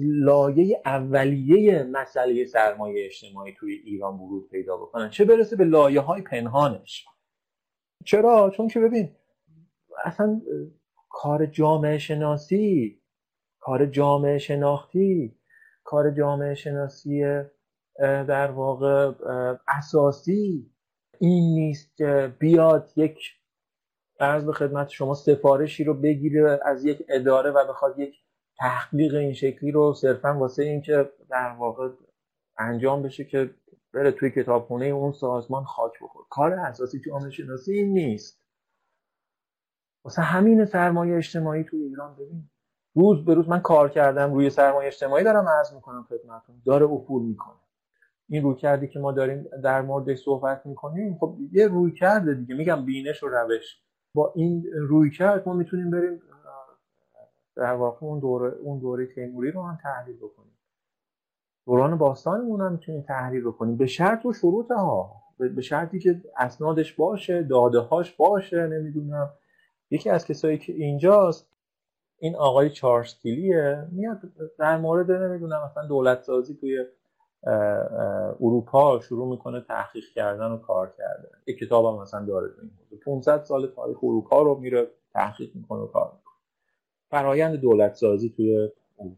لایه 0.05 0.83
اولیه 0.85 1.83
مسئله 1.83 2.45
سرمایه 2.45 3.07
اجتماعی 3.07 3.55
توی 3.59 3.75
ایران 3.75 4.15
ورود 4.15 4.51
پیدا 4.51 4.77
بکنن. 4.77 5.11
چه 5.11 5.25
برسه 5.25 5.57
به 5.57 5.65
لایه 5.65 6.01
های 6.01 6.23
پنهانش. 6.23 7.07
چرا؟ 8.05 8.51
چون 8.57 8.69
که 8.69 8.81
ببین 8.81 9.17
اصلا 10.05 10.43
کار 11.11 11.47
جامعه 11.47 11.99
شناسی 11.99 13.03
کار 13.61 13.87
جامعه 13.87 14.39
شناختی 14.39 15.39
کار 15.85 16.11
جامعه 16.11 16.55
شناسی 16.55 17.23
در 17.99 18.51
واقع 18.51 19.13
اساسی 19.69 20.71
این 21.21 21.55
نیست 21.55 22.03
بیاد 22.39 22.93
یک 22.97 23.19
عرض 24.23 24.45
به 24.45 24.53
خدمت 24.53 24.89
شما 24.89 25.15
سفارشی 25.15 25.85
رو 25.85 25.95
بگیره 25.95 26.61
از 26.65 26.85
یک 26.85 27.05
اداره 27.09 27.51
و 27.51 27.67
بخواد 27.69 27.99
یک 27.99 28.15
تحقیق 28.59 29.15
این 29.15 29.33
شکلی 29.33 29.71
رو 29.71 29.95
صرفا 29.95 30.39
واسه 30.39 30.63
اینکه 30.63 31.11
در 31.31 31.57
واقع 31.59 31.89
انجام 32.59 33.03
بشه 33.03 33.25
که 33.25 33.55
بره 33.95 34.13
توی 34.13 34.31
کتابخونه 34.31 34.87
اون 34.87 35.13
سازمان 35.13 35.65
خاک 35.65 35.93
بخور 36.03 36.25
کار 36.31 36.53
اساسی 36.53 37.01
جامعه 37.07 37.31
شناسی 37.31 37.73
این 37.73 37.93
نیست. 37.93 38.43
واسه 40.05 40.23
همین 40.23 40.65
سرمایه 40.65 41.17
اجتماعی 41.17 41.65
توی 41.65 41.83
ایران 41.83 42.15
ببین. 42.15 42.51
روز 42.95 43.25
به 43.25 43.35
روز 43.35 43.49
من 43.49 43.61
کار 43.61 43.89
کردم 43.89 44.35
روی 44.35 44.51
سرمایه 44.51 44.87
اجتماعی 44.87 45.25
دارم 45.25 45.49
عرض 45.49 45.75
می‌کنم 45.75 46.07
خدمتتون. 46.09 46.63
داره 46.67 46.87
افول 46.87 47.23
می‌کنه. 47.23 47.57
این 48.29 48.43
روی 48.43 48.57
کردی 48.57 48.89
که 48.89 48.99
ما 48.99 49.13
داریم 49.13 49.49
در 49.65 49.83
موردش 49.83 50.19
صحبت 50.19 50.67
می‌کنیم 50.67 51.19
خب 51.21 51.37
یه 51.53 51.69
روی 51.69 51.93
کرده 51.93 52.35
دیگه. 52.35 52.55
میگم 52.55 52.85
بینش 52.85 53.23
و 53.23 53.29
روش. 53.29 53.83
با 54.15 54.33
این 54.37 54.67
روی 54.75 55.11
کرد 55.11 55.49
ما 55.49 55.55
می‌تونیم 55.55 55.91
بریم 55.91 56.23
در 57.57 57.73
واقع 57.73 58.07
اون 58.07 58.21
دوره 58.21 58.53
اون 58.63 58.79
دوره 58.79 59.07
تیموری 59.07 59.51
رو 59.51 59.63
هم 59.63 59.79
تحلیل 59.83 60.17
بکنیم. 60.17 60.59
دوران 61.67 61.99
باستانمون 61.99 62.61
هم 62.61 62.73
می‌تونیم 62.73 63.03
تحلیل 63.03 63.45
بکنیم. 63.45 63.77
به 63.77 63.87
شرط 63.87 64.27
و 64.27 64.33
شروط 64.33 64.71
ها. 64.71 65.13
به 65.39 65.63
شرطی 65.63 65.99
که 65.99 66.21
اسنادش 66.37 66.93
باشه 66.93 67.43
داده 67.43 67.79
هاش 67.79 68.13
باشه 68.17 68.67
نمی‌دونم. 68.67 69.31
یکی 69.91 70.11
از 70.11 70.27
کسایی 70.27 70.59
که 70.59 70.73
اینجاست 70.73 71.49
این 72.19 72.37
آقای 72.37 72.71
چارستیلیه 72.71 73.87
میاد 73.93 74.21
در 74.59 74.79
مورد 74.79 75.11
نمی‌دونم 75.11 75.65
مثلا 75.65 75.87
دولت 75.87 76.23
سازی 76.23 76.55
توی 76.55 76.85
اروپا 78.41 79.01
شروع 79.01 79.29
می‌کنه 79.31 79.61
تحقیق 79.61 80.05
کردن 80.15 80.51
و 80.51 80.59
کار 80.59 80.93
کردن. 80.99 81.39
یک 81.47 81.59
کتاب 81.59 81.95
هم 81.95 82.03
مثلا 82.03 82.25
داره 82.25 82.51
این 82.91 83.01
500 83.01 83.43
سال 83.43 83.67
تاریخ 83.67 84.05
اروپا 84.05 84.43
رو 84.43 84.55
میره 84.55 84.87
تحقیق 85.13 85.51
می‌کنه 85.55 85.81
و 85.81 85.87
کار 85.87 86.05
می‌کنه. 86.05 86.35
فرایند 87.11 87.55
دولت 87.55 87.95
سازی 87.95 88.31
توی 88.37 88.69
اروپا. 88.99 89.17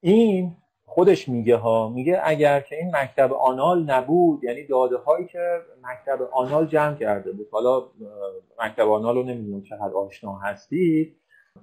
این 0.00 0.56
خودش 0.84 1.28
میگه 1.28 1.56
ها 1.56 1.88
میگه 1.88 2.20
اگر 2.24 2.60
که 2.60 2.76
این 2.76 2.96
مکتب 2.96 3.32
آنال 3.32 3.82
نبود 3.82 4.44
یعنی 4.44 4.66
داده 4.66 4.96
هایی 4.96 5.26
که 5.26 5.60
مکتب 5.82 6.22
آنال 6.32 6.66
جمع 6.66 6.94
کرده 6.94 7.32
بود 7.32 7.48
حالا 7.52 7.82
مکتب 8.58 8.88
آنال 8.88 9.16
رو 9.16 9.22
نمی‌دونم 9.22 9.62
چقدر 9.62 9.94
آشنا 9.94 10.38
هستید 10.38 11.16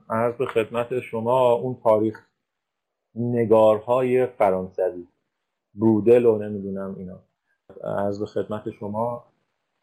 عرض 0.10 0.36
به 0.36 0.46
خدمت 0.46 1.00
شما 1.00 1.52
اون 1.52 1.78
تاریخ 1.84 2.28
نگارهای 3.16 4.26
فرانسوی. 4.26 5.08
برودل 5.78 6.26
و 6.26 6.38
نمی‌دونم 6.38 6.96
اینا. 6.98 7.20
از 8.08 8.24
خدمت 8.24 8.70
شما 8.70 9.26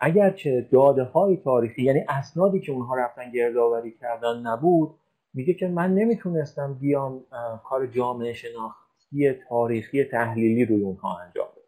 اگر 0.01 0.31
که 0.31 0.69
داده 0.73 1.05
های 1.05 1.37
تاریخی 1.37 1.83
یعنی 1.83 2.05
اسنادی 2.09 2.61
که 2.61 2.73
اونها 2.73 2.95
رفتن 2.95 3.31
گردآوری 3.31 3.93
کردن 4.01 4.39
نبود 4.39 4.95
میگه 5.35 5.55
که 5.55 5.69
من 5.69 5.95
نمی‌تونستم 5.95 6.75
بیام 6.75 7.25
کار 7.65 7.87
جامعه 7.87 8.33
شناختی 8.33 9.33
تاریخی 9.49 10.05
تحلیلی 10.05 10.65
روی 10.65 10.83
اونها 10.83 11.19
انجام 11.19 11.47
بدم. 11.47 11.65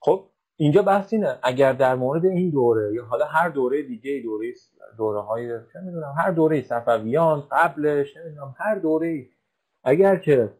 خب 0.00 0.24
اینجا 0.56 0.82
بحث 0.82 1.12
اینه. 1.12 1.38
اگر 1.42 1.72
در 1.72 1.94
مورد 1.94 2.24
این 2.24 2.50
دوره 2.50 2.94
یا 2.94 3.04
حالا 3.04 3.24
هر 3.24 3.48
دوره 3.48 3.82
دیگه 3.82 4.20
دوره 4.24 4.52
دوره 4.96 5.20
های 5.20 5.48
چه 5.72 5.80
می‌دونم 5.80 6.14
هر 6.18 6.30
دوره 6.30 6.62
صفویان 6.62 7.42
قبلش 7.50 8.16
نمی‌دونم 8.16 8.54
هر 8.58 8.74
دوره 8.74 9.26
اگر 9.84 10.16
که 10.16 10.50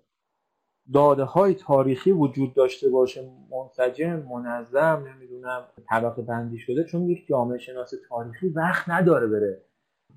داده 0.92 1.24
های 1.24 1.54
تاریخی 1.54 2.12
وجود 2.12 2.54
داشته 2.54 2.88
باشه 2.88 3.30
منسجم 3.50 4.16
منظم 4.16 5.04
نمی‌دونم 5.14 5.64
طبقه 5.90 6.22
بندی 6.22 6.58
شده 6.58 6.84
چون 6.84 7.02
یک 7.02 7.26
جامعه 7.26 7.58
شناس 7.58 7.94
تاریخی 8.08 8.48
وقت 8.48 8.88
نداره 8.88 9.26
بره 9.26 9.62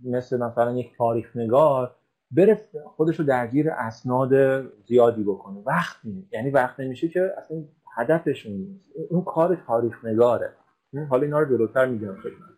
مثل 0.03 0.37
مثلا 0.37 0.77
یک 0.77 0.97
تاریخ 0.97 1.35
نگار 1.35 1.95
بره 2.31 2.61
خودش 2.85 3.19
رو 3.19 3.25
درگیر 3.25 3.69
اسناد 3.69 4.61
زیادی 4.85 5.23
بکنه. 5.23 5.59
وقت 5.65 5.97
نیست 6.03 6.33
یعنی 6.33 6.49
وقت 6.49 6.79
نمیشه 6.79 7.07
که 7.07 7.33
اصلا 7.37 7.63
هدفشون 7.95 8.51
نیست. 8.51 8.91
اون 9.09 9.23
کار 9.23 9.55
تاریخ 9.67 10.05
نگاره. 10.05 10.53
حالا 11.09 11.23
اینا 11.23 11.39
رو 11.39 11.57
جلوتر 11.57 11.85
میگم 11.85 12.15
خدمت. 12.15 12.56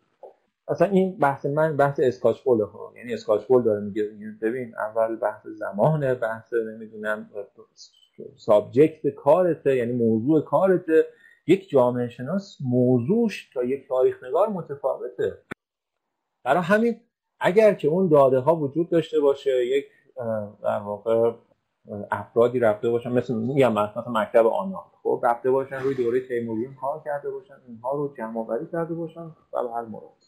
اصلا 0.69 0.87
این 0.87 1.17
بحث 1.17 1.45
من 1.45 1.77
بحث 1.77 1.99
اسکاچبول 2.03 2.61
ها. 2.61 2.93
یعنی 2.95 3.13
اسکاچبول 3.13 3.63
داره 3.63 3.81
میگه 3.81 4.09
ببین 4.41 4.75
اول 4.75 5.15
بحث 5.15 5.47
زمانه 5.47 6.15
بحث 6.15 6.53
نمی‌دونم 6.53 7.29
سابجکت 8.37 9.07
کارته 9.07 9.75
یعنی 9.75 9.91
موضوع 9.91 10.41
کارته. 10.41 11.05
یک 11.47 11.69
جامعه 11.69 12.09
شناس 12.09 12.57
موضوعش 12.61 13.49
تا 13.53 13.63
یک 13.63 13.87
تاریخ 13.87 14.23
نگار 14.23 14.49
متفاوته. 14.49 15.37
برای 16.43 16.63
همین 16.63 16.99
اگر 17.39 17.73
که 17.73 17.87
اون 17.87 18.07
داده 18.07 18.39
ها 18.39 18.55
وجود 18.55 18.89
داشته 18.89 19.19
باشه 19.19 19.65
یک 19.65 19.85
در 20.63 20.79
واقع 20.79 21.33
افرادی 22.11 22.59
رفته 22.59 22.89
باشن 22.89 23.11
مثل 23.11 23.35
میگم 23.35 23.73
مثلا 23.73 24.03
مکتب 24.07 24.47
آنها 24.47 24.91
خب 25.03 25.21
رفته 25.23 25.51
باشن 25.51 25.75
روی 25.75 25.95
دوره 25.95 26.27
تیموریون 26.27 26.75
کار 26.75 27.01
کرده 27.05 27.29
باشن 27.29 27.53
اینها 27.67 27.91
رو 27.91 28.13
جمع 28.17 28.39
آوری 28.39 28.67
کرده 28.71 28.93
باشن 28.93 29.21
و 29.21 29.63
به 29.63 29.71
هر 29.75 29.85
مورد. 29.85 30.18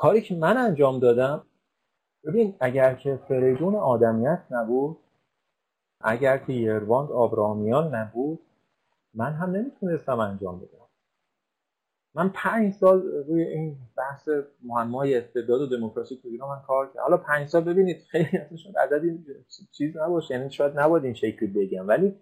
کاری 0.00 0.20
که 0.20 0.34
من 0.34 0.56
انجام 0.56 0.98
دادم 0.98 1.42
ببین 2.24 2.54
اگر 2.60 2.94
که 2.94 3.16
فریدون 3.28 3.74
آدمیت 3.74 4.42
نبود 4.50 4.98
اگر 6.00 6.38
که 6.38 6.52
یرواند 6.52 7.10
آبرامیان 7.10 7.94
نبود 7.94 8.40
من 9.14 9.32
هم 9.32 9.50
نمی‌تونستم 9.50 10.20
انجام 10.20 10.58
بدم. 10.58 10.88
من 12.14 12.28
پنج 12.34 12.72
سال 12.72 13.02
روی 13.02 13.42
این 13.42 13.76
بحث 13.96 14.28
معمای 14.62 15.18
استبداد 15.18 15.60
و 15.60 15.66
دموکراسی 15.66 16.16
تو 16.16 16.28
ایران 16.28 16.48
من 16.48 16.62
کار 16.66 16.86
کردم. 16.86 17.02
حالا 17.02 17.16
پنج 17.16 17.48
سال 17.48 17.64
ببینید 17.64 18.02
خیلی 18.02 18.38
ازشون 18.38 18.72
عددی 18.76 19.24
چیز 19.72 19.96
نباشه 19.96 20.34
یعنی 20.34 20.50
شاید 20.50 20.78
نباید 20.78 21.04
این 21.04 21.14
شکلی 21.14 21.48
بگم. 21.48 21.88
ولی 21.88 22.16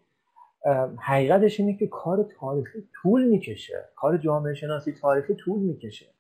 حقیقتش 0.99 1.61
اینه 1.61 1.77
که 1.77 1.87
کار 1.87 2.23
تاریخی 2.41 2.89
طول 3.03 3.25
می‌کشه. 3.25 3.89
کار 3.97 4.17
جامعه 4.17 4.55
شناسی 4.55 4.93
تاریخی 4.93 5.35
طول 5.35 5.59
می‌کشه. 5.63 6.16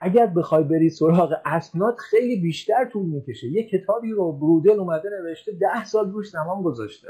اگر 0.00 0.26
بخوای 0.26 0.64
بری 0.64 0.90
سراغ 0.90 1.34
اسناد 1.44 1.96
خیلی 1.96 2.40
بیشتر 2.40 2.84
طول 2.84 3.06
می‌کشه. 3.06 3.46
یه 3.46 3.68
کتابی 3.68 4.10
رو 4.10 4.32
برودل 4.32 4.80
اومده 4.80 5.10
نوشته 5.10 5.52
ده 5.52 5.84
سال 5.84 6.12
روش 6.12 6.30
زمان 6.30 6.62
گذاشته. 6.62 7.08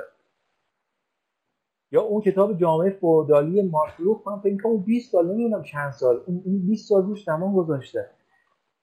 یا 1.93 2.03
اون 2.03 2.21
کتاب 2.21 2.59
جامعه 2.59 2.91
فودالی 2.91 3.63
مارکلوخ 3.63 4.29
من 4.29 4.39
فکر 4.39 4.63
کنم 4.63 4.77
20 4.77 5.13
سال 5.13 5.27
نمی‌دونم 5.27 5.63
چند 5.63 5.91
سال 5.91 6.21
اون 6.27 6.67
20 6.67 6.89
سال 6.89 7.03
روش 7.07 7.25
زمان 7.25 7.55
گذاشته. 7.55 8.11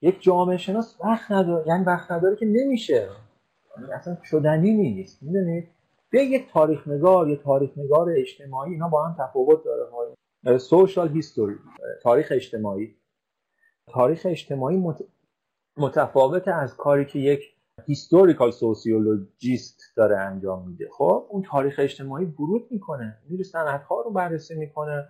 یک 0.01 0.21
جامعه 0.21 0.57
شناس 0.57 0.97
وقت 1.03 1.31
نداره 1.31 1.67
یعنی 1.67 1.83
وقت 1.83 2.11
نداره 2.11 2.35
که 2.35 2.45
نمیشه. 2.45 3.09
یعنی 3.77 3.91
اصلا 3.93 4.17
شدنی 4.23 4.73
نیست 4.73 5.23
می‌دونید 5.23 5.67
به 6.09 6.23
یک 6.23 6.51
تاریخ 6.51 6.87
نگار 6.87 7.29
یا 7.29 7.35
تاریخ 7.35 7.69
نگار 7.77 8.09
اجتماعی 8.09 8.71
اینا 8.73 8.89
با 8.89 9.05
هم 9.05 9.15
تفاوت 9.19 9.59
داره. 9.63 10.57
سوشال 10.57 11.09
هیستوری 11.09 11.55
تاریخ 12.03 12.27
اجتماعی. 12.31 12.95
تاریخ 13.87 14.25
اجتماعی 14.25 14.83
متفاوت 15.77 16.47
از 16.47 16.77
کاری 16.77 17.05
که 17.05 17.19
یک 17.19 17.55
هیستوریکال 17.85 18.51
سوسیولوژیست 18.51 19.81
داره 19.95 20.17
انجام 20.17 20.67
میده. 20.67 20.89
خب 20.97 21.27
اون 21.29 21.43
تاریخ 21.43 21.75
اجتماعی 21.79 22.25
ورود 22.25 22.67
می‌کنه 22.71 23.17
میره 23.29 23.43
سندها 23.43 24.01
رو 24.01 24.11
بررسی 24.11 24.55
می‌کنه. 24.55 25.09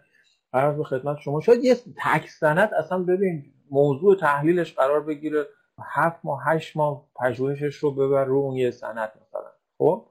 عرض 0.53 0.77
به 0.77 0.83
خدمت 0.83 1.17
شما 1.17 1.41
شاید 1.41 1.63
یه 1.63 1.75
تک 1.75 2.29
سند 2.29 2.73
اصلا 2.73 3.03
ببین 3.03 3.53
موضوع 3.71 4.15
تحلیلش 4.15 4.73
قرار 4.73 5.03
بگیره 5.03 5.45
هفت 5.81 6.19
ماه 6.23 6.41
هشت 6.45 6.77
ماه 6.77 7.07
پژوهشش 7.15 7.75
رو 7.75 7.91
ببر 7.91 8.25
رو 8.25 8.37
اون 8.37 8.55
یه 8.55 8.71
سند 8.71 9.11
مثلا. 9.21 9.51
خب؟ 9.77 10.05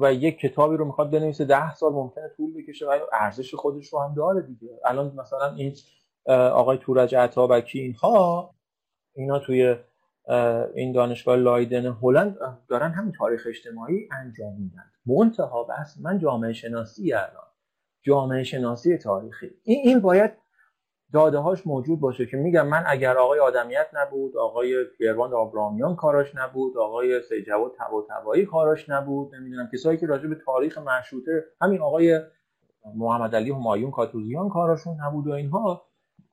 و 0.00 0.14
یک 0.14 0.38
کتابی 0.38 0.76
رو 0.76 0.84
می‌خواد 0.84 1.10
بنویسه 1.10 1.44
ده 1.44 1.74
سال 1.74 1.92
ممکنه 1.92 2.28
طول 2.36 2.54
بکشه 2.54 2.86
و 2.86 2.98
ارزش 3.12 3.54
خودش 3.54 3.92
رو 3.92 3.98
هم 3.98 4.14
داره 4.14 4.42
دیگه. 4.42 4.80
الان 4.84 5.14
مثلا 5.16 5.54
این 5.54 5.74
آقای 6.28 6.78
تورج 6.78 7.14
عطابکی 7.14 7.80
اینها 7.80 8.54
اینا 9.14 9.38
توی 9.38 9.76
این 10.74 10.92
دانشگاه 10.92 11.36
لایدن 11.36 11.86
هلند 11.86 12.38
دارن 12.68 12.90
همین 12.90 13.12
تاریخ 13.12 13.46
اجتماعی 13.48 14.08
انجام 14.12 14.54
میدن. 14.60 14.84
منتها 15.06 15.64
بس 15.64 15.98
من 16.02 16.18
جامعه 16.18 16.52
شناسی 16.52 17.12
الان 17.12 17.48
جامعه 18.02 18.42
شناسی 18.42 18.98
تاریخی. 18.98 19.50
این 19.62 19.80
این 19.84 20.00
باید 20.00 20.32
داده 21.12 21.38
هاش 21.38 21.66
موجود 21.66 22.00
باشه 22.00 22.26
که 22.26 22.36
میگم 22.36 22.68
من 22.68 22.84
اگر 22.86 23.16
آقای 23.16 23.38
آدمیت 23.38 23.86
نبود 23.92 24.36
آقای 24.36 24.84
پیروان 24.84 25.32
آبرامیان 25.32 25.96
کاراش 25.96 26.34
نبود 26.34 26.78
آقای 26.78 27.22
سیجواد 27.22 27.72
تبا 27.78 28.44
کاراش 28.50 28.88
نبود 28.88 29.34
نمی‌دونم 29.34 29.68
کسایی 29.72 29.98
که 29.98 30.06
راجع 30.06 30.28
به 30.28 30.34
تاریخ 30.34 30.78
مشروطه 30.78 31.44
همین 31.60 31.80
آقای 31.80 32.20
محمد 32.94 33.34
علی 33.34 33.50
همایون 33.50 33.90
کاتوزیان 33.90 34.48
کاراشون 34.48 34.96
نبود 35.00 35.26
و 35.26 35.32
اینها 35.32 35.87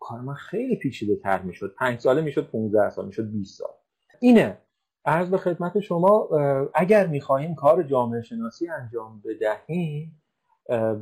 کار 0.08 0.20
من 0.22 0.34
خیلی 0.34 0.76
پیچیده 0.76 1.16
تر 1.16 1.42
می‌شد. 1.42 1.76
پنج 1.78 2.00
ساله 2.00 2.22
می‌شد 2.22 2.50
15 2.50 2.90
سال 2.90 3.06
می‌شد 3.06 3.32
20 3.32 3.60
سال. 3.60 3.74
اینه. 4.20 4.62
عرض 5.06 5.30
به 5.30 5.38
خدمت 5.38 5.80
شما 5.80 6.30
اگر 6.74 7.08
می‌خواهیم 7.08 7.56
کار 7.56 7.84
جامعه 7.84 8.22
شناسی 8.22 8.70
انجام 8.70 9.22
بدهیم 9.26 10.22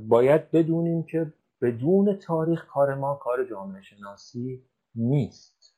باید 0.08 0.52
بدونیم 0.52 1.04
که 1.04 1.34
بدون 1.62 2.16
تاریخ 2.16 2.66
کار 2.66 2.96
ما 2.96 3.16
کار 3.16 3.44
جامعه 3.46 3.82
شناسی 3.82 4.66
نیست. 4.96 5.76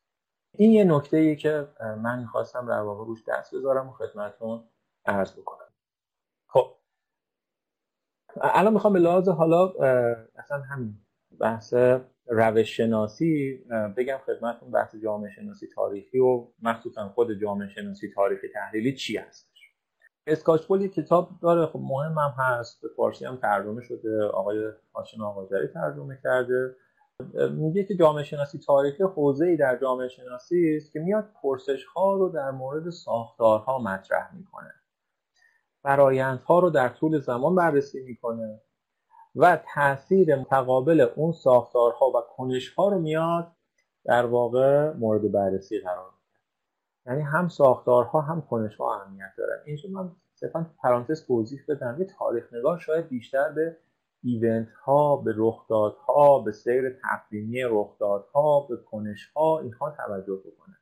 این 0.51 0.71
یه 0.71 0.83
نکته 0.83 1.17
ای 1.17 1.35
که 1.35 1.67
من 1.79 2.19
می‌خواستم 2.19 2.67
در 2.67 2.81
واقع 2.81 3.05
روش 3.05 3.23
دست 3.27 3.55
بذارم 3.55 3.89
و 3.89 3.91
خدمتون 3.91 4.63
عرض 5.05 5.33
بکنم. 5.33 5.69
خب. 6.47 6.75
الان 8.41 8.73
می‌خوام 8.73 8.93
به 8.93 8.99
لحاظ 8.99 9.29
حالا 9.29 9.67
اصلا 10.35 10.61
همین 10.61 10.97
بحث 11.39 11.73
روش 12.27 12.77
شناسی 12.77 13.65
بگم 13.97 14.17
خدمتون 14.25 14.71
بحث 14.71 14.95
جامعه 14.95 15.31
شناسی 15.31 15.67
تاریخی 15.75 16.19
و 16.19 16.47
مخصوصا 16.61 17.09
خود 17.09 17.39
جامعه 17.41 17.69
شناسی 17.69 18.11
تاریخی 18.15 18.47
تحلیلی 18.53 18.95
چی 18.95 19.17
هستش 19.17 19.55
اسکاچپول 20.27 20.81
یک 20.81 20.93
کتاب 20.93 21.29
داره 21.41 21.65
خب 21.65 21.79
مهم 21.79 22.17
هم 22.17 22.33
هست. 22.37 22.81
به 22.81 22.87
فارسی 22.97 23.25
هم 23.25 23.37
ترجمه 23.37 23.81
شده. 23.81 24.23
آقای 24.23 24.71
هاشم 24.95 25.23
آقاجری 25.23 25.67
ترجمه 25.67 26.19
کرده. 26.23 26.75
میگه 27.51 27.83
که 27.83 27.95
جامعه 27.95 28.23
شناسی 28.23 28.59
تاریخی 28.59 29.03
حوزه 29.03 29.45
ای 29.45 29.57
در 29.57 29.77
جامعه 29.77 30.07
شناسی 30.07 30.75
است 30.75 30.91
که 30.91 30.99
میاد 30.99 31.29
پرسش 31.43 31.85
ها 31.85 32.15
رو 32.15 32.29
در 32.29 32.51
مورد 32.51 32.89
ساختارها 32.89 33.79
مطرح 33.79 34.35
می‌کنه. 34.35 34.73
فرایندها 35.83 36.59
رو 36.59 36.69
در 36.69 36.89
طول 36.89 37.19
زمان 37.19 37.55
بررسی 37.55 38.03
می‌کنه. 38.03 38.61
و 39.35 39.57
تاثیر 39.75 40.35
متقابل 40.35 41.07
اون 41.15 41.31
ساختارها 41.31 42.09
و 42.09 42.13
کنشها 42.37 42.89
رو 42.89 42.99
میاد 42.99 43.51
در 44.05 44.25
واقع 44.25 44.93
مورد 44.93 45.31
بررسی 45.31 45.79
قرار 45.79 46.11
یعنی 47.05 47.21
هم 47.21 47.47
ساختارها 47.47 48.21
هم 48.21 48.41
کنشها 48.41 48.95
اهمیت 48.95 49.33
دارن. 49.37 49.57
اینجا 49.65 49.89
من 49.89 50.11
صرفا 50.33 50.65
پرانتز 50.83 51.25
توضیح 51.25 51.59
بدم 51.67 51.95
یه 51.99 52.05
تاریخ 52.05 52.53
نگار 52.53 52.79
شاید 52.79 53.09
بیشتر 53.09 53.51
به 53.51 53.77
ایونت 54.23 54.69
ها 54.69 55.15
به 55.15 55.33
رخدادها 55.37 56.39
به 56.39 56.51
سیر 56.51 56.89
تقویمی 56.89 57.63
رخدادها 57.63 58.59
به 58.69 58.77
کنشها 58.77 59.59
اینها 59.59 59.91
توجه 59.91 60.35
بکنه. 60.35 60.75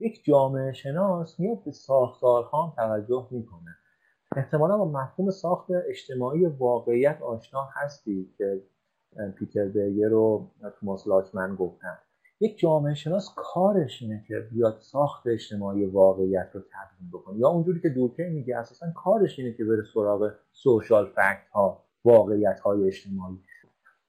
یک 0.00 0.24
جامعه 0.24 0.72
شناس 0.72 1.40
میاد 1.40 1.64
به 1.64 1.70
ساختارها 1.70 2.62
هم 2.66 2.72
توجه 2.76 3.28
می‌کنه. 3.30 3.76
احتمالا 4.36 4.76
با 4.76 4.84
مفهوم 4.84 5.30
ساخت 5.30 5.70
اجتماعی 5.88 6.46
واقعیت 6.46 7.22
آشنا 7.22 7.68
هستی 7.74 8.34
که 8.38 8.62
پیتر 9.38 9.68
برگر 9.68 10.12
و 10.12 10.50
توماس 10.80 11.06
لاچمن 11.06 11.56
گفتن. 11.56 11.98
یک 12.40 12.58
جامعه 12.58 12.94
شناس 12.94 13.34
کارش 13.36 14.02
اینه 14.02 14.24
که 14.28 14.48
بیاد 14.52 14.76
ساخت 14.80 15.26
اجتماعی 15.26 15.84
واقعیت 15.84 16.50
رو 16.52 16.60
تبیین 16.60 17.10
بکنه. 17.12 17.38
یا 17.38 17.48
اونجوری 17.48 17.80
که 17.80 17.88
دورکه 17.88 18.22
میگه 18.22 18.56
اساسا 18.56 18.86
کارش 18.96 19.38
اینه 19.38 19.52
که 19.52 19.64
بره 19.64 19.82
سراغ 19.94 20.32
سوشال 20.52 21.06
فکت 21.06 21.48
ها 21.52 21.84
واقعیت 22.04 22.60
های 22.60 22.86
اجتماعی. 22.86 23.38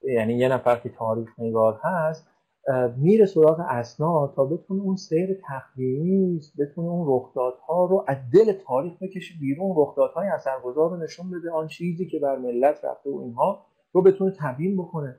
یعنی 0.03 0.33
یه 0.33 0.49
نفر 0.49 0.75
که 0.75 0.89
تاریخ 0.89 1.39
نگار 1.39 1.79
هست 1.83 2.27
میره 2.97 3.25
سراغ 3.25 3.59
اسناد 3.69 4.33
تا 4.35 4.45
بتونه 4.45 4.81
اون 4.81 4.95
سیر 4.95 5.41
تخمینی 5.47 6.41
بتونه 6.59 6.87
اون 6.87 7.05
رخدادها 7.09 7.85
رو 7.85 8.05
از 8.07 8.17
دل 8.33 8.53
تاریخ 8.53 8.93
بکشه 9.01 9.33
بیرون. 9.39 9.73
رخدادهای 9.77 10.27
اثرگذار 10.27 10.89
رو 10.89 10.97
نشون 10.97 11.31
بده 11.31 11.51
آن 11.51 11.67
چیزی 11.67 12.07
که 12.07 12.19
بر 12.19 12.37
ملت 12.37 12.85
رفته 12.85 13.09
و 13.09 13.19
اینها 13.19 13.65
رو 13.91 14.01
بتونه 14.01 14.33
تبیین 14.39 14.77
بکنه. 14.77 15.15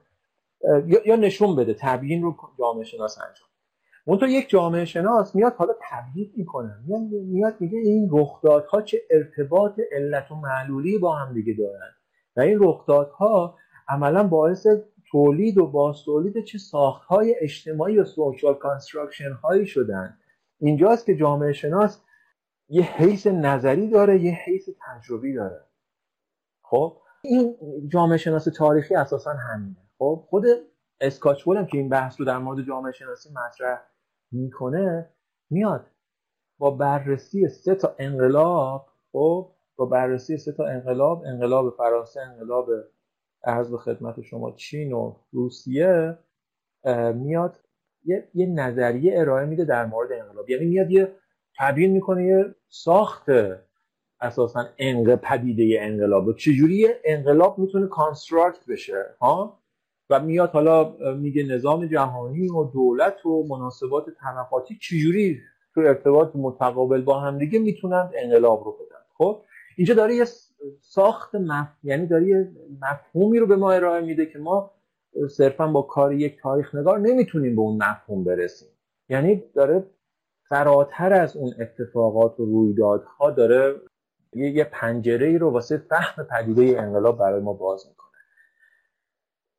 یا 1.07 1.17
نشون 1.17 1.57
بده 1.57 1.77
تبیین 1.81 2.23
رو 2.23 2.37
جامعه 2.59 2.85
شناس 2.85 3.19
انجام 3.19 4.19
تو 4.21 4.27
یک 4.27 4.49
جامعه 4.49 4.85
شناس 4.85 5.35
میاد 5.35 5.53
حالا 5.53 5.73
تبیین 5.91 6.33
می‌کنه. 6.37 6.79
میاد 7.11 7.55
میگه 7.61 7.79
این 7.79 8.09
رخدادها 8.13 8.83
چه 8.83 8.99
ارتباط 9.11 9.81
علت 9.93 10.31
و 10.31 10.35
معلولی 10.35 10.99
با 10.99 11.15
هم 11.15 11.35
دیگه 11.35 11.55
دارن. 11.59 11.91
و 12.37 12.41
این 12.41 12.59
رخدادها 12.61 13.57
عملا 13.89 14.29
باعث 14.29 14.67
تولید 15.15 15.59
و 15.59 15.67
باز 15.67 16.03
تولید 16.05 16.45
چه 16.45 16.59
های 17.09 17.37
اجتماعی 17.41 17.99
و 17.99 18.05
social 18.05 18.55
construction 18.55 19.33
هایی 19.33 19.67
شدن. 19.67 20.19
اینجاست 20.59 21.07
که 21.07 21.17
جامعه 21.17 21.53
شناس 21.53 22.03
یه 22.69 22.83
حیث 22.83 23.27
نظری 23.27 23.91
داره 23.91 24.23
یه 24.23 24.33
حیث 24.33 24.69
تجربی 24.87 25.35
داره. 25.35 25.61
خب 26.63 26.97
این 27.23 27.57
جامعه 27.93 28.19
شناس 28.19 28.45
تاریخی 28.45 28.95
اساسا 28.95 29.31
همینه. 29.31 29.77
خب 29.99 30.25
خود 30.29 30.45
اسکاچپول 31.01 31.57
هم 31.57 31.67
که 31.67 31.79
این 31.79 31.89
بحث 31.89 32.21
رو 32.21 32.27
در 32.27 32.39
مورد 32.39 32.67
جامعه 32.67 32.93
شناسی 32.93 33.29
مطرح 33.31 33.83
می‌کنه 34.33 35.11
میاد. 35.51 35.87
با 36.59 36.71
بررسی 36.71 37.49
سه 37.49 37.75
تا 37.75 37.95
انقلاب 37.99 38.87
خب 39.13 39.53
با 39.77 39.87
بررسی 39.87 40.37
سه 40.37 40.53
تا 40.53 40.67
انقلاب 40.67 41.23
انقلاب 41.27 41.77
فرانسه 41.77 42.21
انقلاب 42.21 42.71
ارز 43.47 43.71
به 43.71 43.79
خدمت 43.79 44.21
شما 44.21 44.53
چین 44.53 44.93
و 44.93 45.15
روسیه 45.33 46.19
میاد 47.15 47.61
یه, 48.05 48.29
یه 48.35 48.47
نظریه 48.47 49.21
ارائه 49.21 49.47
میده 49.47 49.65
در 49.65 49.87
مورد 49.87 50.13
انقلاب. 50.13 50.51
یعنی 50.51 50.65
میاد 50.65 50.91
یه 50.91 51.13
تبیین 51.59 51.91
می‌کنه 51.91 52.25
یه 52.25 52.55
ساخت 52.69 53.25
اساسا 54.21 54.65
انق 54.79 55.15
پدیده 55.15 55.79
انقلاب 55.81 56.37
چجوری 56.37 56.89
انقلاب 57.05 57.59
می‌تونه 57.59 57.87
کانستراکت 57.87 58.67
بشه 58.67 59.17
ها؟ 59.21 59.61
و 60.11 60.21
میاد 60.21 60.51
حالا 60.51 60.97
میگه 61.15 61.43
نظام 61.43 61.87
جهانی 61.87 62.49
و 62.49 62.65
دولت 62.65 63.27
و 63.27 63.47
مناسبات 63.49 64.05
طبقاتی 64.21 64.79
چجوری 64.81 65.41
تو 65.75 65.81
ارتباط 65.81 66.31
متقابل 66.35 67.01
با 67.01 67.21
هم 67.21 67.39
دیگه 67.39 67.59
می‌تونن 67.59 68.11
انقلاب 68.15 68.65
رو 68.65 68.73
بدن 68.73 69.05
خب؟ 69.19 69.43
اینجا 69.77 69.95
داره 69.95 70.15
یه 70.15 70.25
ساخت 70.81 71.35
مف... 71.35 71.69
یعنی 71.83 72.07
داره 72.07 72.27
یه 72.27 72.53
مفهومی 72.83 73.39
رو 73.39 73.47
به 73.47 73.57
ما 73.57 73.73
ارائه 73.73 74.01
میده 74.01 74.27
که 74.27 74.39
ما 74.39 74.71
صرفا 75.31 75.67
با 75.67 75.83
کار 75.83 76.13
یک 76.13 76.41
تاریخ 76.43 76.75
نگار 76.75 76.99
نمی‌تونیم 76.99 77.57
به 77.57 77.63
اون 77.63 77.77
مفهوم 77.77 78.25
برسیم. 78.25 78.69
یعنی 79.09 79.43
داره 79.55 79.85
فراتر 80.49 81.13
از 81.13 81.37
اون 81.37 81.55
اتفاقات 81.61 82.41
و 82.41 82.45
رویدادها 82.45 83.31
داره 83.31 83.81
یه, 84.33 84.51
یه 84.51 84.65
پنجره 84.65 85.27
ای 85.27 85.39
رو 85.39 85.51
واسه 85.51 85.79
فهم 85.79 86.25
پدیده 86.25 86.83
انقلاب 86.83 87.19
برای 87.19 87.41
ما 87.41 87.53
باز 87.53 87.87
می‌کنه. 87.89 88.05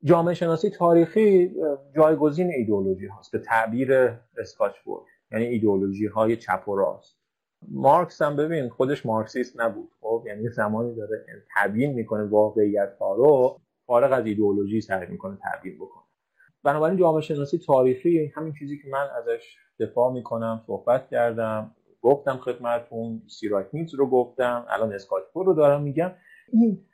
جامعه 0.04 0.34
شناسی 0.34 0.70
تاریخی 0.70 1.56
جایگزین 1.96 2.52
ایدئولوژی 2.52 3.08
هاست 3.08 3.32
به 3.32 3.40
تعبیر 3.40 3.94
اسکاچبورگ 4.38 5.04
یعنی 5.32 5.46
ایدئولوژی 5.46 6.06
های 6.06 6.38
چپ 6.38 6.70
و 6.70 6.76
راست. 6.76 7.25
مارکس 7.68 8.22
هم 8.22 8.36
ببین 8.36 8.70
خودش 8.70 9.06
مارکسیست 9.06 9.60
نبود. 9.60 9.90
خب 10.02 10.24
یعنی 10.28 10.50
زمانی 10.50 10.96
داره 10.96 11.26
تبیین 11.58 11.94
می‌کنه 11.94 12.24
واقعیت 12.24 12.96
ها 13.00 13.16
رو 13.16 13.60
فارغ 13.86 14.12
از 14.12 14.26
ایدئولوژی 14.26 14.82
سعی 14.82 15.08
می‌کنه 15.08 15.38
تبیین 15.44 15.76
بکنه. 15.76 16.04
بنابراین 16.64 16.98
جامعه 17.00 17.22
شناسی 17.22 17.58
تاریخی 17.58 18.32
همین 18.36 18.54
چیزی 18.60 18.78
که 18.78 18.90
من 18.90 19.08
ازش 19.18 19.58
دفاع 19.80 20.14
می‌کنم 20.14 20.64
صحبت 20.68 21.10
کردم 21.10 21.76
گفتم 22.02 22.38
خدمتتون 22.38 23.22
سیراک 23.28 23.68
رو 23.98 24.10
گفتم 24.10 24.66
الان 24.70 24.94
اسکاتپور 24.94 25.46
رو 25.46 25.54
دارم 25.54 25.84
میگم. 25.84 26.12
این 26.54 26.86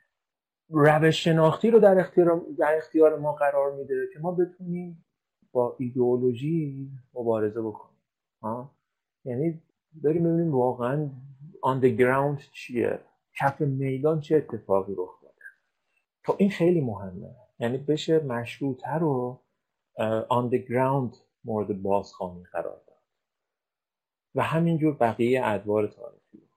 روش 0.68 1.24
شناختی 1.24 1.70
رو 1.70 1.78
در 1.78 2.00
اختیار, 2.00 2.40
در 2.58 2.76
اختیار 2.76 3.18
ما 3.18 3.32
قرار 3.32 3.72
میده 3.76 3.94
که 4.12 4.18
ما 4.18 4.32
بتونیم 4.32 5.04
با 5.52 5.76
ایدئولوژی 5.78 6.90
مبارزه 7.14 7.62
بکنیم. 7.62 7.96
ها؟ 8.42 8.76
یعنی 9.24 9.62
بریم 9.94 10.24
ببینیم 10.24 10.54
واقعا 10.54 11.10
the 11.64 11.98
ground 11.98 12.50
چیه؟ 12.52 13.00
کف 13.40 13.60
میدان 13.60 14.20
چه 14.20 14.36
اتفاقی 14.36 14.94
رخ 14.98 15.22
داده؟ 15.22 15.34
تو 16.24 16.32
خب 16.32 16.38
این 16.40 16.50
خیلی 16.50 16.80
مهمه. 16.80 17.36
یعنی 17.58 17.78
بشه 17.78 18.18
مشروطه 18.18 18.90
رو 18.90 19.40
on 20.30 20.50
the 20.52 20.68
ground 20.68 21.16
مورد 21.44 21.82
بازخوانی 21.82 22.44
قرار 22.52 22.82
داد. 22.86 22.98
و 24.34 24.42
همینجور 24.42 24.94
بقیه 24.94 25.46
ادوار 25.46 25.86
تاریخی. 25.86 26.48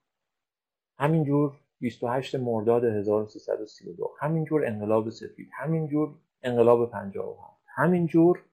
همینجور 0.98 1.60
28 1.80 2.36
مرداد 2.36 2.84
1332 2.84 4.12
همینجور 4.20 4.66
انقلاب 4.66 5.10
سفید 5.10 5.50
همینجور 5.54 6.16
انقلاب 6.42 6.92
57 6.92 7.64
همینجور 7.68 8.44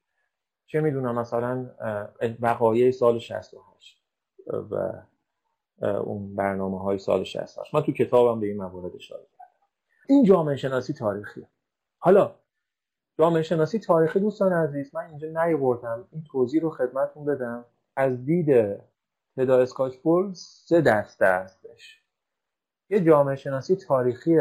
چه 0.66 0.80
می‌دونم 0.80 1.18
مثلا 1.18 1.70
وقایع 2.40 2.90
سال 2.90 3.18
68 3.18 4.01
و 4.46 5.02
اون 5.82 6.34
برنامه 6.36 6.80
های 6.80 6.98
سال 6.98 7.24
68 7.24 7.74
من 7.74 7.82
تو 7.82 7.92
کتابم 7.92 8.40
به 8.40 8.46
این 8.46 8.56
موارد 8.56 8.96
اشاره 8.96 9.26
کردم. 9.32 9.68
این 10.08 10.24
جامعه 10.24 10.56
شناسی 10.56 10.92
تاریخیه. 10.92 11.48
حالا 11.98 12.34
جامعه 13.18 13.42
شناسی 13.42 13.78
تاریخی 13.78 14.20
دوستان 14.20 14.52
عزیز 14.52 14.94
من 14.94 15.06
اینجا 15.06 15.28
نیاوردم. 15.28 16.08
این 16.12 16.24
توضیح 16.32 16.62
رو 16.62 16.70
خدمتتون 16.70 17.24
بدم. 17.24 17.64
از 17.96 18.24
دید 18.24 18.80
تدا 19.36 19.58
اسکاچپول 19.58 20.32
سه 20.32 20.80
دسته 20.80 21.26
هستش. 21.26 22.02
یه 22.90 23.00
جامعه 23.00 23.36
شناسی 23.36 23.76
تاریخی 23.76 24.38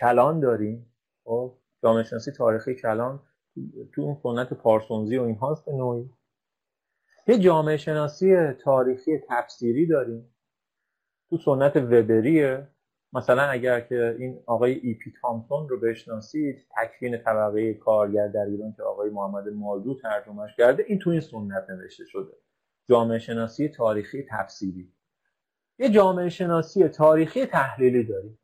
کلان 0.00 0.40
داریم. 0.40 0.94
خب 1.24 1.52
جامعه 1.82 2.02
شناسی 2.02 2.32
تاریخی 2.32 2.74
کلان 2.74 3.20
تو 3.94 4.02
اون 4.02 4.16
سنت 4.22 4.54
پارسونزی 4.54 5.18
و 5.18 5.22
این 5.22 5.36
هاست 5.36 5.64
به 5.64 5.72
نوعی. 5.72 6.10
یه 7.26 7.38
جامعه 7.38 7.76
شناسی 7.76 8.52
تاریخی 8.52 9.18
تفسیری 9.28 9.86
داریم. 9.86 10.34
تو 11.30 11.38
سنت 11.38 11.76
وبریه. 11.76 12.68
مثلا 13.12 13.42
اگر 13.42 13.80
که 13.80 14.16
این 14.18 14.42
آقای 14.46 14.72
ای 14.72 14.94
پی 14.94 15.12
تامسون 15.22 15.68
رو 15.68 15.80
بشناسید 15.80 16.66
تکوین 16.76 17.18
طبقه 17.18 17.74
کارگر 17.74 18.28
در 18.28 18.44
ایران 18.44 18.72
که 18.76 18.82
آقای 18.82 19.10
محمد 19.10 19.48
مالدو 19.48 19.94
ترجمهش 19.94 20.56
کرده 20.56 20.84
این 20.88 20.98
تو 20.98 21.10
این 21.10 21.20
سنت 21.20 21.70
نوشته 21.70 22.04
شده. 22.04 22.32
جامعه 22.88 23.18
شناسی 23.18 23.68
تاریخی 23.68 24.26
تفسیری. 24.30 24.92
یه 25.78 25.88
جامعه 25.90 26.28
شناسی 26.28 26.88
تاریخی 26.88 27.46
تحلیلی 27.46 28.04
داریم. 28.04 28.38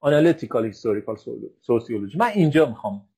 analytical 0.00 0.64
historical 0.64 1.16
sociology 1.60 2.18
من 2.18 2.30
اینجا 2.34 2.66
می‌خوام 2.66 3.08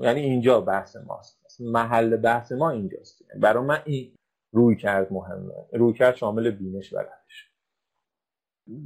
یعنی 0.00 0.20
اینجا 0.20 0.60
بحث 0.60 0.96
ماست. 0.96 1.43
محل 1.60 2.16
بحث 2.16 2.52
ما 2.52 2.70
اینجاست. 2.70 3.22
برای 3.40 3.64
من 3.64 3.82
این 3.84 4.16
روی 4.52 4.76
کرد 4.76 5.12
مهمه. 5.12 5.54
روی 5.72 5.92
کرد 5.92 6.16
شامل 6.16 6.50
بینش 6.50 6.92
و 6.92 6.98
روش. 6.98 7.50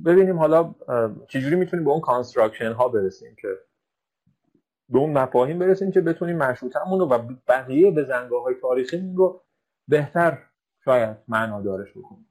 ببینیم 0.04 0.38
حالا 0.38 0.74
چجوری 1.28 1.56
می‌تونیم 1.56 1.84
به 1.84 1.90
اون 1.90 2.00
construction 2.00 2.72
ها 2.72 2.88
برسیم 2.88 3.36
که 3.42 3.48
به 4.88 4.98
اون 4.98 5.12
مفاهیم 5.12 5.58
برسیم 5.58 5.90
که 5.90 6.00
بتونیم 6.00 6.36
مشروطمون 6.36 7.00
رو 7.00 7.06
و 7.06 7.36
بقیه 7.48 7.90
بزنگاه 7.90 8.42
های 8.42 8.54
تاریخی 8.62 9.14
رو 9.16 9.44
بهتر 9.88 10.38
شاید 10.84 11.16
معنا 11.28 11.62
دارش 11.62 11.90
بکنیم. 11.90 12.28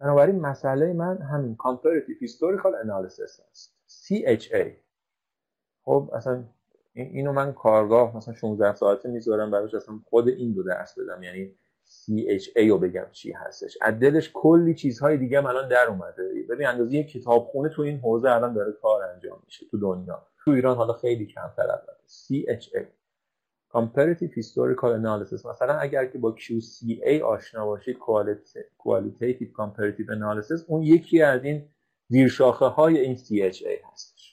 بنابراین 0.00 0.40
مسئله 0.40 0.92
من 0.92 1.22
همین 1.22 1.56
comparative 1.56 2.26
historical 2.26 2.74
analysis 2.84 3.40
است. 3.50 3.78
CHA 3.88 4.66
خب 5.84 6.10
اصلا 6.14 6.44
اینو 6.94 7.32
من 7.32 7.52
کارگاه 7.52 8.16
مثلا 8.16 8.34
16 8.34 8.74
ساعته 8.74 9.08
می‌ذارم 9.08 9.50
براش 9.50 9.74
اصلا 9.74 10.00
خود 10.04 10.28
این 10.28 10.54
رو 10.54 10.62
درس 10.62 10.98
بدم. 10.98 11.22
یعنی 11.22 11.54
CHA 11.86 12.68
رو 12.68 12.78
بگم 12.78 13.06
چی 13.12 13.32
هستش. 13.32 13.78
از 13.82 13.98
دلش 13.98 14.30
کلی 14.34 14.74
چیزهای 14.74 15.16
دیگه 15.16 15.38
هم 15.38 15.46
الان 15.46 15.68
در 15.68 15.86
اومده. 15.88 16.22
ببین 16.50 16.66
اندازه 16.66 16.94
یک 16.94 17.08
کتابخونه 17.08 17.68
تو 17.68 17.82
این 17.82 17.98
حوزه 17.98 18.30
الان 18.30 18.54
داره 18.54 18.72
کار 18.72 19.02
انجام 19.02 19.42
میشه 19.44 19.66
تو 19.70 19.78
دنیا. 19.78 20.26
تو 20.44 20.50
ایران 20.50 20.76
حالا 20.76 20.92
خیلی 20.92 21.26
کمتر 21.26 21.62
البته. 21.62 22.02
CHA 22.06 22.84
Comparative 23.74 24.32
Historical 24.34 24.92
Analysis. 25.00 25.46
مثلا 25.46 25.74
اگر 25.78 26.06
که 26.06 26.18
با 26.18 26.36
QCA 26.38 27.22
آشنا 27.22 27.66
باشید 27.66 27.96
Qualitative 28.78 29.50
Comparative 29.58 30.06
Analysis 30.06 30.64
اون 30.68 30.82
یکی 30.82 31.22
از 31.22 31.44
این 31.44 31.68
زیرشاخه 32.08 32.64
های 32.64 32.98
این 32.98 33.16
CHA 33.16 33.92
هستش. 33.92 34.31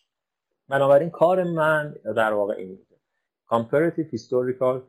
بنابراین 0.70 1.10
کار 1.10 1.44
من 1.44 1.96
در 2.16 2.34
واقع 2.34 2.54
این 2.54 2.80
Comparative 3.54 4.10
Historical 4.16 4.82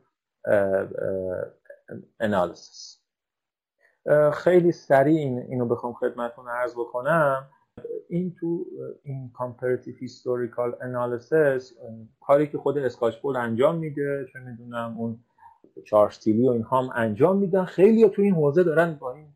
Analysis. 2.23 2.97
خیلی 4.33 4.71
سریع 4.71 5.17
این 5.17 5.39
اینو 5.39 5.65
بخوام 5.65 5.93
خدمتتون 5.93 6.47
عرض 6.47 6.73
بکنم. 6.73 7.49
این 8.09 8.35
تو 8.39 8.65
این 9.03 9.31
comparative 9.35 10.03
historical 10.03 10.81
analysis 10.81 11.73
کاری 12.21 12.47
که 12.47 12.57
خود 12.57 12.77
اسکاچپول 12.77 13.35
انجام 13.35 13.77
میده 13.77 14.25
چه 14.33 14.39
می‌دونم 14.39 14.95
اون 14.97 15.19
چارستیلی 15.85 16.47
و 16.47 16.51
اینها 16.51 16.81
هم 16.81 16.89
انجام 16.95 17.37
میدن. 17.37 17.65
خیلی 17.65 18.09
تو 18.09 18.21
این 18.21 18.33
حوزه 18.33 18.63
دارن 18.63 18.93
با 18.93 19.13
این 19.13 19.27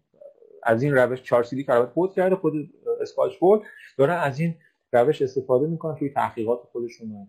از 0.64 0.84
این 0.84 0.96
روش 0.96 1.24
چارستیلی 1.24 1.64
که 1.64 1.74
البته 1.74 1.92
خود 1.92 2.14
کرده 2.14 2.36
خود 2.36 2.54
اسکاچپول 3.02 3.60
دارن 3.98 4.18
از 4.18 4.40
این 4.40 4.56
روش 4.96 5.22
استفاده 5.22 5.68
می‌کنن 5.68 5.96
توی 5.96 6.10
تحقیقات 6.10 6.60
خودشون 6.72 7.12
و 7.12 7.26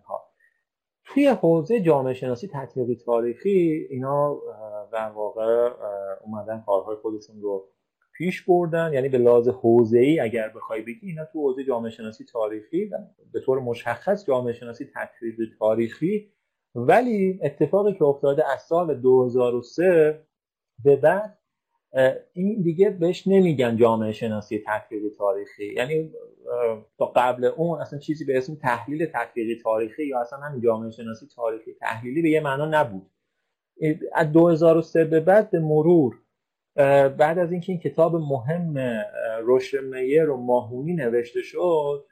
توی 1.04 1.26
حوزه 1.26 1.80
جامعه 1.80 2.14
شناسی 2.14 2.48
تطبیقی 2.52 2.96
تاریخی 2.96 3.86
اینا 3.90 4.40
در 4.92 5.10
واقع 5.10 5.70
اومدن 6.24 6.62
کارهای 6.66 6.96
خودشون 6.96 7.40
رو 7.40 7.68
پیش 8.12 8.42
بردن. 8.42 8.92
یعنی 8.92 9.08
به 9.08 9.18
لحاظ 9.18 9.48
ای 9.92 10.20
اگر 10.20 10.48
بخوای 10.48 10.82
بگی 10.82 11.08
اینا 11.08 11.24
تو 11.24 11.40
حوزه 11.40 11.64
جامعه 11.64 11.90
شناسی 11.90 12.24
تاریخی 12.24 12.90
به 13.32 13.40
طور 13.40 13.60
مشخص 13.60 14.26
جامعه 14.26 14.52
شناسی 14.52 14.90
تطبیقی 14.94 15.44
تاریخی. 15.58 16.32
ولی 16.74 17.40
اتفاقی 17.42 17.92
که 17.92 18.04
افتاده 18.04 18.52
از 18.52 18.62
سال 18.62 19.00
2003 19.00 20.26
به 20.84 20.96
بعد 20.96 21.38
این 22.32 22.62
دیگه 22.62 22.90
بهش 22.90 23.26
نمیگن 23.26 23.76
جامعه 23.76 24.12
شناسی 24.12 24.62
تطبیقی 24.66 25.10
تاریخی. 25.18 25.74
یعنی 25.74 26.12
تا 26.98 27.06
قبل 27.16 27.44
اون 27.44 27.80
اصلا 27.80 27.98
چیزی 27.98 28.24
به 28.24 28.38
اسم 28.38 28.54
تحلیل 28.54 29.06
تطبیقی 29.14 29.60
تاریخی 29.62 30.06
یا 30.06 30.20
اصلا 30.20 30.38
همین 30.38 30.60
جامعه 30.60 30.90
شناسی 30.90 31.26
تاریخی 31.36 31.72
تحلیلی 31.80 32.22
به 32.22 32.30
یه 32.30 32.40
معنا 32.40 32.66
نبود. 32.66 33.10
از 34.12 34.32
2003 34.32 35.04
به 35.04 35.20
بعد 35.20 35.50
به 35.50 35.60
مرور 35.60 36.18
بعد 37.08 37.38
از 37.38 37.52
اینکه 37.52 37.72
این 37.72 37.80
کتاب 37.80 38.16
مهم 38.16 38.78
روشن 39.42 39.84
میر 39.84 40.30
و 40.30 40.36
ماهونی 40.36 40.94
نوشته 40.94 41.42
شد 41.42 42.04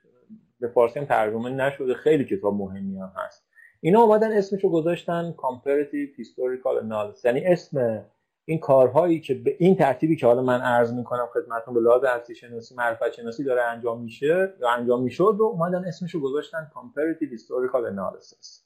به 0.61 0.69
فارسی 0.69 0.99
هم 0.99 1.05
ترجمه 1.05 1.51
نشده 1.51 1.95
خیلی 1.95 2.25
کتاب 2.25 2.55
مهمی 2.55 2.99
هم 2.99 3.13
هست. 3.17 3.47
اینا 3.81 4.03
اومدن 4.03 4.33
اسمشو 4.33 4.69
گذاشتن 4.71 5.35
Comparative 5.39 6.21
Historical 6.21 6.83
Analysis. 6.83 7.25
یعنی 7.25 7.47
اسم 7.47 8.05
این 8.45 8.59
کارهایی 8.59 9.21
که 9.21 9.35
به 9.35 9.57
این 9.59 9.77
ترتیبی 9.77 10.17
که 10.17 10.27
حالا 10.27 10.43
من 10.43 10.61
عرض 10.61 10.93
می‌کنم 10.93 11.29
خدمتتون 11.33 11.75
به 11.75 11.81
لحاظ 11.81 12.05
هستی 12.05 12.35
شناسی 12.35 12.75
معرفت 12.75 13.13
شناسی 13.13 13.45
داره 13.45 13.63
انجام 13.63 14.03
میشه 14.03 14.55
یا 14.61 14.71
انجام 14.71 15.03
می‌شد 15.03 15.37
و 15.41 15.43
اومدن 15.43 15.85
اسمشو 15.85 16.21
گذاشتن 16.21 16.71
Comparative 16.75 17.31
Historical 17.39 17.93
Analysis. 17.93 18.65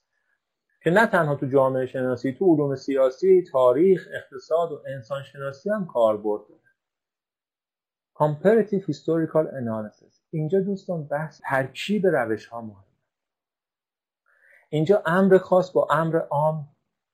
که 0.83 0.89
نه 0.89 1.07
تنها 1.07 1.35
تو 1.35 1.45
جامعه 1.45 1.85
شناسی 1.85 2.33
تو 2.33 2.55
علوم 2.55 2.75
سیاسی 2.75 3.43
تاریخ 3.51 4.07
اقتصاد 4.13 4.71
و 4.71 4.81
انسان 4.87 5.23
شناسی 5.23 5.69
هم 5.69 5.87
کاربرد 5.87 6.41
داره. 6.47 6.59
Comparative 8.15 8.83
Historical 8.83 9.51
Analysis. 9.51 10.19
اینجا 10.31 10.59
دوستان 10.59 11.03
بحث 11.03 11.41
ترکیب 11.43 12.07
روش 12.07 12.45
ها 12.47 12.61
مهمه. 12.61 12.83
اینجا 14.69 15.03
امر 15.05 15.37
خاص 15.37 15.71
با 15.71 15.87
امر 15.91 16.17
عام 16.17 16.67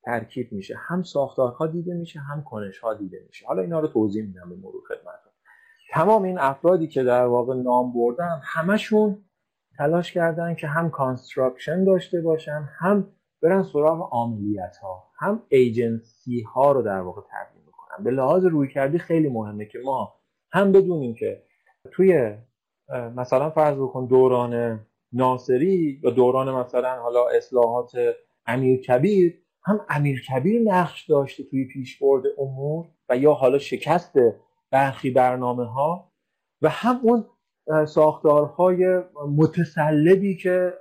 ترکیب 0.06 0.52
میشه 0.52 0.74
هم 0.76 1.02
ساختارها 1.02 1.66
دیده 1.66 1.94
میشه 1.94 2.20
هم 2.20 2.44
کنش 2.44 2.78
ها 2.78 2.94
دیده 2.94 3.24
میشه. 3.26 3.46
حالا 3.46 3.62
اینا 3.62 3.80
رو 3.80 3.88
توضیح 3.88 4.24
میدم 4.26 4.48
به 4.48 4.56
مرور 4.56 4.82
خدمتتون. 4.88 5.32
تمام 5.90 6.22
این 6.22 6.38
افرادی 6.38 6.86
که 6.88 7.02
در 7.02 7.26
واقع 7.26 7.54
نام 7.54 7.92
بردم 7.92 8.40
همشون 8.44 9.24
تلاش 9.78 10.12
کردن 10.12 10.54
که 10.54 10.66
هم 10.66 10.90
construction 10.90 11.84
داشته 11.84 12.20
باشن 12.20 12.68
هم 12.78 13.08
برن 13.42 13.62
سراغ 13.62 14.08
عاملیت 14.12 14.76
ها 14.76 15.10
هم 15.18 15.42
ایجنسی 15.48 16.40
ها 16.40 16.72
رو 16.72 16.82
در 16.82 17.00
واقع 17.00 17.22
تبیین 17.22 17.64
بکنن. 17.66 18.04
به 18.04 18.10
لحاظ 18.10 18.44
روی 18.44 18.68
کردی 18.68 18.98
خیلی 18.98 19.28
مهمه 19.28 19.66
که 19.66 19.78
ما 19.84 20.14
هم 20.52 20.72
بدونیم 20.72 21.14
که 21.14 21.42
توی 21.92 22.34
مثلا 23.16 23.50
فرض 23.50 23.76
بکن 23.76 24.06
دوران 24.06 24.80
ناصری 25.12 26.00
یا 26.02 26.10
دوران 26.10 26.54
مثلا 26.54 27.02
حالا 27.02 27.28
اصلاحات 27.28 27.92
امیر 28.46 28.80
کبیر 28.80 29.45
هم 29.66 29.80
امیر 29.88 30.22
کبیر 30.22 30.62
نقش 30.62 31.10
داشته 31.10 31.44
توی 31.44 31.64
پیشبرد 31.64 32.22
امور 32.38 32.86
و 33.08 33.16
یا 33.16 33.34
حالا 33.34 33.58
شکست 33.58 34.12
برخی 34.70 35.10
برنامه 35.10 35.64
ها 35.64 36.12
و 36.62 36.68
هم 36.68 37.00
اون 37.02 37.24
ساختارهای 37.86 39.02
متسلبی 39.36 40.36
که 40.36 40.72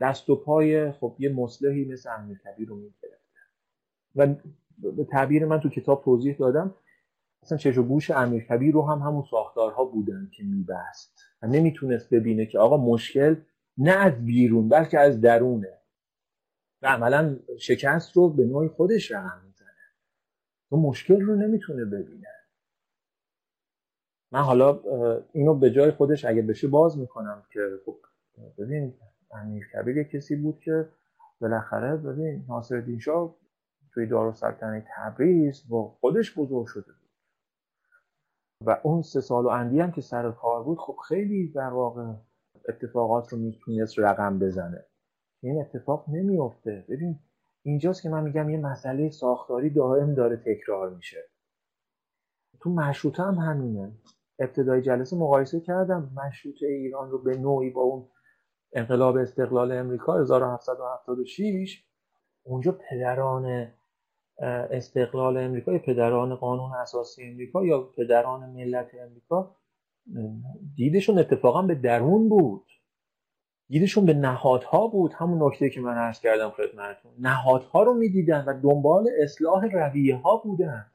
دست 0.00 0.30
و 0.30 0.36
پای 0.36 0.92
خب 0.92 1.16
یه 1.18 1.32
مصلحی 1.32 1.84
مثل 1.84 2.10
کبیر 2.44 2.68
رو 2.68 2.76
می‌گرفته. 2.76 3.38
و 4.16 4.26
به 4.96 5.04
تعبیر 5.04 5.46
من 5.46 5.60
تو 5.60 5.68
کتاب 5.68 6.04
توضیح 6.04 6.36
دادم 6.36 6.74
اصلا 7.42 7.58
چش 7.58 7.78
و 7.78 7.82
گوش 7.82 8.10
کبیر 8.10 8.74
رو 8.74 8.82
هم 8.82 8.98
همون 8.98 9.24
ساختارها 9.30 9.84
بودن 9.84 10.30
که 10.32 10.44
میبست. 10.44 11.18
و 11.42 11.46
نمی‌تونست 11.46 12.14
ببینه 12.14 12.46
که 12.46 12.58
آقا 12.58 12.76
مشکل 12.76 13.36
نه 13.78 13.90
از 13.90 14.24
بیرون 14.26 14.68
بلکه 14.68 14.98
از 14.98 15.20
درونه. 15.20 15.81
و 16.82 16.86
عملا 16.86 17.36
شکست 17.58 18.16
رو 18.16 18.28
به 18.28 18.44
نوعی 18.44 18.68
خودش 18.68 19.12
رقم 19.12 19.42
می‌زنه. 19.46 19.68
و 20.72 20.76
مشکل 20.76 21.20
رو 21.20 21.36
نمی‌تونه 21.36 21.84
ببینه. 21.84 22.28
من 24.32 24.40
حالا 24.40 24.80
اینو 25.32 25.54
به 25.54 25.70
جای 25.70 25.90
خودش 25.90 26.24
اگه 26.24 26.42
بشه 26.42 26.68
باز 26.68 26.98
می‌کنم 26.98 27.42
که 27.52 27.60
خب 27.86 27.96
ببین 28.58 28.94
امیر 29.30 29.68
کبیر 29.74 30.02
کسی 30.02 30.36
بود 30.36 30.60
که 30.60 30.88
بالاخره 31.40 31.96
ببین 31.96 32.44
ناصر 32.48 32.98
شاه 32.98 33.36
توی 33.94 34.06
دارالسلطنه 34.06 34.86
تبریز 34.96 35.68
با 35.68 35.88
خودش 35.88 36.38
بزرگ 36.38 36.66
شده 36.66 36.92
بود. 36.92 37.10
و 38.66 38.80
اون 38.82 39.02
سه 39.02 39.20
سال 39.20 39.44
و 39.44 39.48
اندی 39.48 39.80
هم 39.80 39.92
که 39.92 40.00
سر 40.00 40.30
کار 40.30 40.62
بود 40.62 40.78
خب 40.78 40.96
خیلی 41.08 41.48
در 41.48 41.70
واقع 41.70 42.12
اتفاقات 42.68 43.32
رو 43.32 43.38
می‌تونست 43.38 43.98
رقم 43.98 44.38
بزنه. 44.38 44.86
این 45.42 45.60
اتفاق 45.60 46.04
نمیافته. 46.08 46.84
ببین 46.88 47.18
اینجاست 47.62 48.02
که 48.02 48.08
من 48.08 48.24
میگم 48.24 48.50
یه 48.50 48.58
مسئله 48.58 49.10
ساختاری 49.10 49.70
دائم 49.70 50.14
داره 50.14 50.36
تکرار 50.36 50.90
میشه. 50.90 51.24
تو 52.60 52.70
مشروطه 52.70 53.22
هم 53.22 53.34
همینه. 53.34 53.92
ابتدای 54.38 54.82
جلسه 54.82 55.16
مقایسه 55.16 55.60
کردم 55.60 56.12
مشروطه 56.16 56.66
ایران 56.66 57.10
رو 57.10 57.22
به 57.22 57.38
نوعی 57.38 57.70
با 57.70 57.82
اون 57.82 58.08
انقلاب 58.72 59.16
استقلال 59.16 59.72
امریکا 59.72 60.20
1776 60.20 61.84
اونجا 62.42 62.78
پدران 62.90 63.72
استقلال 64.70 65.36
امریکا 65.36 65.72
یا 65.72 65.78
پدران 65.78 66.34
قانون 66.34 66.72
اساسی 66.72 67.22
امریکا 67.24 67.64
یا 67.64 67.82
پدران 67.82 68.50
ملت 68.50 68.90
امریکا 68.94 69.56
دیدشون 70.76 71.18
اتفاقا 71.18 71.62
به 71.62 71.74
درون 71.74 72.28
بود. 72.28 72.66
دیدشون 73.72 74.06
به 74.06 74.14
نهادها 74.14 74.86
بود. 74.86 75.12
همون 75.12 75.42
نکته 75.42 75.70
که 75.70 75.80
من 75.80 75.94
عرض 75.94 76.20
کردم 76.20 76.50
خدمتتون. 76.50 77.12
نهادها 77.18 77.82
رو 77.82 77.94
می‌دیدن 77.94 78.44
و 78.44 78.60
دنبال 78.60 79.08
اصلاح 79.22 79.66
رویه 79.66 80.16
ها 80.16 80.36
بودن. 80.36 80.86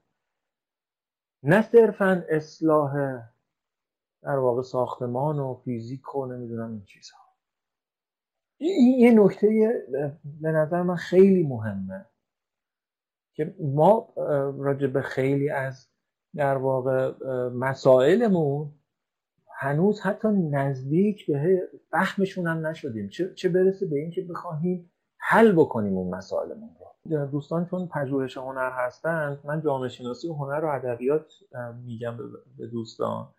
نه 1.43 1.61
صرفا 1.61 2.23
اصلاح 2.29 2.93
در 4.21 4.37
واقع 4.37 4.61
ساختمان 4.61 5.39
و 5.39 5.53
فیزیک 5.53 6.15
و 6.15 6.25
نمی‌دونم 6.25 6.71
این 6.71 6.83
چیزها. 6.83 7.19
این 8.57 8.99
یه 8.99 9.11
نکته 9.11 9.73
به 10.41 10.51
نظر 10.51 10.81
من 10.81 10.95
خیلی 10.95 11.43
مهمه 11.43 12.05
که 13.33 13.55
ما 13.59 14.13
راجع 14.57 14.87
به 14.87 15.01
خیلی 15.01 15.49
از 15.49 15.87
در 16.35 16.57
واقع 16.57 17.13
مسائلمون 17.49 18.71
هنوز 19.59 20.01
حتی 20.01 20.27
نزدیک 20.27 21.27
به 21.27 21.69
فهمشون 21.91 22.47
هم 22.47 22.67
نشدیم. 22.67 23.09
چه, 23.09 23.33
چه 23.33 23.49
برسه 23.49 23.85
به 23.85 23.95
اینکه 23.99 24.21
بخواهیم 24.21 24.91
حل 25.17 25.51
بکنیم 25.51 25.93
اون 25.97 26.15
مسائلمون 26.15 26.69
رو. 26.79 27.25
دوستان 27.25 27.65
چون 27.65 27.87
پژوهش 27.87 28.37
هنر 28.37 28.69
هستند 28.73 29.39
من 29.45 29.61
جامعه 29.61 29.89
شناسی 29.89 30.27
و 30.27 30.33
هنر 30.33 30.65
و 30.65 30.67
ادبیات 30.67 31.33
میگم 31.85 32.17
به 32.57 32.67
دوستان. 32.67 33.33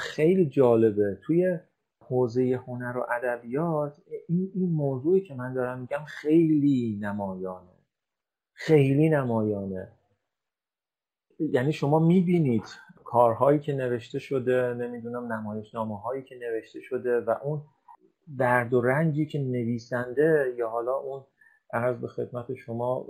خیلی 0.00 0.46
جالبه. 0.46 1.18
توی 1.22 1.58
حوزه 2.04 2.60
هنر 2.66 2.96
و 2.96 3.06
ادبیات 3.10 3.96
این 4.28 4.52
این 4.54 4.70
موضوعی 4.70 5.20
که 5.20 5.34
من 5.34 5.54
دارم 5.54 5.80
میگم 5.80 6.04
خیلی 6.06 6.98
نمایانه. 7.02 7.78
خیلی 8.52 9.08
نمایانه. 9.08 9.88
یعنی 11.38 11.72
شما 11.72 11.98
می‌بینید 11.98 12.64
کارهایی 13.12 13.58
که 13.58 13.72
نوشته 13.72 14.18
شده 14.18 14.74
نمی‌دونم 14.74 15.32
نمایشنامه 15.32 16.00
هایی 16.00 16.22
که 16.22 16.38
نوشته 16.38 16.80
شده 16.80 17.20
و 17.20 17.34
اون 17.42 17.62
درد 18.38 18.74
و 18.74 18.80
رنجی 18.80 19.26
که 19.26 19.38
نویسنده 19.38 20.54
یا 20.56 20.68
حالا 20.68 20.94
اون 20.94 21.24
عرض 21.72 21.96
به 21.96 22.08
خدمت 22.08 22.54
شما 22.54 23.06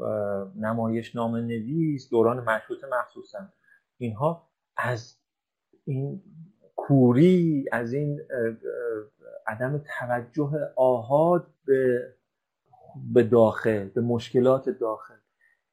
نمایشنامه 0.56 1.40
نویس 1.40 2.10
دوران 2.10 2.40
مشروطه 2.40 2.86
مخصوصا 2.92 3.38
اینها 3.98 4.48
از 4.76 5.16
این 5.84 6.22
کوری 6.76 7.64
از 7.72 7.92
این 7.92 8.20
عدم 9.46 9.84
توجه 9.98 10.50
آهاد 10.76 11.46
به 11.64 12.14
به 13.12 13.22
داخل 13.22 13.88
به 13.88 14.00
مشکلات 14.00 14.68
داخل 14.68 15.18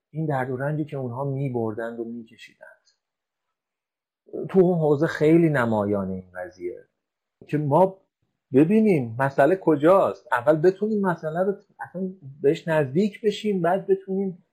این 0.10 0.26
درد 0.26 0.50
و 0.50 0.58
رنجی 0.58 0.86
که 0.86 0.98
اونها 0.98 1.24
می 1.24 1.50
بردند 1.50 2.00
و 2.00 2.06
می 2.06 2.26
کشیدند 2.26 2.79
تو 4.50 4.60
اون 4.60 4.80
حوزه 4.80 5.08
خیلی 5.08 5.50
نمایانه 5.50 6.14
این 6.14 6.32
قضیه. 6.36 6.86
که 7.48 7.58
ما 7.58 7.98
ببینیم 8.54 9.16
مسئله 9.20 9.56
کجاست. 9.56 10.28
اول 10.32 10.56
بتونیم 10.56 11.02
مسئله 11.02 11.44
رو 11.44 11.54
اصلا 11.80 12.10
بهش 12.42 12.68
نزدیک 12.68 13.22
بشیم 13.22 13.62
بعد 13.62 13.88
بتونیم 13.88 14.46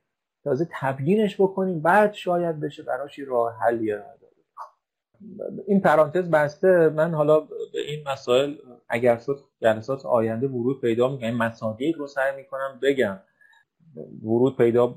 تازه 0.45 0.69
تبیینش 0.81 1.41
بکنیم. 1.41 1.83
بعد 1.83 2.13
شاید 2.13 2.61
بشه 2.61 2.83
براش 2.83 3.19
راه 3.19 3.59
حلی 3.61 3.95
این 5.67 5.81
پرانتز 5.81 6.31
بسته. 6.31 6.89
من 6.89 7.15
حالا 7.15 7.41
به 7.41 7.81
این 7.87 8.09
مسائل 8.09 8.55
اگر 8.89 9.17
شد 9.19 9.45
جلسات 9.63 10.07
آینده 10.07 10.49
ورود 10.49 10.81
پیدا 10.81 11.09
می‌کنم 11.09 11.27
این 11.27 11.37
مصادیق 11.37 11.99
رو 11.99 12.07
سعی 12.07 12.37
می‌کنم 12.37 12.79
بگم. 12.83 13.19
ورود 14.23 14.57
پیدا 14.57 14.95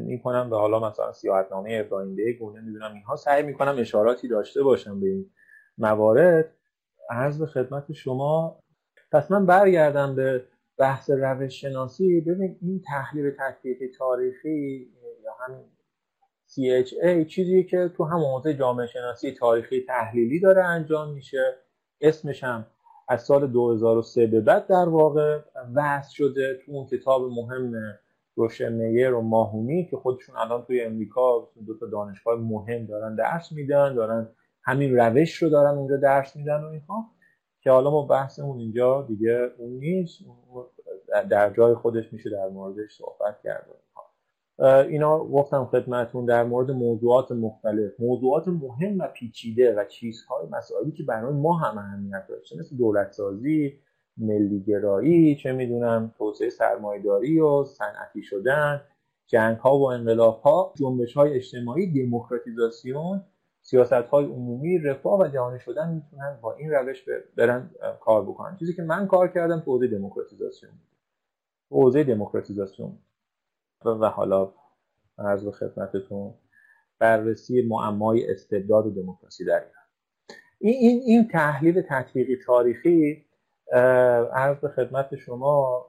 می‌کنم 0.00 0.50
به 0.50 0.56
حالا 0.56 0.88
مثلا 0.90 1.12
سیاحتنامه 1.12 1.84
ابراهیم 1.86 2.14
بیگ 2.14 2.42
و 2.42 2.50
نمی‌دونم 2.50 2.94
اینها 2.94 3.16
سعی 3.16 3.42
می‌کنم 3.42 3.76
اشاراتی 3.78 4.28
داشته 4.28 4.62
باشم 4.62 5.00
به 5.00 5.06
این 5.06 5.30
موارد. 5.78 6.54
عرض 7.10 7.38
به 7.38 7.46
خدمت 7.46 7.92
شما 7.92 8.60
پس 9.12 9.30
من 9.30 9.46
برگردم 9.46 10.14
به 10.14 10.44
بحث 10.78 11.10
روش 11.10 11.60
شناسی 11.60 12.20
ببین 12.20 12.58
این 12.62 12.82
تحلیل 12.86 13.30
تحقیقی 13.30 13.88
تاریخی 13.98 14.88
یا 15.24 15.30
همین 15.40 15.64
CHA 16.48 17.26
چیزی 17.26 17.64
که 17.64 17.90
تو 17.96 18.04
هم 18.04 18.18
حوزه 18.18 18.54
جامعه 18.54 18.86
شناسی 18.86 19.32
تاریخی 19.32 19.84
تحلیلی 19.88 20.40
داره 20.40 20.64
انجام 20.64 21.12
میشه. 21.14 21.54
اسمش 22.00 22.44
هم 22.44 22.66
از 23.08 23.22
سال 23.22 23.46
2003 23.46 24.26
به 24.26 24.40
بعد 24.40 24.66
در 24.66 24.88
واقع 24.88 25.40
وضع 25.74 26.10
شده 26.10 26.58
تو 26.66 26.72
اون 26.72 26.86
کتاب 26.86 27.22
مهم 27.22 27.72
روشن 28.38 29.10
و 29.10 29.20
ماهونی 29.20 29.84
که 29.84 29.96
خودشون 29.96 30.36
الان 30.36 30.64
توی 30.64 30.80
امریکا 30.80 31.48
دو 31.66 31.78
تا 31.78 31.86
دانشگاه 31.86 32.40
مهم 32.40 32.86
دارن 32.86 33.14
درس 33.14 33.52
میدن 33.52 33.94
دارن 33.94 34.28
همین 34.62 34.96
روش 34.96 35.34
رو 35.34 35.48
دارن 35.48 35.78
اونجا 35.78 35.96
درس 35.96 36.36
میدن 36.36 36.60
و 36.60 36.66
اینها 36.66 37.10
که 37.60 37.70
حالا 37.70 37.90
ما 37.90 38.02
بحثمون 38.02 38.58
اینجا 38.58 39.02
دیگه 39.02 39.50
اون 39.58 39.70
نیست 39.70 40.20
در 41.30 41.50
جای 41.50 41.74
خودش 41.74 42.12
میشه 42.12 42.30
در 42.30 42.48
موردش 42.48 42.96
صحبت 42.96 43.40
کرد 43.44 43.66
اینا 44.88 45.18
گفتم 45.18 45.64
خدمتون 45.64 46.24
در 46.24 46.44
مورد 46.44 46.70
موضوعات 46.70 47.32
مختلف. 47.32 47.92
موضوعات 47.98 48.48
مهم 48.48 48.98
و 48.98 49.08
پیچیده 49.14 49.74
و 49.74 49.84
چیزهای 49.84 50.46
مسائلی 50.50 50.92
که 50.92 51.02
برای 51.02 51.32
ما 51.32 51.58
هم 51.58 51.78
اهمیت 51.78 52.26
داشته 52.28 52.58
مثل 52.58 52.76
دولت 52.76 53.12
سازی 53.12 53.78
ملیگرایی 54.18 55.36
چه 55.36 55.52
می‌دونم 55.52 56.14
توسعه 56.18 56.50
سرمایداری 56.50 57.40
و 57.40 57.64
صنعتی 57.64 58.22
شدن 58.22 58.80
جنگ 59.26 59.56
ها 59.56 59.78
و 59.78 59.90
انقلاب 59.90 60.40
ها 60.40 60.74
جنبش 60.76 61.14
های 61.14 61.34
اجتماعی 61.34 62.06
دموکراتیزاسیون 62.06 63.24
سیاست 63.62 63.92
های 63.92 64.24
عمومی 64.24 64.78
رفاه 64.78 65.20
و 65.20 65.28
جهانی 65.28 65.60
شدن 65.60 65.94
می‌تونن 65.94 66.38
با 66.42 66.54
این 66.54 66.70
روش 66.70 67.04
برن 67.36 67.70
کار 68.00 68.22
بکنن. 68.22 68.56
چیزی 68.56 68.74
که 68.74 68.82
من 68.82 69.06
کار 69.06 69.28
کردم 69.28 69.60
تو 69.60 69.72
حوزه 69.72 69.86
دموکراتیزاسیون 69.86 70.72
حوزه 71.70 72.04
دموکراتیزاسیون 72.04 72.98
و 73.84 74.08
حالا 74.08 74.52
عرض 75.18 75.44
به 75.44 75.52
خدمتتون 75.52 76.34
بررسی 76.98 77.62
معمای 77.62 78.30
استبداد 78.30 78.86
و 78.86 78.90
دموکراسی 78.90 79.44
در 79.44 79.64
این, 80.58 80.74
این, 80.74 81.00
این 81.06 81.28
تحلیل 81.28 81.82
تطبیقی 81.88 82.36
تاریخی 82.46 83.24
عرض 84.32 84.64
خدمت 84.76 85.16
شما 85.16 85.86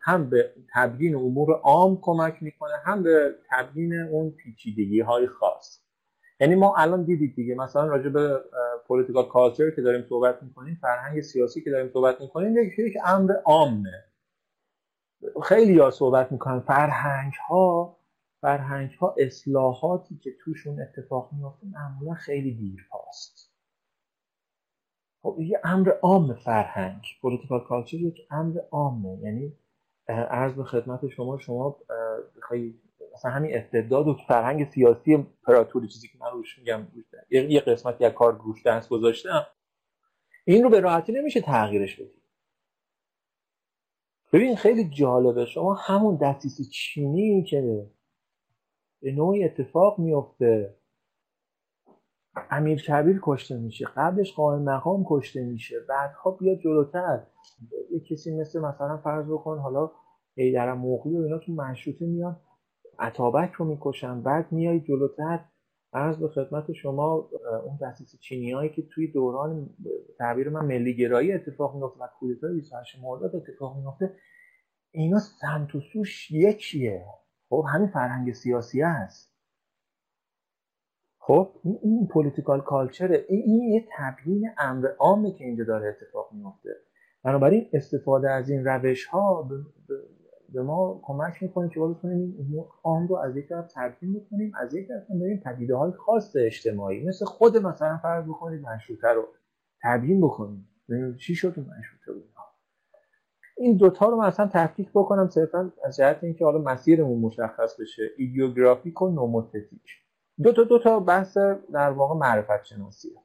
هم 0.00 0.30
به 0.30 0.50
تبیین 0.74 1.14
امور 1.14 1.52
عام 1.52 1.98
کمک 2.02 2.42
می‌کنه 2.42 2.72
هم 2.84 3.02
به 3.02 3.34
تبیین 3.50 4.00
اون 4.00 4.30
پیچیدگی 4.30 5.00
های 5.00 5.26
خاص. 5.26 5.80
یعنی 6.40 6.54
ما 6.54 6.74
الان 6.76 7.04
دیدید 7.04 7.36
دیگه 7.36 7.54
مثلا 7.54 7.86
راجع 7.86 8.08
به 8.08 8.40
political 8.86 9.28
culture 9.28 9.70
که 9.70 9.82
داریم 9.82 10.06
صحبت 10.08 10.42
می‌کنیم 10.42 10.78
فرهنگ 10.82 11.20
سیاسی 11.20 11.60
که 11.60 11.70
داریم 11.70 11.90
صحبت 11.92 12.20
می‌کنیم 12.20 12.56
یک 12.56 12.78
یک 12.78 12.94
امر 13.04 13.32
عامه. 13.44 14.04
خیلی 15.42 15.78
ها 15.78 15.90
صحبت 15.90 16.32
می‌کنن 16.32 16.60
فرهنگ 16.60 17.32
ها 17.48 17.96
فرهنگ 18.40 18.90
ها 18.90 19.14
اصلاحاتی 19.18 20.18
که 20.18 20.30
توشون 20.44 20.80
اتفاق 20.80 21.30
میفته 21.32 21.66
معمولا 21.66 22.14
خیلی 22.14 22.54
دیر 22.54 22.88
پاست 22.90 23.53
خب 25.24 25.40
یه 25.40 25.60
امر 25.64 25.90
عام 26.02 26.34
فرهنگ 26.34 27.02
political 27.20 27.60
culture 27.60 27.96
یک 27.96 28.26
امر 28.30 28.60
عامه. 28.70 29.18
یعنی 29.22 29.52
عرض 30.08 30.52
به 30.52 30.64
خدمت 30.64 31.08
شما 31.08 31.38
شما 31.38 31.76
بخوای 32.36 32.74
مثلا 33.14 33.30
همین 33.30 33.56
استعداد 33.56 34.08
و 34.08 34.14
فرهنگ 34.28 34.70
سیاسی 34.70 35.26
پراتوری 35.46 35.88
چیزی 35.88 36.08
که 36.08 36.18
من 36.18 36.30
روش 36.32 36.58
میگم 36.58 36.86
یه 37.30 37.60
قسمت 37.60 38.00
یک 38.00 38.12
کار 38.12 38.38
روش 38.38 38.66
دست 38.66 38.88
گذاشتم 38.88 39.46
این 40.44 40.62
رو 40.64 40.70
به 40.70 40.80
راحتی 40.80 41.12
نمیشه 41.12 41.40
تغییرش 41.40 42.00
بدی. 42.00 42.22
ببین 44.32 44.56
خیلی 44.56 44.88
جالبه. 44.88 45.46
شما 45.46 45.74
همون 45.74 46.16
دستیس 46.16 46.70
چینی 46.70 47.44
که 47.44 47.86
به 49.02 49.12
نوعی 49.12 49.44
اتفاق 49.44 49.98
میفته 49.98 50.76
امیر 52.50 52.82
کبیر 52.82 53.20
کشته 53.22 53.56
میشه 53.56 53.86
قبلش 53.96 54.34
قائم 54.34 54.62
مقام 54.62 55.04
کشته 55.08 55.44
میشه 55.44 55.76
بعدها 55.88 56.30
بیا 56.30 56.54
جلوتر. 56.54 57.26
یه 57.90 58.00
کسی 58.00 58.36
مثل 58.36 58.60
مثلا 58.60 58.96
فرض 58.96 59.26
بکن 59.26 59.58
حالا 59.58 59.90
ایدر 60.34 60.74
مغلی 60.74 61.16
و 61.16 61.22
اینا 61.22 61.38
تو 61.38 61.52
مشروطه 61.52 62.06
میان 62.06 62.40
عطابک 62.98 63.52
رو 63.52 63.64
می‌کشن 63.64 64.22
بعد 64.22 64.52
میای 64.52 64.80
جلوتر. 64.80 65.44
عرض 65.92 66.16
به 66.16 66.28
خدمت 66.28 66.72
شما 66.72 67.30
اون 67.64 67.78
دستیس 67.82 68.20
چینی 68.20 68.52
هایی 68.52 68.70
که 68.70 68.82
توی 68.94 69.12
دوران 69.12 69.70
تعبیر 70.18 70.48
من 70.48 70.64
ملی 70.64 70.96
گرایی 70.96 71.32
اتفاق 71.32 71.76
میفته 71.76 72.00
و 72.00 72.08
کودتای 72.18 72.54
28 72.54 72.98
مرداد 73.02 73.36
اتفاق 73.36 73.76
میفته 73.76 74.16
اینا 74.90 75.18
سمت 75.18 75.74
و 75.74 75.80
سوش 75.80 76.30
یکیه. 76.30 77.04
خب 77.48 77.64
همین 77.68 77.88
فرهنگ 77.88 78.32
سیاسی 78.32 78.82
است 78.82 79.33
خب 81.26 81.50
این, 81.64 81.78
این 81.82 82.06
پولیتیکال 82.06 82.60
کالچره 82.60 83.24
این, 83.28 83.42
این 83.46 83.62
یه 83.72 83.84
تبیین 83.98 84.50
امر 84.58 84.88
عامه 84.98 85.32
که 85.32 85.44
اینجا 85.44 85.64
داره 85.64 85.88
اتفاق 85.88 86.28
میفته. 86.32 86.70
بنابراین 87.24 87.68
استفاده 87.72 88.30
از 88.30 88.50
این 88.50 88.64
روش 88.64 89.06
ها 89.06 89.48
به 90.52 90.62
ما 90.62 91.00
کمک 91.02 91.42
می‌کنه 91.42 91.68
که 91.68 91.80
بتونیم 91.80 92.34
این 92.38 92.64
عام 92.82 93.06
رو 93.06 93.16
از 93.16 93.36
یک 93.36 93.48
طرف 93.48 93.72
تبیین 93.74 94.20
بکنیم 94.20 94.52
از 94.60 94.74
یک 94.74 94.88
طرف 94.88 95.02
بریم 95.20 95.42
پدیده 95.44 95.76
های 95.76 95.92
خاص 95.92 96.36
اجتماعی. 96.36 97.04
مثل 97.04 97.24
خود 97.24 97.56
مثلا 97.56 97.98
فرض 98.02 98.24
بکنید 98.24 98.62
مشروطه 98.62 99.08
رو 99.08 99.24
تبیین 99.82 100.20
بکنیم. 100.20 100.68
چی 101.20 101.34
شد 101.34 101.48
مشروطه 101.48 102.12
بود 102.12 102.28
این 103.56 103.76
دوتا 103.76 104.08
رو 104.08 104.20
مثلا 104.22 104.50
تفکیک 104.52 104.90
بکنم 104.94 105.28
صرفا 105.28 105.72
از 105.84 105.96
جهت 105.96 106.24
اینکه 106.24 106.44
حالا 106.44 106.58
مسیرمون 106.58 107.20
مشخص 107.20 107.80
بشه. 107.80 108.02
ایدیوگرافیک 108.18 109.02
و 109.02 109.08
نوموتتیک. 109.08 110.03
دو 110.42 110.52
تا 110.52 110.64
دو 110.64 110.78
تا 110.78 111.00
بحث 111.00 111.36
در 111.72 111.90
واقع 111.90 112.14
معرفت 112.14 112.64
شناسیه 112.64 113.24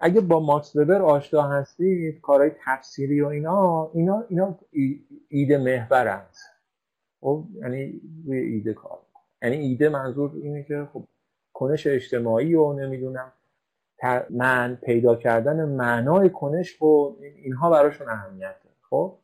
اگه 0.00 0.20
با 0.20 0.40
ماکس 0.40 0.76
وبر 0.76 1.02
آشنا 1.02 1.42
هستید 1.42 2.20
کارهای 2.20 2.50
تفسیری 2.64 3.20
و 3.20 3.26
اینا 3.26 3.90
اینا 3.94 4.24
اینا 4.28 4.58
ایده 5.28 5.58
محورند. 5.58 6.36
خب 7.20 7.44
یعنی 7.54 8.00
روی 8.26 8.38
ایده 8.38 8.72
کار 8.72 8.98
یعنی 9.42 9.56
ایده 9.56 9.88
منظور 9.88 10.30
اینه 10.34 10.62
که 10.62 10.88
خب 10.92 11.04
کنش 11.52 11.86
اجتماعی 11.86 12.54
و 12.54 12.72
نمی‌دونم 12.72 13.32
من 14.30 14.78
پیدا 14.82 15.16
کردن 15.16 15.64
معنای 15.64 16.30
کنش 16.30 16.82
و 16.82 17.16
اینها 17.20 17.70
براشون 17.70 18.08
اهمیت 18.08 18.56
خب؟ 18.90 19.18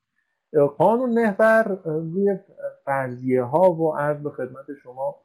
قانون 0.78 1.10
محور 1.10 1.78
روی 1.84 2.38
فرضیه 2.84 3.42
ها 3.42 3.72
و 3.72 3.96
عرض 3.96 4.20
به 4.20 4.30
خدمت 4.30 4.74
شما 4.82 5.23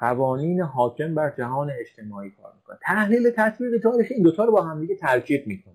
قوانین 0.00 0.60
حاکم 0.60 1.14
بر 1.14 1.30
جهان 1.38 1.70
اجتماعی 1.80 2.30
کار 2.30 2.52
می‌کنه. 2.56 2.78
تحلیل 2.82 3.30
تطبیق 3.30 3.82
تاریخی 3.82 4.14
این 4.14 4.22
دوتا 4.22 4.44
رو 4.44 4.52
با 4.52 4.62
هم 4.62 4.80
دیگه 4.80 4.96
ترکیب 4.96 5.46
می‌کنه. 5.46 5.74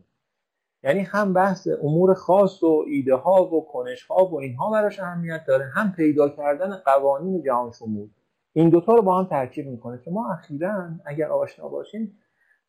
یعنی 0.83 0.99
هم 0.99 1.33
بحث 1.33 1.67
امور 1.83 2.13
خاص 2.13 2.63
و 2.63 2.83
ایده 2.87 3.15
ها 3.15 3.45
و 3.45 3.65
کنش 3.65 4.03
ها 4.03 4.25
و 4.25 4.39
اینها 4.39 4.71
براش 4.71 4.99
اهمیت 4.99 5.45
داره 5.47 5.65
هم 5.65 5.91
پیدا 5.91 6.29
کردن 6.29 6.75
قوانین 6.85 7.43
جهان 7.43 7.71
شمول. 7.71 8.09
این 8.53 8.69
دوتا 8.69 8.95
رو 8.95 9.01
با 9.01 9.19
هم 9.19 9.25
ترکیب 9.25 9.67
می‌کنه 9.67 9.99
که 10.05 10.11
ما 10.11 10.31
اخیرا 10.31 10.89
اگر 11.05 11.27
آشنا 11.27 11.67
باشیم 11.67 12.19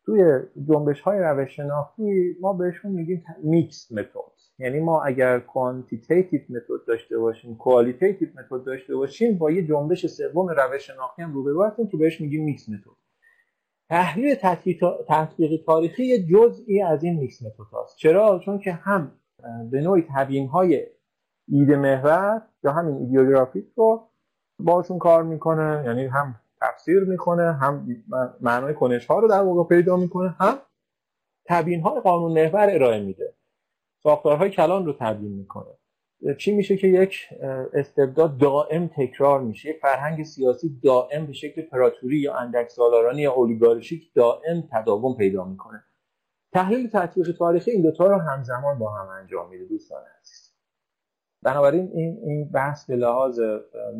توی 0.05 0.39
جنبش 0.67 1.01
های 1.01 1.19
روش 1.19 1.55
شناختی 1.55 2.35
ما 2.41 2.53
بهشون 2.53 2.91
میگیم 2.91 3.25
mix 3.43 3.91
method. 3.91 4.36
یعنی 4.59 4.79
ما 4.79 5.03
اگر 5.03 5.39
quantitative 5.39 6.41
method 6.49 6.85
داشته 6.87 7.17
باشیم 7.17 7.55
qualitative 7.57 8.29
method 8.29 8.65
داشته 8.65 8.95
باشیم 8.95 9.37
با 9.37 9.51
یه 9.51 9.67
جنبش 9.67 10.05
سوم 10.05 10.47
روش 10.49 10.87
شناختی 10.87 11.21
هم 11.21 11.33
روبرو 11.33 11.63
هستیم 11.63 11.87
که 11.87 11.97
بهش 11.97 12.21
میگیم 12.21 12.43
mix 12.43 12.69
method 12.69 12.97
تحلیل 13.89 14.35
تحقیق 15.07 15.63
تاریخی 15.65 16.05
یه 16.05 16.23
جزئی 16.23 16.81
از 16.81 17.03
این 17.03 17.19
میکس 17.19 17.41
متد 17.41 17.83
هست 17.83 17.97
چرا؟ 17.97 18.39
چون 18.39 18.59
که 18.59 18.71
هم 18.71 19.11
به 19.71 19.81
نوعی 19.81 20.05
تبیین 20.15 20.47
های 20.47 20.87
ایده 21.47 21.75
محور 21.75 22.41
یا 22.63 22.71
همین 22.71 22.95
ایدئوگرافیک 22.95 23.65
رو 23.75 24.09
باشون 24.59 24.99
کار 24.99 25.23
می‌کنه 25.23 25.83
یعنی 25.85 26.05
هم 26.05 26.35
تفسیر 26.61 26.99
می‌کنه 26.99 27.53
هم 27.53 27.87
معنای 28.41 28.73
کنش 28.73 29.05
ها 29.05 29.19
رو 29.19 29.27
در 29.27 29.41
واقع 29.41 29.75
پیدا 29.75 29.97
می‌کنه 29.97 30.35
هم 30.39 30.59
تبیین 31.45 31.81
های 31.81 32.01
قانون 32.01 32.31
محور 32.31 32.69
ارائه 32.71 32.99
میده. 32.99 33.33
ساختارهای 34.07 34.49
کلان 34.49 34.85
رو 34.85 34.93
تبیین 34.99 35.31
می‌کنه. 35.31 35.71
چی 36.37 36.55
میشه 36.55 36.77
که 36.77 36.87
یک 36.87 37.29
استبداد 37.73 38.37
دائم 38.37 38.87
تکرار 38.87 39.41
میشه؟ 39.41 39.69
یک 39.69 39.79
فرهنگ 39.81 40.23
سیاسی 40.23 40.79
دائم 40.83 41.25
به 41.25 41.33
شکل 41.33 41.61
پراتوری 41.61 42.17
یا 42.17 42.35
اندک 42.35 42.69
سالارانی 42.69 43.21
یا 43.21 43.31
اولیگارشیک 43.31 44.13
دائم 44.13 44.63
تداوم 44.71 45.17
پیدا 45.17 45.45
می‌کنه. 45.45 45.83
تحلیل 46.53 46.89
تطبیق 46.89 47.37
تاریخی 47.37 47.71
این 47.71 47.81
دوتا 47.81 48.07
رو 48.07 48.15
همزمان 48.15 48.79
با 48.79 48.91
هم 48.91 49.07
انجام 49.07 49.49
میده 49.49 49.65
دوستان 49.65 50.01
عزیز. 50.19 50.53
بنابراین 51.43 51.91
این 51.93 52.17
این 52.23 52.51
بحث 52.51 52.85
به 52.85 52.95
لحاظ 52.95 53.39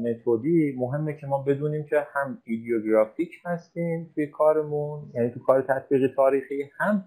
متدی 0.04 0.76
مهمه 0.78 1.14
که 1.14 1.28
ما 1.28 1.44
بدونیم 1.44 1.86
که 1.86 2.08
هم 2.14 2.42
ایدیوگرافیک 2.44 3.32
هستیم 3.46 4.12
توی 4.16 4.28
کارمون 4.28 5.12
یعنی 5.14 5.30
تو 5.30 5.40
کار 5.40 5.62
تطبیق 5.62 6.16
تاریخی 6.16 6.70
هم 6.78 7.06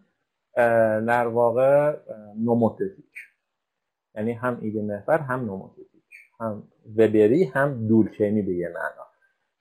در 1.06 1.26
واقع 1.26 1.96
نوموتتیک 2.44 3.14
یعنی 4.14 4.32
هم 4.32 4.58
ایده 4.60 4.82
محور 4.82 5.18
هم 5.18 5.44
نوموتتیک 5.44 5.86
هم 6.40 6.62
وبری 6.96 7.44
هم 7.44 7.86
دورچینی 7.88 8.42
به 8.42 8.52
یه 8.52 8.68
معنا. 8.68 9.06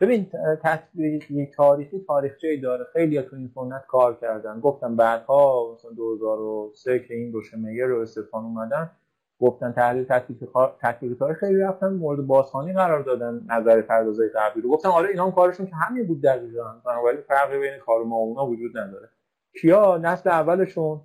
ببین 0.02 0.32
تطبیقی 0.64 1.45
تاریخی 1.45 2.00
تاریخچه 2.08 2.58
داره. 2.58 2.86
خیلی 2.93 3.22
تو 3.22 3.36
این 3.36 3.52
سنت 3.56 3.86
کار 3.88 4.18
کردن. 4.22 4.60
گفتم 4.60 4.95
بعدها 4.95 5.74
مثلا 5.74 5.91
2003 5.91 7.00
که 7.00 7.14
این 7.14 7.34
روشمیر 7.34 7.86
رو 7.86 8.02
استفان 8.02 8.45
اومدن 8.45 8.91
گفتن 9.39 9.72
تحلیل 9.72 10.04
تطبیق 10.04 11.18
تاریخ 11.20 11.38
خیلی 11.39 11.60
رفتن 11.60 11.93
مورد 11.93 12.28
بازخوانی 12.28 12.74
قرار 12.74 13.04
دادن 13.04 13.41
نظر 13.50 13.82
پردازای 13.82 14.30
غربی 14.30 14.62
رو. 14.62 14.70
گفتم 14.70 14.89
آره 14.89 15.10
اینا 15.10 15.26
هم 15.26 15.32
کارشون 15.32 15.66
که 15.66 15.76
همین 15.76 16.08
بود 16.08 16.22
دقیقاً. 16.22 16.82
بنابراین 16.86 17.22
فرقی 17.22 17.60
بین 17.60 17.78
کار 17.86 18.04
ما 18.04 18.16
اونا 18.16 18.45
وجود 18.45 18.78
نداره. 18.78 19.10
کیا 19.62 19.97
نسل 19.97 20.30
اولشون؟ 20.30 21.02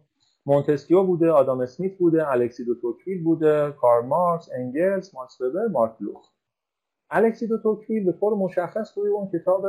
مونتسکیو 0.47 1.03
بوده 1.05 1.31
آدام 1.31 1.61
اسمیت 1.61 1.99
بوده 1.99 2.31
الکسی 2.31 2.65
دو 2.65 2.75
توکویل 2.75 3.25
بوده 3.25 3.73
کار 3.81 4.03
مارکس 4.03 4.49
انگلز 4.55 5.15
ماکس 5.15 5.41
وبر 5.41 5.67
مارک 5.67 6.03
بلوخ. 6.03 6.31
الکسی 7.11 7.47
دو 7.47 7.59
توکویل 7.59 8.05
به 8.05 8.13
طور 8.13 8.35
مشخص 8.35 8.95
توی 8.95 9.09
اون 9.09 9.31
کتاب 9.31 9.67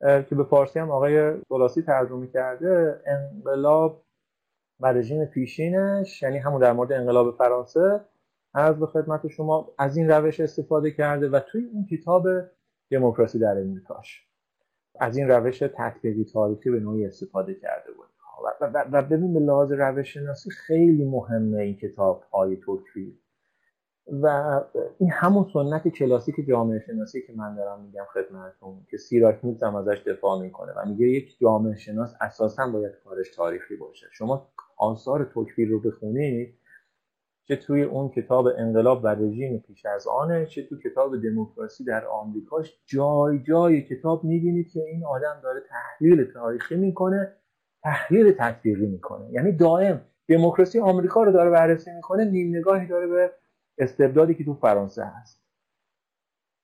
که 0.00 0.34
به 0.34 0.44
فارسی 0.44 0.78
هم 0.78 0.90
آقای 0.90 1.40
ثلاثی 1.48 1.82
ترجمه 1.82 2.26
کرده 2.26 3.02
انقلاب 3.06 4.04
و 4.80 4.86
رژیم 4.86 5.24
پیشینش 5.24 6.22
یعنی 6.22 6.38
همون 6.38 6.60
در 6.60 6.72
مورد 6.72 6.92
انقلاب 6.92 7.36
فرانسه 7.36 8.00
از 8.54 8.78
به 8.80 8.86
خدمت 8.86 9.28
شما 9.28 9.74
از 9.78 9.96
این 9.96 10.10
روش 10.10 10.40
استفاده 10.40 10.90
کرده 10.90 11.28
و 11.28 11.40
توی 11.40 11.64
اون 11.64 11.86
کتاب 11.86 12.26
دموکراسی 12.90 13.38
در 13.38 13.58
امریکاش 13.58 14.31
از 15.00 15.16
این 15.16 15.28
روش 15.28 15.58
تطبیقی 15.58 16.24
تاریخی 16.24 16.70
به 16.70 16.80
نوعی 16.80 17.06
استفاده 17.06 17.54
کرده 17.54 17.92
بود 17.92 18.06
و, 18.60 18.84
و 18.92 19.02
ببین 19.02 19.34
به 19.34 19.40
لحاظ 19.40 19.72
روش 19.72 20.14
شناسی 20.14 20.50
خیلی 20.50 21.04
مهمه 21.04 21.58
این 21.58 21.76
کتاب 21.76 22.22
های 22.22 22.56
توکویل 22.56 23.18
و 24.06 24.26
این 24.98 25.10
همون 25.10 25.46
سنت 25.52 25.88
کلاسیک 25.88 26.34
جامعه 26.48 26.80
شناسی 26.86 27.22
که 27.26 27.32
من 27.36 27.54
دارم 27.54 27.80
میگم 27.84 28.04
خدمتتون 28.12 28.86
که 28.90 28.96
سیراک 28.96 29.38
هم 29.62 29.74
ازش 29.76 30.02
دفاع 30.06 30.40
می‌کنه 30.40 30.72
و 30.72 30.88
میگه 30.88 31.06
یک 31.06 31.38
جامعه 31.40 31.76
شناس 31.76 32.14
اساسا 32.20 32.66
باید 32.66 32.92
کارش 33.04 33.36
تاریخی 33.36 33.76
باشه. 33.76 34.06
شما 34.12 34.48
آثار 34.76 35.24
توکویل 35.24 35.70
رو 35.70 35.80
بخونید 35.80 36.58
چه 37.48 37.56
توی 37.56 37.82
اون 37.82 38.08
کتاب 38.08 38.46
انقلاب 38.58 39.04
و 39.04 39.08
رژیم 39.08 39.58
پیش 39.58 39.86
از 39.86 40.06
آنه 40.06 40.46
چه 40.46 40.62
توی 40.62 40.78
کتاب 40.78 41.22
دموکراسی 41.22 41.84
در 41.84 42.06
آمریکاش. 42.06 42.80
جای 42.86 43.38
جای 43.38 43.82
کتاب 43.82 44.24
می‌بینید 44.24 44.70
که 44.72 44.80
این 44.80 45.04
آدم 45.04 45.40
داره 45.42 45.60
تحلیل 45.68 46.24
تاریخی 46.24 46.76
می‌کنه 46.76 47.32
تحلیل 47.82 48.32
تطبیقی 48.32 48.86
می‌کنه. 48.86 49.30
یعنی 49.32 49.52
دائم 49.52 50.00
دموکراسی 50.28 50.80
آمریکا 50.80 51.22
رو 51.22 51.32
داره 51.32 51.50
بررسی 51.50 51.90
می‌کنه 51.90 52.24
نیم 52.24 52.56
نگاهی 52.56 52.86
داره 52.86 53.06
به 53.06 53.30
استبدادی 53.78 54.34
که 54.34 54.44
تو 54.44 54.54
فرانسه 54.54 55.04
هست. 55.04 55.42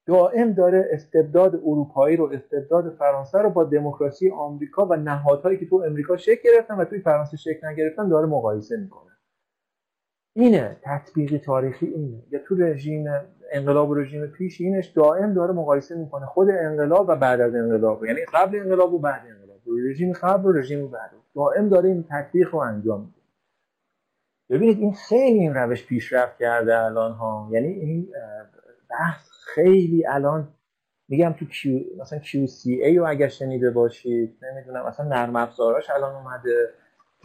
دائم 0.07 0.53
داره 0.53 0.89
استبداد 0.93 1.55
اروپایی 1.55 2.17
رو 2.17 2.31
استبداد 2.33 2.95
فرانسه 2.95 3.39
رو 3.39 3.51
با 3.51 3.65
دموکراسی 3.65 4.31
آمریکا 4.31 4.87
و 4.87 4.97
نهادهایی 4.97 5.59
که 5.59 5.67
تو 5.67 5.83
امریکا 5.87 6.17
شکل 6.17 6.41
گرفتن 6.45 6.75
و 6.75 6.85
توی 6.85 7.01
فرانسه 7.01 7.37
شکل 7.37 7.67
نگرفتن 7.67 8.09
داره 8.09 8.27
مقایسه 8.27 8.77
می‌کنه. 8.77 9.18
اینه 10.39 10.77
تطبیق 10.83 11.37
تاریخی 11.37 11.87
اینه. 11.87 12.23
یا 12.31 12.41
تو 12.49 12.55
رژیم 12.57 13.07
انقلاب 13.53 13.99
رژیم 13.99 14.27
پیش 14.27 14.61
اینش 14.61 14.87
دائم 14.87 15.35
داره 15.35 15.53
مقایسه 15.53 15.95
می‌کنه 15.95 16.27
خود 16.27 16.49
انقلاب 16.51 17.09
و 17.09 17.17
بعد 17.17 17.41
از 17.41 17.55
انقلاب. 17.55 18.05
یعنی 18.05 18.21
قبل 18.35 18.59
انقلاب 18.59 18.95
و 18.95 18.99
بعد 18.99 19.23
انقلاب. 19.27 19.61
رژیم 19.89 20.13
قبل 20.13 20.47
و 20.47 20.53
رژیم 20.53 20.91
بعد. 20.91 21.11
دائم 21.35 21.69
داره 21.69 21.89
این 21.89 22.05
تطبیق 22.11 22.55
رو 22.55 22.59
انجام 22.59 23.01
میده. 23.01 23.19
ببینید 24.51 24.79
این 24.79 24.93
خیلی 24.93 25.39
این 25.39 25.55
روش 25.55 25.87
پیشرفت 25.87 26.39
کرده 26.39 26.79
الان 26.79 27.13
ها. 27.13 27.49
یعنی 27.53 27.69
این 27.69 28.09
بحث 28.91 29.29
خیلی 29.55 30.07
الان 30.07 30.49
میگم 31.09 31.35
تو 31.39 31.45
کیو 31.45 31.83
مثلا 32.01 32.19
QCA 32.19 32.97
رو 32.97 33.07
اگر 33.09 33.29
شنیده 33.29 33.71
باشید 33.71 34.39
نمی‌دونم 34.43 34.87
مثلا 34.87 35.09
نرم 35.09 35.37
افزاراش 35.37 35.91
الان 35.91 36.15
اومده. 36.15 36.69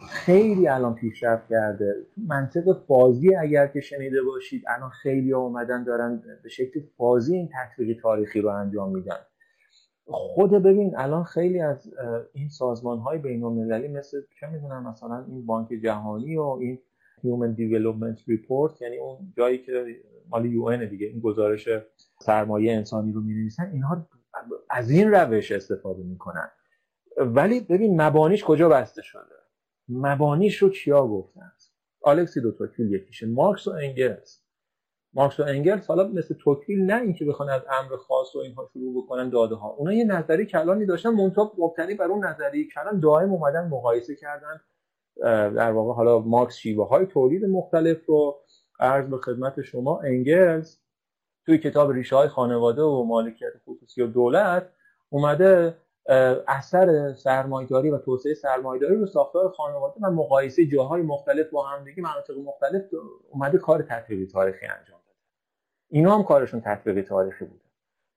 خیلی 0.08 0.68
الان 0.68 0.94
پیشرفت 0.94 1.48
کرده. 1.48 1.94
منطق 2.28 2.72
فازی 2.88 3.36
اگر 3.36 3.66
که 3.66 3.80
شنیده 3.80 4.22
باشید 4.22 4.64
الان 4.68 4.90
خیلی 4.90 5.32
ها 5.32 5.40
اومدن 5.40 5.84
دارن 5.84 6.22
به 6.42 6.48
شکل 6.48 6.80
فازی 6.96 7.36
این 7.36 7.48
تطبیق 7.54 8.00
تاریخی 8.02 8.40
رو 8.40 8.48
انجام 8.48 8.92
میدن. 8.92 9.16
خود 10.06 10.50
ببین 10.50 10.96
الان 10.96 11.24
خیلی 11.24 11.60
از 11.60 11.92
این 12.32 12.48
سازمان 12.48 12.98
های 12.98 13.18
بین 13.18 13.44
المللی 13.44 13.88
مثل 13.88 14.22
چه 14.40 14.46
می‌دونم 14.46 14.88
مثلا 14.88 15.24
این 15.28 15.46
بانک 15.46 15.68
جهانی 15.82 16.36
و 16.36 16.42
این 16.42 16.78
Human 17.18 17.56
Development 17.58 18.18
Report 18.18 18.82
یعنی 18.82 18.98
اون 18.98 19.32
جایی 19.36 19.58
که 19.58 19.96
مال 20.28 20.46
یو 20.46 20.86
دیگه 20.86 21.06
این 21.06 21.20
گزارش 21.20 21.68
سرمایه 22.20 22.72
انسانی 22.72 23.12
رو 23.12 23.20
می‌نویسن 23.20 23.70
اینها 23.72 24.06
از 24.70 24.90
این 24.90 25.10
روش 25.10 25.52
استفاده 25.52 26.02
می‌کنن. 26.02 26.50
ولی 27.16 27.60
ببین 27.60 28.02
مبانیش 28.02 28.44
کجا 28.44 28.68
بسته 28.68 29.02
شده؟ 29.02 29.43
مبانیش 29.88 30.56
رو 30.56 30.68
کیا 30.68 31.06
گفتن؟ 31.06 31.52
آلکسی 32.02 32.40
دو 32.40 32.52
توکویل 32.52 32.92
یکیشه 32.92 33.26
مارکس 33.26 33.68
و 33.68 33.70
انگلز 33.70 34.38
مارکس 35.14 35.40
و 35.40 35.42
انگلز 35.42 35.86
حالا 35.86 36.08
مثل 36.08 36.34
توکویل 36.34 36.82
نه 36.82 37.02
اینکه 37.02 37.24
بخوان 37.24 37.50
از 37.50 37.62
امر 37.70 37.96
خاص 37.96 38.36
و 38.36 38.38
اینها 38.38 38.70
شروع 38.72 39.04
بکنن 39.04 39.30
داده 39.30 39.54
ها 39.54 39.68
اونا 39.68 39.92
یه 39.92 40.04
نظریه 40.04 40.46
کلانی 40.46 40.86
داشتن 40.86 41.10
منتها 41.10 41.52
مبتنی 41.58 41.94
بر 41.94 42.04
اون 42.04 42.24
نظریه 42.24 42.68
کلان 42.68 43.00
دائم 43.00 43.32
اومدن 43.32 43.68
مقایسه 43.68 44.16
کردن 44.16 44.60
در 45.50 45.72
واقع 45.72 45.92
حالا 45.92 46.18
مارکس 46.18 46.56
شیوه 46.56 46.88
های 46.88 47.06
تولید 47.06 47.44
مختلف 47.44 48.06
رو 48.06 48.40
عرض 48.80 49.08
به 49.08 49.18
خدمت 49.18 49.62
شما. 49.62 50.00
انگلز 50.00 50.78
توی 51.46 51.58
کتاب 51.58 51.92
ریشه 51.92 52.16
های 52.16 52.28
خانواده 52.28 52.82
و 52.82 53.04
مالکیت 53.04 53.52
خصوصی 53.66 54.02
و 54.02 54.06
دولت 54.06 54.72
اومده 55.08 55.76
اثر 56.48 57.12
سرمایداری 57.12 57.90
و 57.90 57.98
توسعه 57.98 58.34
سرمایداری 58.34 58.96
رو 58.96 59.06
ساختار 59.06 59.48
خانواده 59.48 59.94
و 60.02 60.10
مقایسه 60.10 60.66
جاهای 60.66 61.02
مختلف 61.02 61.50
با 61.50 61.66
همدیگه 61.66 62.02
مناطق 62.02 62.38
مختلف 62.38 62.82
اومده 63.30 63.58
کار 63.58 63.82
تطبیقی 63.82 64.26
تاریخی 64.26 64.66
انجام 64.66 65.00
داده. 65.06 65.18
اینا 65.88 66.14
هم 66.14 66.22
کارشون 66.22 66.60
تطبیقی 66.60 67.02
تاریخی 67.02 67.44
بوده. 67.44 67.64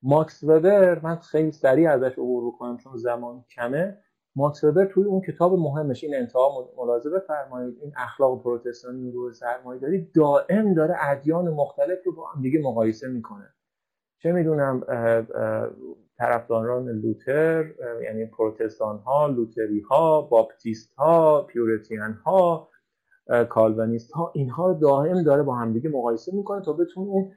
ماکس 0.03 0.43
وبر 0.43 0.99
من 0.99 1.15
خیلی 1.15 1.51
سریع 1.51 1.91
ازش 1.91 2.13
عبور 2.13 2.47
بکنم 2.47 2.77
چون 2.77 2.97
زمان 2.97 3.45
کمه. 3.55 3.97
ماکس 4.35 4.63
وبر 4.63 4.85
توی 4.85 5.03
اون 5.03 5.21
کتاب 5.21 5.53
مهمش 5.53 6.03
این 6.03 6.15
انتها 6.15 6.71
ملاحظه 6.77 7.09
بفرمایید. 7.09 7.77
این 7.81 7.93
اخلاق 7.97 8.43
پروتستانی 8.43 9.11
رو 9.11 9.33
سرمایه‌داری 9.33 10.11
دائم 10.15 10.73
داره 10.73 10.95
ادیان 11.01 11.49
مختلف 11.49 11.97
رو 12.05 12.15
با 12.15 12.27
هم 12.27 12.41
دیگه 12.41 12.61
مقایسه 12.61 13.07
می‌کنه. 13.07 13.53
چه 14.23 14.31
می‌دونم 14.31 14.83
طرفداران 16.17 16.89
لوتر 16.89 17.71
یعنی 18.03 18.25
پروتستان 18.25 18.97
ها 18.97 19.27
لوتری 19.27 19.79
ها 19.79 20.21
باپتیست 20.21 20.93
ها 20.93 21.41
پیوریتن 21.41 22.13
ها 22.13 22.69
کالوینیست 23.49 24.11
ها 24.11 24.31
اینها 24.35 24.73
دائم 24.73 25.23
داره 25.23 25.43
با 25.43 25.55
همدیگه 25.55 25.89
مقایسه 25.89 26.35
می‌کنه 26.35 26.61
تا 26.61 26.73
بتونه 26.73 27.07
اون 27.07 27.31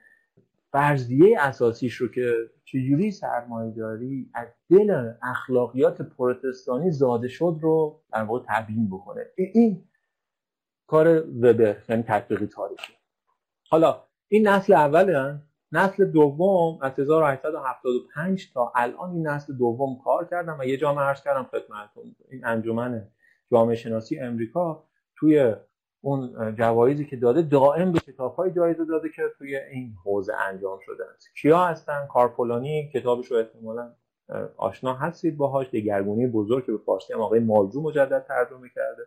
فرضیه 0.71 1.37
اساسیش 1.39 1.95
رو 1.95 2.07
که 2.07 2.33
چجوری 2.65 3.11
سرمایه 3.11 3.71
داری 3.71 4.29
از 4.33 4.47
دل 4.69 5.11
اخلاقیات 5.23 6.01
پروتستانی 6.01 6.91
زاده 6.91 7.27
شد 7.27 7.57
رو 7.61 8.01
در 8.13 8.23
واقع 8.23 8.45
تبیین 8.49 8.89
بکنه. 8.89 9.21
این 9.37 9.83
کار 10.87 11.07
وبر 11.27 11.77
یعنی 11.89 12.03
تطبیقی 12.03 12.47
تاریخی. 12.47 12.93
حالا 13.69 14.03
این 14.27 14.47
نسل 14.47 14.73
اوله 14.73 15.41
نسل 15.71 16.05
دوم 16.05 16.79
از 16.81 16.99
1875 16.99 18.53
تا 18.53 18.71
الان 18.75 19.11
این 19.11 19.27
نسل 19.27 19.53
دوم 19.53 20.01
کار 20.03 20.27
کردم 20.27 20.57
و 20.59 20.65
یه 20.65 20.77
جامعه 20.77 21.03
عرض 21.03 21.23
کردم 21.23 21.43
خدمتتون. 21.43 22.15
این 22.31 22.45
انجمن 22.45 23.07
جامعه 23.51 23.75
شناسی 23.75 24.19
امریکا 24.19 24.83
توی 25.15 25.55
اون 26.01 26.55
جوایزی 26.55 27.05
که 27.05 27.15
داده 27.15 27.41
دائم 27.41 27.91
به 27.91 27.99
کتاب 27.99 28.35
های 28.35 28.51
جایزه 28.51 28.85
داده 28.85 29.09
که 29.09 29.23
توی 29.37 29.55
این 29.55 29.93
حوزه 30.03 30.33
انجام 30.35 30.79
شده 30.85 31.03
است. 31.15 31.27
کیا 31.41 31.65
هستن؟ 31.65 32.07
کارپولانی 32.13 32.89
کتابش 32.93 33.27
رو 33.27 33.37
احتمالا 33.37 33.93
آشنا 34.57 34.93
هستید 34.93 35.37
باهاش. 35.37 35.69
دگرگونی 35.69 36.27
بزرگ 36.27 36.65
که 36.65 36.71
به 36.71 36.77
فارسی 36.77 37.13
هم 37.13 37.21
آقای 37.21 37.39
مالجو 37.39 37.81
مجدد 37.81 38.25
ترجمه 38.27 38.69
کرده. 38.75 39.03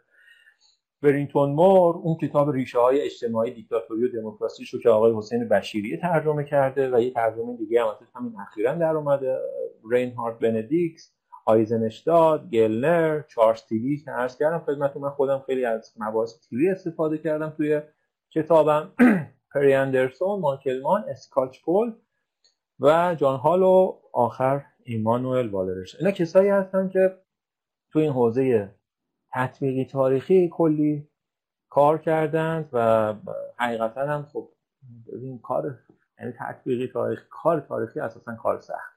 برینتون 1.05 1.51
مور 1.51 1.97
اون 1.97 2.17
کتاب 2.17 2.51
ریشه 2.51 2.79
های 2.79 3.01
اجتماعی 3.01 3.55
دیکتاتوری 3.55 4.05
و 4.05 4.13
دموکراسی 4.13 4.65
رو 4.73 4.79
که 4.79 4.89
آقای 4.89 5.15
حسین 5.17 5.49
بشیری 5.49 5.97
ترجمه 5.97 6.45
کرده 6.45 6.97
و 6.97 7.01
یه 7.01 7.11
ترجمه 7.11 7.57
دیگه 7.57 7.83
هم 7.83 7.89
همین 8.15 8.33
اخیرا 8.41 8.75
در 8.75 8.97
اومده 8.97 9.39
رینهارد 9.91 10.39
بندیکس 10.39 11.15
آیزنشتاد 11.47 12.51
گلنر 12.51 13.23
چارلز 13.23 13.63
تیلی 13.63 13.97
که 13.97 14.11
عرض 14.11 14.39
کردم 14.39 14.59
خدمت 14.59 14.97
من 14.97 15.11
خودم 15.11 15.43
خیلی 15.47 15.65
از 15.65 15.95
مباحث 15.97 16.49
تیلی 16.49 16.69
استفاده 16.69 17.19
کردم 17.19 17.51
توی 17.51 17.81
کتابم. 18.31 18.93
پری 19.55 19.75
اندرسون 19.75 20.41
مانکلمان 20.41 21.05
اسکاچ 21.09 21.63
پول 21.65 21.93
و 22.81 23.15
جان 23.19 23.41
هال 23.41 23.63
و 23.63 23.99
آخر 24.13 24.65
ایمانوئل 24.85 25.49
والرش. 25.49 25.97
اینا 25.99 26.11
کسایی 26.11 26.49
هستن 26.49 26.89
که 26.89 27.19
توی 27.93 28.03
این 28.03 28.13
حوزه 28.13 28.71
تطبیقی 29.35 29.85
تاریخی 29.85 30.49
کلی 30.49 31.09
کار 31.69 31.99
کردند 31.99 32.69
و 32.73 33.15
حقیقتا 33.57 34.01
هم 34.01 34.23
خب 34.23 34.49
این 35.13 35.39
کار 35.39 35.79
یعنی 36.21 36.33
تطبیقی 36.39 36.87
تاریخی 36.87 37.25
کار 37.31 37.61
تاریخی 37.61 38.01
اساسا 38.01 38.35
کار 38.35 38.61
سخت. 38.61 38.95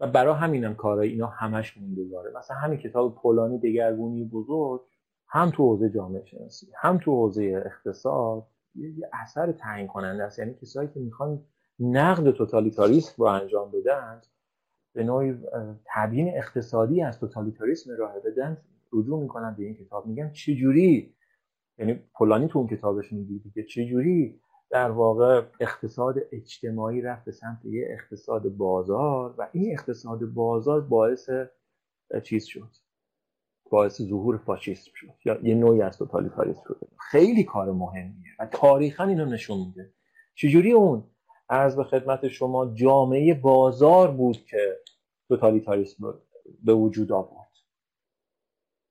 و 0.00 0.06
برای 0.06 0.34
همینم 0.34 0.74
کارهای 0.74 1.08
اینا 1.08 1.26
همش 1.26 1.78
موندگاره 1.78 2.32
مثلا 2.38 2.56
همین 2.56 2.78
کتاب 2.78 3.14
پولانی 3.14 3.58
دگرگونی 3.58 4.24
بزرگ 4.24 4.80
هم 5.28 5.50
تو 5.50 5.62
حوزه 5.62 5.90
جامعه 5.90 6.24
شناسی 6.24 6.66
هم 6.76 6.98
تو 6.98 7.12
حوزه 7.12 7.62
اقتصاد 7.66 8.46
یه 8.74 9.10
اثر 9.12 9.52
تعیین 9.52 9.86
کننده 9.86 10.22
است. 10.22 10.38
یعنی 10.38 10.54
کسایی 10.54 10.88
که 10.88 11.00
می‌خوان 11.00 11.44
نقد 11.80 12.30
توتالیتاریسم 12.30 13.14
رو 13.18 13.24
انجام 13.24 13.70
بدن 13.70 14.20
به 14.94 15.04
نوعی 15.04 15.38
تبیین 15.86 16.36
اقتصادی 16.36 17.02
از 17.02 17.20
توتالیتاریسم 17.20 17.96
راه 17.98 18.14
بدن 18.20 18.56
رجوع 18.92 19.22
می‌کنن 19.22 19.54
به 19.58 19.64
این 19.64 19.74
کتاب. 19.74 20.06
میگن 20.06 20.32
چجوری؟ 20.32 21.14
یعنی 21.78 21.94
پولانی 21.94 22.48
تو 22.48 22.58
اون 22.58 22.68
کتابش 22.68 23.12
میگه 23.12 23.50
که 23.54 23.62
چجوری 23.62 24.40
در 24.70 24.90
واقع 24.90 25.42
اقتصاد 25.60 26.16
اجتماعی 26.32 27.00
رفت 27.00 27.24
به 27.24 27.32
سمت 27.32 27.64
یه 27.64 27.88
اقتصاد 27.90 28.48
بازار 28.48 29.34
و 29.38 29.48
این 29.52 29.72
اقتصاد 29.72 30.24
بازار 30.24 30.80
باعث 30.80 31.30
چیز 32.22 32.44
شد. 32.44 32.70
باعث 33.70 34.02
ظهور 34.02 34.36
فاشیسم 34.36 34.90
شد. 34.94 35.14
یا 35.24 35.40
یه 35.42 35.54
نوعی 35.54 35.82
از 35.82 35.98
توتالیتاریسم 35.98 36.62
شد. 36.68 36.88
خیلی 37.10 37.44
کار 37.44 37.72
مهمیه 37.72 38.32
و 38.38 38.46
تاریخا 38.46 39.04
اینو 39.04 39.24
نشون 39.24 39.58
میده. 39.58 39.92
چجوری 40.34 40.72
اون؟ 40.72 41.04
از 41.48 41.76
به 41.76 41.84
خدمت 41.84 42.28
شما 42.28 42.74
جامعه 42.74 43.34
بازار 43.34 44.10
بود 44.10 44.44
که 44.44 44.76
توتالیتاریسم 45.28 46.14
به 46.64 46.74
وجود 46.74 47.12
آورد. 47.12 47.47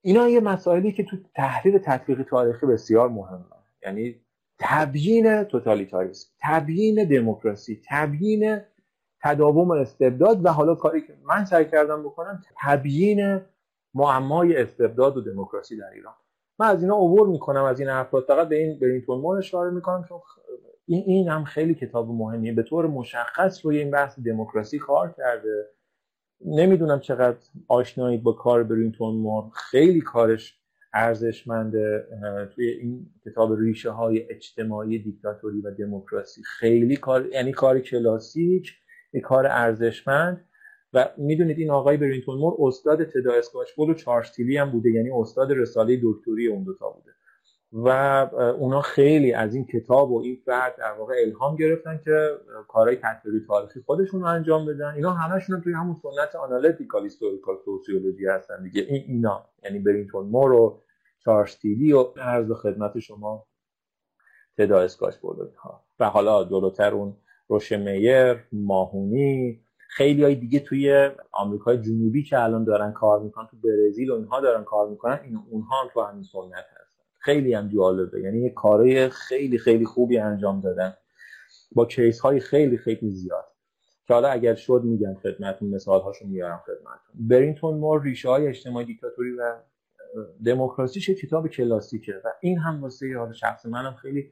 اینا 0.08 0.30
یه 0.30 0.40
مسائلی 0.40 0.92
که 0.92 1.04
تو 1.04 1.18
تحلیل 1.36 1.78
تطبیقی 1.78 2.24
تاریخی 2.24 2.66
بسیار 2.66 3.10
مهمه. 3.10 3.44
یعنی 3.84 4.16
تبیین 4.60 5.44
توتالیتاریسم 5.44 6.30
تبیین 6.42 7.04
دموکراسی 7.08 7.82
تبیین 7.90 8.62
تداوم 9.24 9.72
استبداد 9.72 10.46
و 10.46 10.50
حالا 10.50 10.76
کاری 10.76 11.02
که 11.02 11.14
من 11.24 11.46
سعی 11.46 11.66
کردم 11.66 12.04
بکنم 12.04 12.42
تبیین 12.62 13.42
معمای 13.94 14.62
استبداد 14.62 15.18
و 15.18 15.22
دموکراسی 15.22 15.78
در 15.78 15.90
ایران. 15.94 16.14
من 16.60 16.68
از 16.68 16.82
اینا 16.82 16.96
عبور 16.96 17.28
می‌کنم 17.28 17.64
از 17.64 17.80
این 17.80 17.90
افراد. 17.90 18.24
فقط 18.24 18.48
به 18.50 18.56
این 18.56 18.80
برینتون 18.80 19.20
مور 19.20 19.38
اشاره 19.38 19.72
می‌کنم 19.72 20.04
چون 20.10 20.20
این 20.86 21.04
این 21.06 21.30
هم 21.30 21.44
خیلی 21.44 21.76
کتاب 21.76 22.10
مهمیه. 22.10 22.54
به 22.54 22.64
طور 22.64 22.88
مشخص 22.88 23.66
روی 23.66 23.80
این 23.80 23.92
بحث 23.92 24.20
دموکراسی 24.20 24.80
کار 24.80 25.14
کرده. 25.18 25.77
نمی‌دونم 26.46 27.00
چقدر 27.00 27.38
آشنایید 27.68 28.24
با 28.24 28.32
کار 28.32 28.64
برینتون 28.64 29.16
مور 29.16 29.44
خیلی 29.54 30.02
کارش 30.02 30.60
ارزشمنده 30.94 32.08
توی 32.56 32.70
این 32.70 33.10
کتاب 33.26 33.60
ریشه 33.60 33.92
های 33.92 34.32
اجتماعی 34.32 35.00
دیکتاتوری 35.00 35.62
و 35.62 35.72
دموکراسی. 35.72 36.42
خیلی 36.44 36.96
کار 36.96 37.26
یعنی 37.26 37.52
کار 37.52 37.80
کلاسیک 37.80 38.74
یک 39.14 39.24
کار 39.24 39.48
ارزشمند. 39.48 40.44
و 40.94 41.10
می‌دونید 41.18 41.60
این 41.60 41.72
آقای 41.72 41.98
برینتون 41.98 42.38
مور 42.38 42.56
استاد 42.60 43.04
تدا 43.04 43.34
اسکاچپول 43.34 43.90
و 43.90 43.94
چارستیلی 43.94 44.58
هم 44.58 44.72
بوده 44.72 44.90
یعنی 44.90 45.10
استاد 45.12 45.52
رساله 45.52 46.00
دکتری 46.04 46.48
اون 46.48 46.64
دوتا 46.64 46.90
بوده. 46.90 47.12
و 47.74 47.90
اونا 48.60 48.82
خیلی 48.82 49.34
از 49.34 49.56
این 49.56 49.66
کتاب 49.66 50.12
و 50.12 50.22
این 50.22 50.38
فرد 50.46 50.76
در 50.78 50.92
واقع 50.92 51.16
الهام 51.26 51.56
گرفتن 51.56 52.00
که 52.06 52.30
کارهای 52.68 52.96
تطبیقی 52.96 53.46
تاریخی 53.48 53.82
خودشون 53.86 54.22
رو 54.22 54.28
انجام 54.28 54.66
بدن. 54.66 54.94
اینا 54.96 55.12
همشون 55.12 55.62
توی 55.62 55.74
همون 55.74 55.96
سنت 55.96 56.36
analytical 56.36 57.04
historical 57.04 57.56
sociology 57.66 58.26
هستن 58.26 58.64
دیگه. 58.64 58.82
این 58.82 59.04
اینا. 59.08 59.46
یعنی 59.64 59.80
برینگتون 59.80 60.26
مور 60.26 60.52
و 60.52 60.82
چارلز 61.20 61.61
تیلی 61.61 61.94
و 61.94 62.04
عرض 62.04 62.52
خدمت 62.52 63.00
شما 63.00 63.48
تدا 64.58 64.80
اسکاچپول 64.80 65.14
ها 65.58 65.84
و 66.00 66.10
حالا 66.10 66.44
جلوتر 66.44 66.94
اون 66.94 67.18
روشه 67.48 67.72
مایر 67.72 68.38
ماهونی. 68.52 69.64
خیلی 69.90 70.24
های 70.24 70.36
دیگه 70.36 70.60
توی 70.60 71.10
آمریکای 71.32 71.78
جنوبی 71.78 72.24
که 72.24 72.40
الان 72.40 72.64
دارن 72.64 72.92
کار 72.92 73.20
می‌کنن 73.20 73.48
تو 73.48 73.58
برزیل 73.58 74.12
و 74.12 74.16
اینها 74.16 74.40
دارن 74.42 74.64
کار 74.64 74.90
می‌کنن 74.90 75.20
این 75.24 75.40
اونها 75.50 75.82
هم 75.82 75.90
تو 75.94 76.02
همین 76.02 76.24
سنت 76.24 76.66
خیلی 77.20 77.54
هم 77.54 77.70
جالبه. 77.70 78.22
یعنی 78.22 78.42
یه 78.42 78.50
کارهای 78.50 79.10
خیلی 79.10 79.58
خیلی 79.58 79.86
خوبی 79.86 80.18
انجام 80.18 80.62
دادن. 80.62 80.94
با 81.72 81.86
کیس 81.86 82.20
های 82.20 82.40
خیلی 82.40 82.78
خیلی 82.78 83.12
زیاد. 83.12 83.46
که 84.08 84.14
حالا 84.14 84.30
اگر 84.30 84.56
شد 84.56 84.82
میگم 84.84 85.16
خدمتتون 85.16 85.70
مثال 85.70 86.02
هاشو 86.02 86.28
میارم 86.28 86.64
خدمتتون. 86.66 87.28
برینتون 87.28 87.78
مور 87.78 88.04
ریشه 88.04 88.30
های 88.30 88.48
اجتماعی 88.48 88.86
دیکتاتوری 88.86 89.32
و 89.32 89.56
دموکراسی 90.46 91.00
چه 91.00 91.16
کتاب 91.16 91.48
کلاسیکه 91.48 92.22
و 92.26 92.34
این 92.42 92.58
هم 92.58 92.82
واسه 92.82 93.18
حالا 93.18 93.34
شخص 93.34 93.66
منم 93.66 93.94
خیلی 93.94 94.32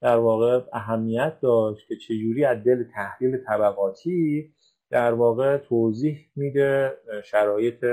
در 0.00 0.16
واقع 0.16 0.60
اهمیت 0.72 1.40
داشت 1.40 1.88
که 1.88 1.96
چجوری 1.96 2.44
از 2.44 2.64
دل 2.64 2.84
تحلیل 2.94 3.36
طبقاتی 3.36 4.54
در 4.90 5.12
واقع 5.12 5.56
توضیح 5.56 6.28
میده 6.36 6.98
شرایط 7.24 7.84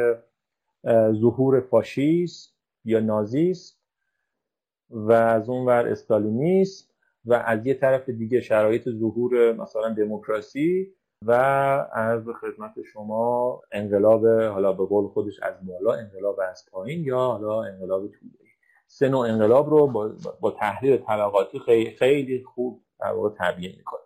ظهور 1.12 1.62
فاشیسم 1.62 2.52
یا 2.86 3.00
نازیسم 3.00 3.76
و 4.92 5.12
از 5.12 5.50
اون 5.50 5.66
ور 5.66 5.88
استالینیسم 5.88 6.88
و 7.26 7.34
از 7.34 7.66
یه 7.66 7.74
طرف 7.74 8.10
دیگه 8.10 8.42
شرایط 8.42 8.90
ظهور 8.90 9.54
مثلا 9.54 9.94
دموکراسی 9.94 10.94
و 11.26 11.32
از 11.94 12.24
خدمت 12.42 12.82
شما 12.94 13.62
انقلاب 13.72 14.28
حالا 14.28 14.74
به 14.74 14.86
قول 14.86 15.08
خودش 15.08 15.40
از 15.44 15.66
بالا 15.66 15.94
انقلاب 15.94 16.40
از 16.52 16.66
پایین 16.72 17.04
یا 17.04 17.18
حالا 17.18 17.64
انقلاب 17.64 18.08
طولانی. 18.08 18.50
سه 18.88 19.10
نوع 19.10 19.28
انقلاب 19.28 19.70
رو 19.70 19.88
با, 19.88 20.16
با 20.42 20.52
تحلیل 20.52 20.98
طبقاتی 20.98 21.60
خیلی, 21.60 21.92
خیلی 21.92 22.44
خوب 22.44 22.84
در 23.00 23.12
واقع 23.12 23.30
تبیین 23.40 23.76
می‌کنه. 23.78 24.02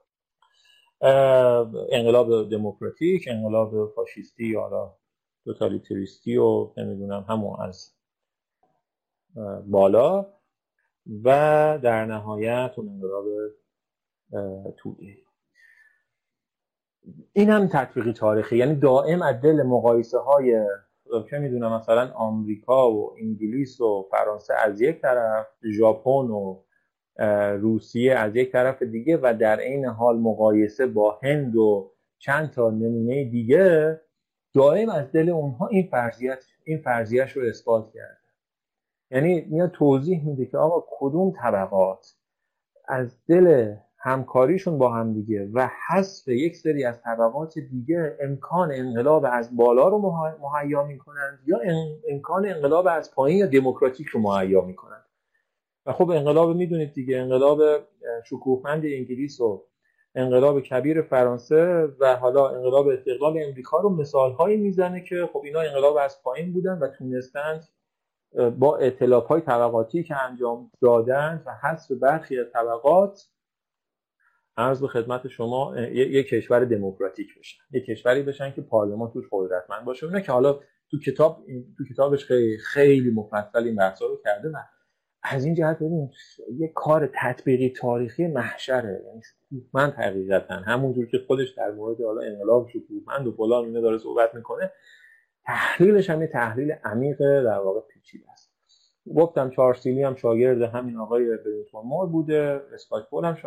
انقلاب 1.91 2.49
دموکراتیک 2.49 3.27
انقلاب 3.27 3.93
فاشیستی 3.95 4.47
یا 4.47 4.61
حالا 4.61 4.93
توتالیتریستی 5.43 6.37
و 6.37 6.71
نمی‌دونم 6.77 7.25
همون 7.29 7.61
از 7.61 7.91
بالا. 9.65 10.34
و 11.23 11.29
در 11.83 12.05
نهایت 12.05 12.71
اون 12.77 12.89
انقلاب 12.89 13.25
طولانی 14.77 15.17
این 17.33 17.49
هم 17.49 17.67
تطبیقی 17.67 18.13
تاریخی. 18.13 18.57
یعنی 18.57 18.75
دائم 18.75 19.21
از 19.21 19.41
دل 19.41 19.63
مقایسه 19.63 20.17
های 20.17 20.65
چه 21.29 21.39
می‌دونم 21.39 21.73
مثلا 21.73 22.11
آمریکا 22.11 22.91
و 22.91 23.15
انگلیس 23.19 23.81
و 23.81 24.07
فرانسه 24.11 24.53
از 24.53 24.81
یک 24.81 25.01
طرف 25.01 25.47
ژاپن 25.77 26.11
و 26.11 26.61
روسیه 27.61 28.15
از 28.15 28.35
یک 28.35 28.51
طرف 28.51 28.81
دیگه 28.81 29.17
و 29.17 29.33
در 29.39 29.59
عین 29.59 29.85
حال 29.85 30.19
مقایسه 30.19 30.87
با 30.87 31.19
هند 31.23 31.55
و 31.55 31.91
چند 32.19 32.51
تا 32.51 32.69
نمونه 32.69 33.23
دیگه 33.23 34.01
دائم 34.53 34.89
از 34.89 35.11
دل 35.11 35.29
اونها 35.29 35.67
این 35.67 35.87
فرضیت 35.91 36.45
این 36.63 36.77
فرضیش 36.77 37.31
رو 37.31 37.47
اثبات 37.47 37.91
کرده 37.93 38.24
یعنی 39.15 39.41
میاد 39.41 39.71
توضیح 39.71 40.25
میده 40.25 40.45
که 40.45 40.57
آقا 40.57 40.85
کدوم 40.99 41.33
طبقات 41.41 42.15
از 42.87 43.25
دل 43.27 43.75
همکاریشون 43.97 44.77
با 44.77 44.93
هم 44.93 45.13
دیگه 45.13 45.49
و 45.53 45.69
حذف 45.87 46.27
یک 46.27 46.55
سری 46.55 46.83
از 46.83 47.01
طبقات 47.01 47.59
دیگه 47.59 48.17
امکان 48.21 48.71
انقلاب 48.71 49.25
از 49.31 49.57
بالا 49.57 49.87
رو 49.87 50.13
مهیا 50.41 50.83
می‌کنند 50.83 51.39
یا 51.45 51.59
امکان 52.09 52.45
انقلاب 52.45 52.87
از 52.87 53.15
پایین 53.15 53.37
یا 53.37 53.45
دموکراتیک 53.45 54.07
رو 54.07 54.19
مهیا 54.19 54.61
می‌کنند. 54.61 55.05
و 55.85 55.93
خب 55.93 56.09
انقلاب 56.09 56.55
می‌دونید 56.55 56.93
دیگه 56.93 57.17
انقلاب 57.17 57.61
شکوهمند 58.25 58.85
انگلیس 58.85 59.41
و 59.41 59.63
انقلاب 60.15 60.61
کبیر 60.61 61.01
فرانسه 61.01 61.87
و 61.99 62.15
حالا 62.15 62.49
انقلاب 62.49 62.87
استقلال 62.87 63.37
امریکا 63.43 63.79
رو 63.79 63.89
مثال 63.89 64.31
هایی 64.33 64.57
می‌زنه 64.57 65.01
که 65.01 65.29
خب 65.33 65.41
اینا 65.45 65.59
انقلاب 65.59 65.97
از 65.97 66.23
پایین 66.23 66.53
بودن 66.53 66.79
و 66.79 66.87
تونستند 66.87 67.67
با 68.59 68.77
اطلاف 68.77 69.27
های 69.27 69.41
طبقاتی 69.41 70.03
که 70.03 70.23
انجام 70.23 70.71
دادند 70.81 71.43
و 71.45 71.51
حذف 71.63 71.91
برخی 71.91 72.39
از 72.39 72.45
طبقات 72.53 73.29
عرض 74.57 74.81
به 74.81 74.87
خدمت 74.87 75.27
شما 75.27 75.79
یک 75.79 76.27
کشور 76.27 76.65
دموکراتیک 76.65 77.39
بشن. 77.39 77.63
یک 77.71 77.85
کشوری 77.85 78.23
بشن 78.23 78.51
که 78.51 78.61
پارلمان 78.61 79.11
توش 79.11 79.25
قدرتمند 79.31 79.85
باشه. 79.85 80.07
نه 80.07 80.21
که 80.21 80.31
حالا 80.31 80.59
تو 80.91 80.99
کتاب 80.99 81.45
تو 81.77 81.83
کتابش 81.93 82.25
خیلی 82.25 82.57
خیلی 82.57 83.11
مفصل 83.11 83.63
این 83.63 83.75
بحثا 83.75 84.05
رو 84.05 84.21
کرده 84.23 84.49
و 84.49 84.57
از 85.23 85.45
این 85.45 85.55
جهت 85.55 85.77
ببین 85.77 86.11
یه 86.57 86.71
کار 86.75 87.11
تطبیقی 87.13 87.69
تاریخی 87.69 88.27
محشره. 88.27 89.01
یعنی 89.05 89.21
من 89.73 89.89
حقیقتا 89.89 90.55
همونجور 90.55 91.05
که 91.05 91.17
خودش 91.27 91.49
در 91.49 91.71
مورد 91.71 92.01
حالا 92.01 92.21
انقلاب 92.21 92.69
شکوهمند 92.69 93.27
و 93.27 93.31
فلان 93.31 93.65
اینو 93.65 93.81
داره 93.81 93.97
صحبت 93.97 94.35
می‌کنه 94.35 94.71
تحلیلش 95.45 96.09
هم 96.09 96.21
یه 96.21 96.27
تحلیل 96.27 96.71
عمیق 96.71 97.17
در 97.19 97.57
واقع 97.57 97.79
پیچیده 97.79 98.31
است. 98.31 98.55
گفتم 99.15 99.49
چارسیلی 99.49 100.03
هم 100.03 100.15
شاگرد 100.15 100.61
همین 100.61 100.97
آقای 100.97 101.37
برینتون 101.37 101.85
مور 101.85 102.07
بوده 102.07 102.61
اسکات 102.73 103.09
پول 103.09 103.25
هم 103.25 103.37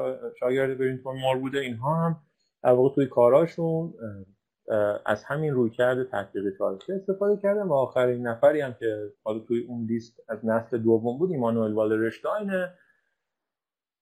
شاگرد 0.41 0.79
برینتون 0.79 1.17
مور 1.21 1.37
بوده 1.39 1.59
اینها 1.59 1.95
هم 1.95 2.17
در 2.63 2.73
واقع 2.73 2.95
توی 2.95 3.07
کاراشون 3.07 3.95
از 5.07 5.25
همین 5.25 5.55
روی 5.55 5.71
کرده 5.71 6.05
تحقیق 6.05 6.45
تاریخی 6.59 6.93
استفاده 6.93 7.43
کردن 7.43 7.63
و 7.63 7.73
آخرین 7.73 8.27
نفری 8.27 8.61
هم 8.61 8.75
که 8.75 9.13
حالا 9.25 9.39
توی 9.39 9.65
اون 9.69 9.85
لیست 9.85 10.21
از 10.29 10.47
نسل 10.47 10.79
دوم 10.79 11.19
بود 11.19 11.31
ایمانوئل 11.31 11.73
والرشتاینه 11.73 12.75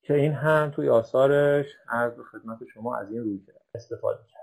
که 0.02 0.14
این 0.14 0.32
هم 0.32 0.70
توی 0.74 0.88
آثارش 0.88 1.66
از 1.88 2.12
خدمت 2.32 2.58
شما 2.74 2.96
از 2.96 3.10
این 3.10 3.22
روی 3.22 3.40
استفاده 3.74 4.20
کرد 4.28 4.35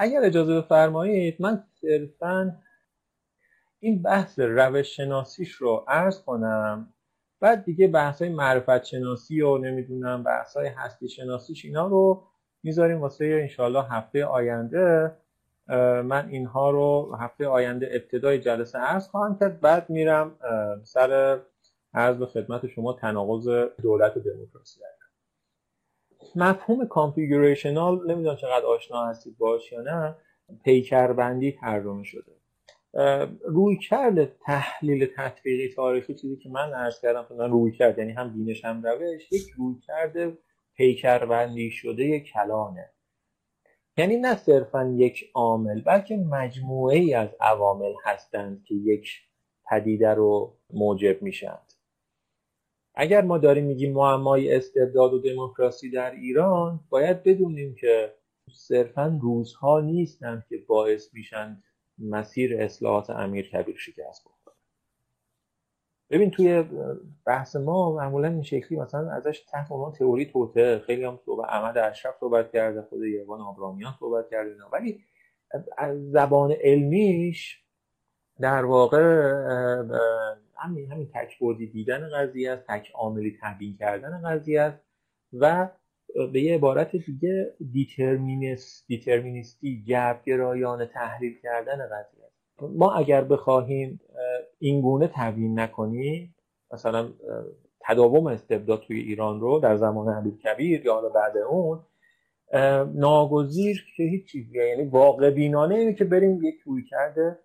اگر 0.00 0.20
اجازه 0.24 0.60
بفرمایید 0.60 1.36
من 1.40 1.64
صرفا 1.80 2.56
این 3.80 4.02
بحث 4.02 4.38
روش 4.38 4.96
شناسیش 4.96 5.52
رو 5.52 5.84
عرض 5.88 6.22
کنم. 6.22 6.94
بعد 7.40 7.64
دیگه 7.64 7.88
بحث 7.88 8.22
های 8.22 8.30
معرفت 8.30 8.84
شناسی 8.84 9.40
و 9.40 9.58
نمی‌دونم 9.58 10.22
بحث 10.22 10.56
های 10.56 10.66
هستی 10.66 11.08
شناسیش 11.08 11.64
اینا 11.64 11.86
رو 11.86 12.22
می‌ذاریم 12.62 13.00
واسه 13.00 13.38
انشالله 13.42 13.84
هفته 13.84 14.24
آینده. 14.24 15.16
من 16.04 16.28
اینها 16.28 16.70
رو 16.70 17.16
هفته 17.20 17.46
آینده 17.46 17.88
ابتدای 17.92 18.38
جلسه 18.38 18.78
عرض 18.78 19.08
خواهم 19.08 19.38
کرد. 19.38 19.60
بعد 19.60 19.90
میرم 19.90 20.36
سر 20.84 21.40
عرض 21.94 22.16
به 22.16 22.26
خدمت 22.26 22.66
شما 22.66 22.92
تناقض 22.92 23.48
دولت 23.82 24.16
و 24.16 24.20
دموکراسی. 24.20 24.80
مفهوم 26.36 26.86
کانفیگوریشنال 26.86 28.10
نمی‌دونم 28.12 28.36
چقدر 28.36 28.66
آشنا 28.66 29.06
هستید 29.06 29.38
باش 29.38 29.72
یا 29.72 29.80
نه 29.80 30.16
پیکربندی 30.64 31.52
ترجمه 31.52 32.04
شده. 32.04 32.32
روی 33.44 33.76
کرد 33.76 34.24
تحلیل 34.40 35.08
تطبیقی 35.16 35.74
تاریخی 35.74 36.14
چیزی 36.14 36.36
که 36.36 36.48
من 36.48 36.72
عرض 36.72 37.00
کردم 37.00 37.26
من 37.38 37.50
روی 37.50 37.72
کرد 37.72 37.98
یعنی 37.98 38.12
هم 38.12 38.32
بینش 38.32 38.64
هم 38.64 38.82
روش 38.82 39.32
یک 39.32 39.50
روی 39.56 39.74
کرده 39.86 40.38
پیکربندی 40.74 41.70
شده 41.70 42.20
کلانه. 42.20 42.90
یعنی 43.96 44.16
نه 44.16 44.36
صرفا 44.36 44.94
یک 44.96 45.30
عامل 45.34 45.80
بلکه 45.80 46.16
مجموعه 46.16 46.98
ای 46.98 47.14
از 47.14 47.28
عوامل 47.40 47.92
هستند 48.04 48.64
که 48.64 48.74
یک 48.74 49.08
پدیده 49.70 50.14
رو 50.14 50.56
موجب 50.72 51.22
میشند 51.22 51.67
اگر 53.00 53.22
ما 53.22 53.38
داریم 53.38 53.64
میگیم 53.64 53.92
معمای 53.92 54.56
استبداد 54.56 55.12
و 55.12 55.18
دموکراسی 55.18 55.90
در 55.90 56.10
ایران 56.10 56.80
باید 56.88 57.22
بدونیم 57.22 57.74
که 57.74 58.14
صرفا 58.52 59.18
روزها 59.22 59.80
نیستند 59.80 60.44
که 60.48 60.58
باعث 60.66 61.14
میشند 61.14 61.62
مسیر 61.98 62.62
اصلاحات 62.62 63.10
امیر 63.10 63.48
کبیر 63.48 63.76
شکست 63.76 64.24
بخوره. 64.24 64.56
ببین 66.10 66.30
توی 66.30 66.64
بحث 67.26 67.56
ما 67.56 67.96
معمولا 67.96 68.28
این 68.28 68.42
شکلی 68.42 68.78
مثلا 68.78 69.10
ازش 69.10 69.40
تحت 69.40 69.72
عنوان 69.72 69.92
تئوری 69.92 70.26
توته. 70.26 70.78
خیلی 70.78 71.04
هم 71.04 71.18
صحبت 71.26 71.48
احمد 71.48 71.78
اشرف 71.78 72.14
صحبت 72.20 72.52
کرده 72.52 72.82
خود 72.82 73.04
یوان 73.04 73.40
آبرامیان 73.40 73.94
صحبت 74.00 74.30
کرده 74.30 74.54
ولی 74.72 75.04
از 75.76 76.10
زبان 76.10 76.52
علمیش 76.52 77.67
در 78.40 78.64
واقع 78.64 79.02
همین 80.56 80.92
همین 80.92 81.08
تکبردی 81.14 81.66
دیدن 81.66 82.08
قضیه 82.14 82.50
است 82.50 82.66
تک 82.68 82.90
عاملی 82.94 83.38
تبیین 83.42 83.76
کردن 83.76 84.22
قضیه 84.24 84.60
است 84.60 84.84
و 85.32 85.68
به 86.32 86.42
یه 86.42 86.54
عبارت 86.54 86.96
دیگه 86.96 87.54
دیترمینیست 87.72 88.86
دیترمینیستی 88.86 89.84
گرایانه 90.26 90.86
تحلیل 90.86 91.38
کردن 91.42 91.86
قضیه 91.86 92.24
ما 92.60 92.92
اگر 92.92 93.24
بخواهیم 93.24 94.00
اینگونه 94.58 95.10
تبیین 95.14 95.60
نکنیم 95.60 96.34
مثلا 96.72 97.08
تداوم 97.80 98.26
استبداد 98.26 98.80
توی 98.80 99.00
ایران 99.00 99.40
رو 99.40 99.60
در 99.60 99.76
زمان 99.76 100.14
حبیب 100.14 100.38
کبیر 100.38 100.86
یا 100.86 100.94
حالا 100.94 101.08
بعد 101.08 101.36
اون 101.36 101.80
ناگزیر 102.94 103.84
که 103.96 104.02
هیچ 104.02 104.32
چیزی 104.32 104.58
یعنی 104.58 104.84
واقع 104.84 105.30
بینانه 105.30 105.74
اینه 105.74 105.94
که 105.94 106.04
بریم 106.04 106.42
یک 106.42 106.60
روی 106.64 106.84
کرده 106.84 107.38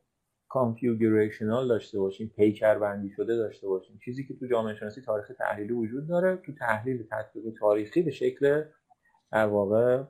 کانفیگوریشنال 0.53 1.67
داشته 1.67 1.99
باشیم 1.99 2.31
پیکر 2.35 2.79
بندی 2.79 3.09
شده 3.09 3.35
داشته 3.35 3.67
باشیم. 3.67 3.99
چیزی 4.05 4.27
که 4.27 4.33
تو 4.33 4.47
جامعه 4.47 4.75
شناسی 4.75 5.01
تاریخ 5.01 5.31
تحلیلی 5.39 5.73
وجود 5.73 6.07
داره 6.07 6.35
تو 6.35 6.51
تحلیل 6.59 7.07
تطبیقی 7.11 7.51
تاریخی 7.59 8.01
به 8.01 8.11
شکل 8.11 8.63
در 9.31 9.45
واقع 9.45 10.03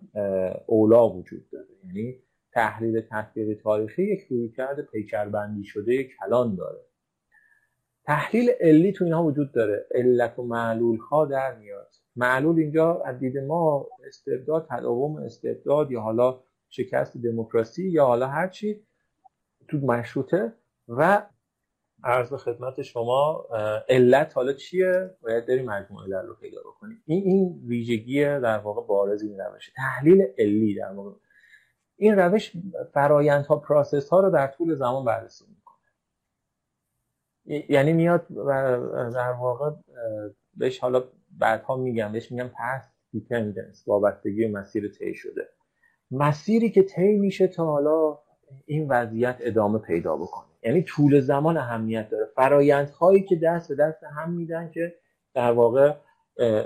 اولا 0.67 1.09
وجود 1.09 1.49
داره. 1.49 1.67
یعنی 1.85 2.23
تحلیل 2.53 3.01
تطبیق 3.11 3.61
تاریخی 3.61 4.03
یک 4.03 4.19
رویکرد 4.29 4.81
پیکربندی 4.81 5.63
شده 5.63 6.03
کلان 6.03 6.55
داره. 6.55 6.79
تحلیل 8.05 8.49
علی 8.61 8.91
تو 8.91 9.03
اینها 9.03 9.23
وجود 9.23 9.51
داره. 9.51 9.85
علت 9.95 10.39
و 10.39 10.43
معلول 10.43 10.97
ها 10.97 11.25
در 11.25 11.57
میاد. 11.57 11.91
معلول 12.15 12.59
اینجا 12.59 13.01
از 13.05 13.19
دید 13.19 13.37
ما 13.37 13.87
استبداد 14.07 14.67
تداوم 14.69 15.15
استبداد 15.15 15.91
یا 15.91 16.01
حالا 16.01 16.43
شکست 16.69 17.17
دموکراسی 17.17 17.89
یا 17.89 18.05
حالا 18.05 18.27
هر 18.27 18.47
چی 18.47 18.85
تو 19.67 19.77
مشروطه 19.77 20.53
و 20.87 21.25
عرض 22.03 22.33
خدمت 22.33 22.81
شما 22.81 23.47
علت 23.89 24.33
حالا 24.35 24.53
چیه؟ 24.53 25.15
باید 25.21 25.45
داری 25.47 25.61
مجموعه 25.61 26.05
علت 26.05 26.25
رو 26.25 26.35
پیدا 26.35 26.61
بکنیم. 26.61 27.03
این 27.05 27.23
این 27.23 27.61
ویژگی 27.67 28.23
در 28.23 28.57
واقع 28.57 28.87
بارز 28.87 29.23
این 29.23 29.39
روشه 29.39 29.71
تحلیل 29.75 30.21
علی 30.37 30.75
در 30.75 30.91
واقع. 30.91 31.11
این 31.95 32.15
روش 32.19 32.51
فرایندها 32.93 33.55
process 33.55 34.09
ها 34.09 34.19
رو 34.19 34.29
در 34.29 34.47
طول 34.47 34.75
زمان 34.75 35.05
بررسی 35.05 35.45
می‌کنه. 35.49 35.73
یعنی 37.69 37.93
میاد 37.93 38.27
در 39.13 39.31
واقع 39.31 39.71
بهش 40.53 40.79
حالا 40.79 41.03
بعدها 41.39 41.75
میگم 41.75 42.11
بهش 42.11 42.31
میگم 42.31 42.51
path 42.59 42.91
dependence 43.11 43.87
وابستگی 43.87 44.47
مسیر 44.47 44.87
طی 44.87 45.13
شده. 45.13 45.49
مسیری 46.11 46.71
که 46.71 46.83
طی 46.83 47.17
میشه 47.17 47.47
تا 47.47 47.65
حالا 47.65 48.19
این 48.65 48.87
وضعیت 48.89 49.37
ادامه 49.39 49.79
پیدا 49.79 50.15
بکنه. 50.15 50.47
یعنی 50.63 50.83
طول 50.83 51.19
زمان 51.19 51.57
اهمیت 51.57 52.09
داره. 52.09 52.25
فرایندهایی 52.35 53.23
که 53.23 53.35
دست 53.35 53.69
به 53.69 53.75
دست 53.75 54.03
هم 54.17 54.31
میدن 54.33 54.71
که 54.73 54.95
در 55.33 55.51
واقع 55.51 55.93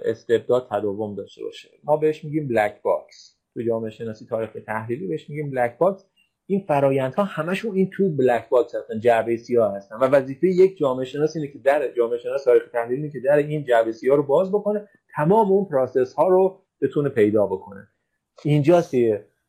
استبداد 0.05 0.67
تداوم 0.71 1.15
داشته 1.15 1.43
باشه. 1.43 1.69
ما 1.83 1.97
بهش 1.97 2.23
میگیم 2.23 2.47
black 2.47 2.81
box 2.81 3.37
تو 3.53 3.61
جامعه 3.61 3.89
شناسی 3.89 4.25
تاریخ 4.25 4.49
تحلیلی 4.65 5.07
بهش 5.07 5.29
میگیم 5.29 5.51
black 5.51 5.77
box 5.77 6.05
این 6.45 6.65
فرایندها 6.67 7.23
همشون 7.23 7.75
این 7.75 7.89
تو 7.89 8.09
black 8.09 8.49
box 8.49 8.75
هستن 8.75 8.99
جعبه 8.99 9.37
سیاه 9.37 9.75
هستن. 9.75 9.95
و 9.95 10.03
وظیفه 10.03 10.47
یک 10.47 10.77
جامعه 10.77 11.05
شناس 11.05 11.35
اینه 11.35 11.47
که 11.47 11.59
در 11.59 11.93
جامعه 11.97 12.17
شناس 12.17 12.43
تاریخ 12.43 12.69
تحلیلی 12.71 13.11
که 13.11 13.19
در 13.19 13.37
این 13.37 13.63
جعبه 13.63 13.91
سیاه 13.91 14.17
رو 14.17 14.23
باز 14.23 14.51
بکنه 14.51 14.87
تمام 15.15 15.51
اون 15.51 15.65
پروسس 15.65 16.13
ها 16.13 16.27
رو 16.27 16.61
بتونه 16.81 17.09
پیدا 17.09 17.47
بکنه. 17.47 17.87
اینجاست 18.43 18.93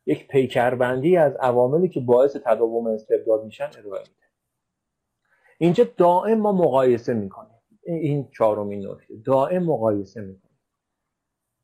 یک 0.09 0.28
پیکربندی 0.28 1.16
از 1.16 1.36
عواملی 1.36 1.89
که 1.89 2.01
باعث 2.01 2.36
تداوم 2.36 2.86
استبداد 2.86 3.44
میشن 3.44 3.64
ارائه 3.64 4.01
میده. 4.01 4.26
اینجا 5.59 5.85
دائم 5.97 6.40
ما 6.40 6.52
مقایسه 6.52 7.14
می‌کنیم. 7.14 7.55
این 7.82 8.28
چهارمین 8.30 8.86
نکته. 8.86 9.14
دائم 9.24 9.62
مقایسه 9.62 10.20
می‌کنیم. 10.20 10.59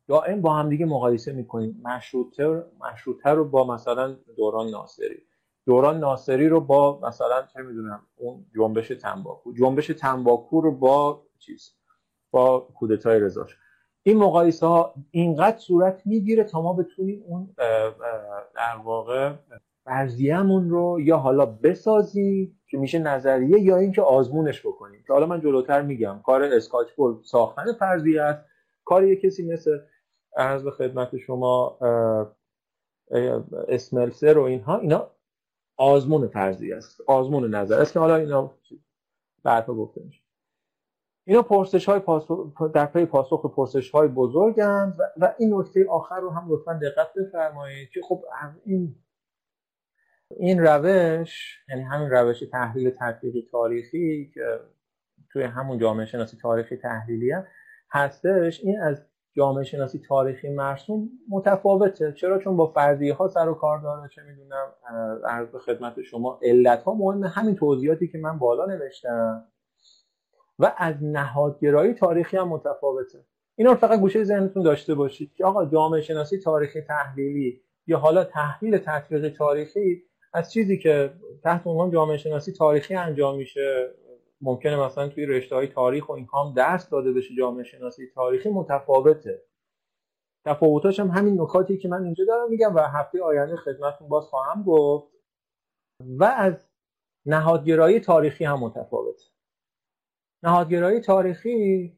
دائم 0.07 0.41
با 0.41 0.53
هم 0.53 0.69
دیگه 0.69 0.85
مقایسه 0.85 1.33
می‌کنیم. 1.33 1.81
مشروطه 1.83 2.63
مشروطه 2.79 3.29
رو 3.29 3.49
با 3.49 3.67
مثلا 3.67 4.17
دوران 4.37 4.69
ناصری. 4.69 5.21
دوران 5.65 5.99
ناصری 5.99 6.49
رو 6.49 6.61
با 6.61 6.99
مثلا 6.99 7.47
چه 7.53 7.61
می‌دونم 7.61 8.07
اون 8.15 8.45
جنبش 8.55 8.87
تنباکو. 8.87 9.53
جنبش 9.53 9.87
تنباکو 9.87 10.61
رو 10.61 10.71
با 10.71 11.25
چیز؟ 11.39 11.75
با 12.31 12.59
کودتای 12.59 13.19
رضا 13.19 13.45
این 14.07 14.17
مقایسه 14.17 14.67
ها 14.67 14.93
اینقدر 15.11 15.57
صورت 15.57 16.01
می‌گیره 16.05 16.43
تا 16.43 16.61
ما 16.61 16.73
بتونیم 16.73 17.23
اون 17.27 17.53
در 18.55 18.77
واقع 18.83 19.33
فرضیه‌مون 19.85 20.69
رو 20.69 21.01
یا 21.01 21.17
حالا 21.17 21.45
بسازیم 21.45 22.59
که 22.67 22.77
میشه 22.77 22.99
نظریه 22.99 23.59
یا 23.59 23.77
اینکه 23.77 24.01
آزمونش 24.01 24.65
بکنیم. 24.65 25.03
که 25.07 25.13
حالا 25.13 25.25
من 25.25 25.41
جلوتر 25.41 25.81
میگم 25.81 26.19
کار 26.25 26.43
اسکاچبول 26.43 27.15
ساختن 27.23 27.73
فرضیه 27.73 28.21
است. 28.21 28.45
کار 28.85 29.03
یه 29.03 29.15
کسی 29.15 29.45
مثل 29.53 29.79
عرض 30.37 30.63
به 30.63 30.71
خدمت 30.71 31.17
شما 31.17 31.77
اسملسر 33.67 34.37
و 34.37 34.43
اینها 34.43 34.77
اینا 34.77 35.11
آزمون 35.77 36.27
فرضیه 36.27 36.75
است. 36.75 37.01
آزمون 37.07 37.55
نظر 37.55 37.81
است 37.81 37.93
که 37.93 37.99
حالا 37.99 38.15
اینا 38.15 38.51
بعدها 39.43 39.73
گفته 39.73 40.01
میشه 40.03 40.24
اینا 41.27 41.41
پرسش 41.41 41.85
های 41.85 41.99
پاسخ 41.99 42.53
در 42.73 42.85
پی 42.85 43.05
پاسخ 43.05 43.45
پرسش 43.55 43.91
های 43.91 44.07
بزرگند 44.07 44.95
و, 44.99 45.03
و 45.25 45.33
این 45.39 45.53
نکته 45.53 45.85
آخر 45.89 46.19
رو 46.19 46.29
هم 46.29 46.45
لطفا 46.49 46.73
دقت 46.73 47.07
بفرمایید 47.13 47.89
که 47.89 48.01
خب 48.01 48.23
این 48.65 48.95
این 50.37 50.59
روش 50.59 51.59
یعنی 51.69 51.81
همین 51.81 52.09
روش 52.09 52.43
تحلیل 52.51 52.95
تاریخی 53.51 54.31
که 54.33 54.59
توی 55.31 55.43
همون 55.43 55.77
جامعه 55.77 56.05
شناسی 56.05 56.37
تاریخی 56.37 56.75
تحلیلی 56.75 57.33
هستش 57.91 58.61
این 58.63 58.79
از 58.79 59.05
جامعه 59.35 59.63
شناسی 59.63 59.99
تاریخی 59.99 60.49
مرسوم 60.49 61.09
متفاوته. 61.29 62.11
چرا؟ 62.11 62.39
چون 62.39 62.57
با 62.57 62.67
فرضیه 62.67 63.13
ها 63.13 63.27
سر 63.27 63.49
و 63.49 63.53
کار 63.53 63.79
داره 63.79 64.09
چه 64.09 64.21
می‌دونم 64.23 64.67
عرض 65.25 65.55
خدمت 65.55 66.01
شما 66.01 66.39
علت 66.43 66.83
ها 66.83 66.93
مهم 66.93 67.23
همین 67.23 67.55
توضیحاتی 67.55 68.07
که 68.07 68.17
من 68.17 68.39
بالا 68.39 68.65
نوشتم. 68.65 69.47
و 70.59 70.73
از 70.77 70.95
نهادگرایی 71.01 71.93
تاریخی 71.93 72.37
هم 72.37 72.47
متفاوته. 72.47 73.25
اینا 73.55 73.71
رو 73.71 73.77
فقط 73.77 73.99
گوشه 73.99 74.23
ذهنتون 74.23 74.63
داشته 74.63 74.95
باشید 74.95 75.33
که 75.33 75.45
آقا 75.45 75.65
جامعه 75.65 76.01
شناسی 76.01 76.39
تاریخی 76.39 76.81
تحلیلی 76.81 77.61
یا 77.87 77.97
حالا 77.97 78.23
تحلیل 78.23 78.77
تطبیق 78.77 79.29
تاریخی 79.29 80.03
از 80.33 80.53
چیزی 80.53 80.77
که 80.77 81.13
تحت 81.43 81.67
عنوان 81.67 81.91
جامعه 81.91 82.17
شناسی 82.17 82.51
تاریخی 82.51 82.95
انجام 82.95 83.37
میشه 83.37 83.95
ممکنه 84.41 84.85
مثلا 84.85 85.07
توی 85.07 85.25
رشته 85.25 85.55
های 85.55 85.67
تاریخ 85.67 86.09
و 86.09 86.11
این 86.11 86.27
هم 86.33 86.53
درس 86.55 86.89
داده 86.89 87.13
بشه 87.13 87.35
جامعه 87.37 87.63
شناسی 87.63 88.07
تاریخی 88.15 88.49
متفاوته. 88.49 89.41
تفاوتاش 90.45 90.99
هم 90.99 91.07
همین 91.07 91.41
نکاتی 91.41 91.77
که 91.77 91.87
من 91.87 92.03
اینجا 92.03 92.25
دارم 92.25 92.49
میگم 92.49 92.75
و 92.75 92.79
هفته 92.79 93.23
آینده 93.23 93.55
خدمتتون 93.55 94.07
باز 94.07 94.25
خواهم 94.25 94.63
گفت. 94.63 95.13
و 96.19 96.23
از 96.23 96.67
نهادگرایی 97.25 97.99
تاریخی 97.99 98.45
هم 98.45 98.59
متفاوته. 98.59 99.34
نهادگرایی 100.45 100.99
تاریخی 100.99 101.93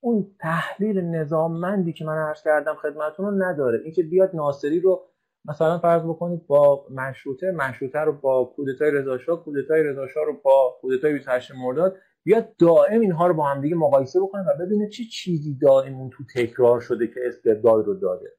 اون 0.00 0.36
تحلیل 0.40 1.00
نظاممندی 1.00 1.92
که 1.92 2.04
من 2.04 2.16
عرض 2.18 2.42
کردم 2.42 2.74
خدمتتون 2.74 3.26
رو 3.26 3.42
نداره. 3.42 3.80
اینکه 3.84 4.02
بیاد 4.02 4.30
ناصری 4.36 4.80
رو 4.80 5.06
مثلا 5.44 5.78
فرض 5.78 6.02
بکنید 6.02 6.46
با 6.46 6.86
مشروطه 6.90 7.50
مشروطه 7.50 7.98
رو 7.98 8.12
با 8.12 8.44
کودتای 8.44 8.90
رضا 8.90 9.18
شاه 9.18 9.44
کودتای 9.44 9.82
رضا 9.82 10.06
شاه 10.06 10.24
رو 10.24 10.40
با 10.44 10.78
کودتای 10.80 11.12
28 11.12 11.52
مرداد 11.54 11.96
بیاد 12.24 12.56
دائم 12.56 13.00
اینها 13.00 13.26
رو 13.26 13.34
با 13.34 13.44
هم 13.44 13.60
دیگه 13.60 13.74
مقایسه 13.74 14.20
بکنه 14.20 14.42
و 14.42 14.66
ببینه 14.66 14.88
چه 14.88 15.04
چی 15.04 15.08
چیزی 15.08 15.58
دائم 15.58 15.94
اون 15.94 16.10
تو 16.10 16.24
تکرار 16.34 16.80
شده 16.80 17.06
که 17.06 17.20
استبداد 17.26 17.86
رو 17.86 17.94
داده. 17.94 18.36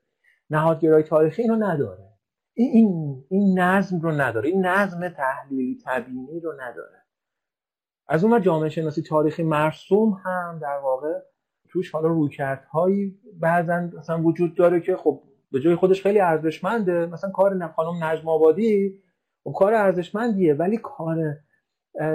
نهادگرای 0.50 1.04
تاریخی 1.04 1.42
اینو 1.42 1.56
نداره. 1.56 2.10
این 2.54 3.24
این 3.30 3.60
نظم 3.60 4.00
رو 4.00 4.12
نداره. 4.12 4.50
این 4.50 4.66
نظم 4.66 5.10
تحلیلی 5.10 5.80
تبیینی 5.86 6.40
رو 6.40 6.54
نداره. 6.62 7.01
از 8.12 8.24
اون 8.24 8.42
جامعه 8.42 8.70
شناسی 8.70 9.02
تاریخی 9.02 9.44
مرسوم 9.44 10.22
هم 10.26 10.60
در 10.62 10.78
واقع 10.84 11.20
توش 11.70 11.92
حالا 11.92 12.08
رویکردهایی 12.08 13.20
بعضا 13.40 13.90
مثلا 13.98 14.22
وجود 14.22 14.56
داره 14.56 14.80
که 14.80 14.96
خب 14.96 15.22
به 15.52 15.60
جای 15.60 15.76
خودش 15.76 16.02
خیلی 16.04 16.20
ارزشمنده 16.20 17.06
مثلا 17.06 17.30
کار 17.30 17.68
خانم 17.68 18.04
نجم 18.04 18.30
آبادی 18.30 19.02
خب 19.44 19.54
کار 19.58 19.74
ارزشمندیه 19.74 20.54
ولی 20.54 20.78
کار 20.78 21.38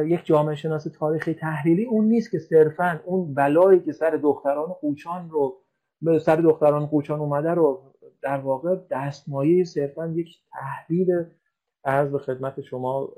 یک 0.07 0.27
جامعه 0.27 0.55
شناس 0.55 0.85
تاریخی 0.85 1.35
تحلیلی 1.35 1.85
اون 1.85 2.05
نیست 2.05 2.31
که 2.31 2.39
صرفا 2.39 3.01
اون 3.05 3.35
بلایی 3.35 3.81
که 3.81 3.93
سر 3.93 4.11
دختران 4.11 4.69
قوچان 4.69 5.31
رو 5.31 5.57
به 6.03 6.19
سر 6.19 6.37
دختران 6.37 6.87
قوچان 6.87 7.21
اومده 7.21 7.51
رو 7.51 7.83
در 8.23 8.39
واقع 8.39 8.77
دستمایه 8.91 9.65
صرفا 9.65 10.07
یک 10.07 10.39
تحلیل 10.53 11.25
عرض 11.85 12.11
به 12.11 12.19
خدمت 12.19 12.61
شما 12.61 13.09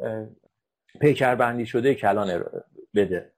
پیکربندی 1.00 1.66
شده 1.66 1.94
کلان 1.94 2.44
بده. 2.94 3.32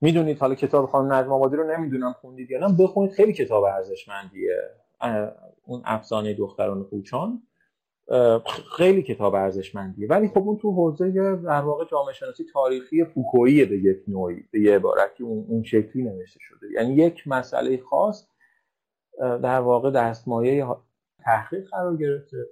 می‌دونید 0.00 0.38
حالا 0.38 0.54
کتاب 0.54 0.86
خانم 0.86 1.12
نجم 1.12 1.32
آبادی 1.32 1.56
رو 1.56 1.76
نمی‌دونم 1.76 2.12
خوندید 2.12 2.50
یا 2.50 2.68
نه. 2.68 2.76
بخونید. 2.78 3.12
خیلی 3.12 3.32
کتاب 3.32 3.64
ارزشمندیه. 3.64 4.56
اون 5.64 5.82
افسانه 5.84 6.34
دختران 6.34 6.84
کوچان. 6.84 7.42
خیلی 8.76 9.02
کتاب 9.02 9.34
ارزشمندیه. 9.34 10.08
ولی 10.08 10.28
خب 10.28 10.38
اون 10.38 10.56
تو 10.56 10.72
حوزه 10.72 11.10
در 11.36 11.60
واقع 11.60 11.84
جامعه 11.90 12.12
شناسی 12.12 12.44
تاریخی 12.52 13.04
فوکویی 13.04 13.64
به 13.64 13.76
یک 13.76 14.02
نوعی. 14.08 14.44
به 14.50 14.60
یه 14.60 14.76
عبارتی 14.76 15.24
اون, 15.24 15.46
اون 15.48 15.62
شکلی 15.62 16.02
نوشته 16.02 16.40
شده. 16.42 16.66
یعنی 16.74 16.94
یک 16.94 17.28
مسئله 17.28 17.76
خاص 17.76 18.28
در 19.18 19.60
واقع 19.60 19.90
دستمایه 19.90 20.66
تحقیق 21.18 21.68
قرار 21.70 21.96
گرفته. 21.96 22.46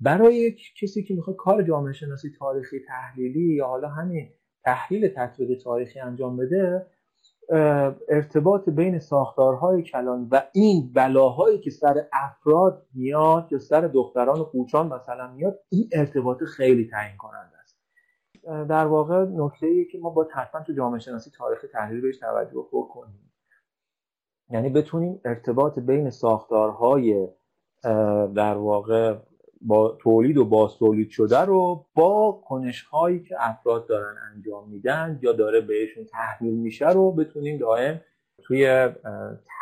برای 0.00 0.34
یک 0.34 0.60
کسی 0.80 1.02
که 1.02 1.14
می‌خواد 1.14 1.36
کار 1.36 1.62
جامعه 1.62 1.92
شناسی 1.92 2.30
تاریخی 2.38 2.80
تحلیلی 2.88 3.54
یا 3.54 3.66
حالا 3.66 3.88
همین 3.88 4.30
تحلیل 4.64 5.08
تطبیق 5.08 5.62
تاریخی 5.62 6.00
انجام 6.00 6.36
بده 6.36 6.86
ارتباط 8.08 8.68
بین 8.68 8.98
ساختارهای 8.98 9.82
کلان 9.82 10.28
و 10.30 10.42
این 10.52 10.92
بلاهایی 10.92 11.58
که 11.58 11.70
سر 11.70 12.06
افراد 12.12 12.86
میاد 12.94 13.48
یا 13.52 13.58
سر 13.58 13.80
دختران 13.80 14.40
و 14.40 14.44
قوچان 14.44 14.86
مثلا 14.86 15.32
میاد 15.32 15.58
این 15.68 15.88
ارتباط 15.92 16.44
خیلی 16.44 16.88
تعیین 16.90 17.16
کننده 17.16 17.56
است. 17.58 17.80
در 18.68 18.86
واقع 18.86 19.24
نکته 19.24 19.66
ای 19.66 19.84
که 19.84 19.98
ما 19.98 20.10
با 20.10 20.28
حتما 20.34 20.62
تو 20.62 20.72
جامعه 20.72 21.00
شناسی 21.00 21.30
تاریخی 21.30 21.66
تحلیل 21.66 22.00
بهش 22.00 22.18
توجه 22.18 22.66
بکنیم. 22.72 23.32
یعنی 24.50 24.68
بتونیم 24.68 25.20
ارتباط 25.24 25.78
بین 25.78 26.10
ساختارهای 26.10 27.28
در 28.34 28.54
واقع 28.54 29.18
با 29.60 29.98
تولید 30.00 30.36
و 30.36 30.44
باز 30.44 30.76
تولید 30.78 31.10
شده 31.10 31.38
رو 31.38 31.86
با 31.94 32.42
کنش 32.44 32.82
هایی 32.82 33.22
که 33.22 33.34
افراد 33.38 33.88
دارن 33.88 34.14
انجام 34.34 34.68
میدن 34.68 35.18
یا 35.22 35.32
داره 35.32 35.60
بهشون 35.60 36.04
تحمیل 36.04 36.54
میشه 36.54 36.88
رو 36.88 37.12
بتونیم 37.12 37.58
دائم 37.58 38.00
توی 38.42 38.88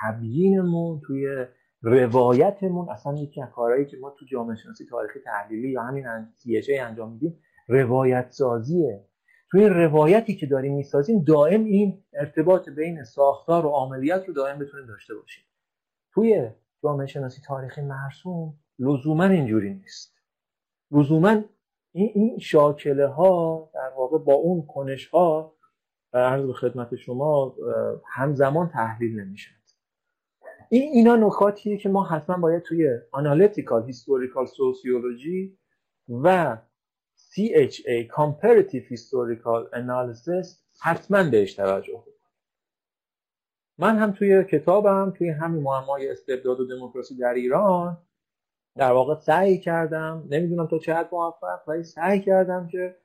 تبیینمون 0.00 1.00
توی 1.06 1.46
روایتمون 1.82 2.88
اصلا 2.88 3.14
یکی 3.14 3.42
از 3.42 3.48
کارهایی 3.50 3.86
که 3.86 3.96
ما 3.96 4.10
تو 4.10 4.26
جامعه 4.26 4.56
شناسی 4.56 4.86
تاریخی 4.86 5.20
تحلیلی 5.20 5.70
یا 5.70 5.82
همین 5.82 6.06
سی 6.36 6.78
انجام 6.78 7.12
میدیم 7.12 7.40
روایت 7.68 8.26
سازیه 8.30 9.04
توی 9.50 9.68
روایتی 9.68 10.36
که 10.36 10.46
داریم 10.46 10.74
می‌سازیم 10.74 11.24
دائم 11.24 11.64
این 11.64 12.04
ارتباط 12.12 12.68
بین 12.68 13.04
ساختار 13.04 13.66
و 13.66 13.68
عملیات 13.68 14.28
رو 14.28 14.34
دائم 14.34 14.58
بتونیم 14.58 14.86
داشته 14.86 15.14
باشیم. 15.14 15.44
توی 16.14 16.50
جامعه 16.82 17.06
شناسی 17.06 17.42
تاریخی 17.46 17.80
مرسوم 17.80 18.54
لزوما 18.78 19.24
اینجوری 19.24 19.74
نیست. 19.74 20.14
لزوما 20.90 21.42
این, 21.92 22.10
این 22.14 22.38
شاکله 22.38 23.06
ها 23.06 23.70
در 23.74 23.92
واقع 23.96 24.18
با 24.18 24.34
اون 24.34 24.66
کنش 24.66 25.06
ها 25.06 25.58
عرض 26.12 26.46
به 26.46 26.52
خدمت 26.52 26.96
شما 26.96 27.56
همزمان 28.06 28.68
تحلیل 28.68 29.20
نمیشن 29.20 29.54
این 30.70 30.82
اینا 30.92 31.16
نکاتیه 31.16 31.76
که 31.76 31.88
ما 31.88 32.04
حتما 32.04 32.36
باید 32.36 32.62
توی 32.62 32.98
analytical 33.12 33.86
historical 33.86 34.46
sociology 34.46 35.58
و 36.08 36.58
CHA 37.16 38.08
Comparative 38.16 38.84
Historical 38.92 39.70
Analysis 39.72 40.46
حتما 40.80 41.30
بهش 41.30 41.54
توجه 41.54 42.04
من 43.78 43.98
هم 43.98 44.12
توی 44.12 44.44
کتابم 44.44 45.12
توی 45.16 45.28
همین 45.30 45.62
معمای 45.62 46.10
استبداد 46.10 46.60
و 46.60 46.66
دموکراسی 46.66 47.16
در 47.16 47.34
ایران 47.34 48.07
در 48.78 48.92
واقع 48.92 49.14
سعی 49.14 49.58
کردم 49.58 50.24
نمی‌دونم 50.30 50.68
چه 50.78 50.94
حد 50.94 51.08
موفق 51.12 51.68
ولی 51.68 51.82
سعی 51.82 52.20
کردم 52.20 52.68
که 52.68 52.96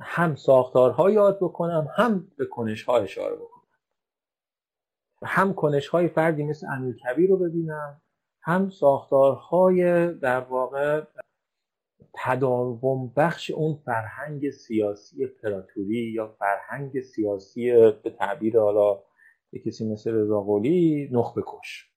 هم 0.00 0.34
ساختارها 0.34 1.10
یاد 1.10 1.38
بکنم 1.40 1.88
هم 1.96 2.28
به 2.36 2.46
کنشها 2.46 2.98
اشاره 2.98 3.36
بکنم. 3.36 3.64
هم 5.24 5.54
کنش 5.54 5.88
های 5.88 6.08
فردی 6.08 6.42
مثل 6.42 6.66
امیر 6.70 6.96
کبیر 6.96 7.30
رو 7.30 7.36
ببینم 7.36 8.02
هم 8.42 8.70
ساختارهای 8.70 10.12
در 10.14 10.40
واقع 10.40 11.04
تداوم 12.14 13.12
بخش 13.16 13.50
اون 13.50 13.76
فرهنگ 13.84 14.50
سیاسی 14.50 15.26
پراتوری 15.26 16.12
یا 16.14 16.36
فرهنگ 16.38 17.00
سیاسی 17.00 17.72
به 17.72 18.10
تعبیر 18.18 18.60
حالا 18.60 19.02
کسی 19.66 19.92
مثل 19.92 20.14
رضا 20.14 20.40
قلی 20.40 21.08
نخبه 21.12 21.42
کش 21.46 21.93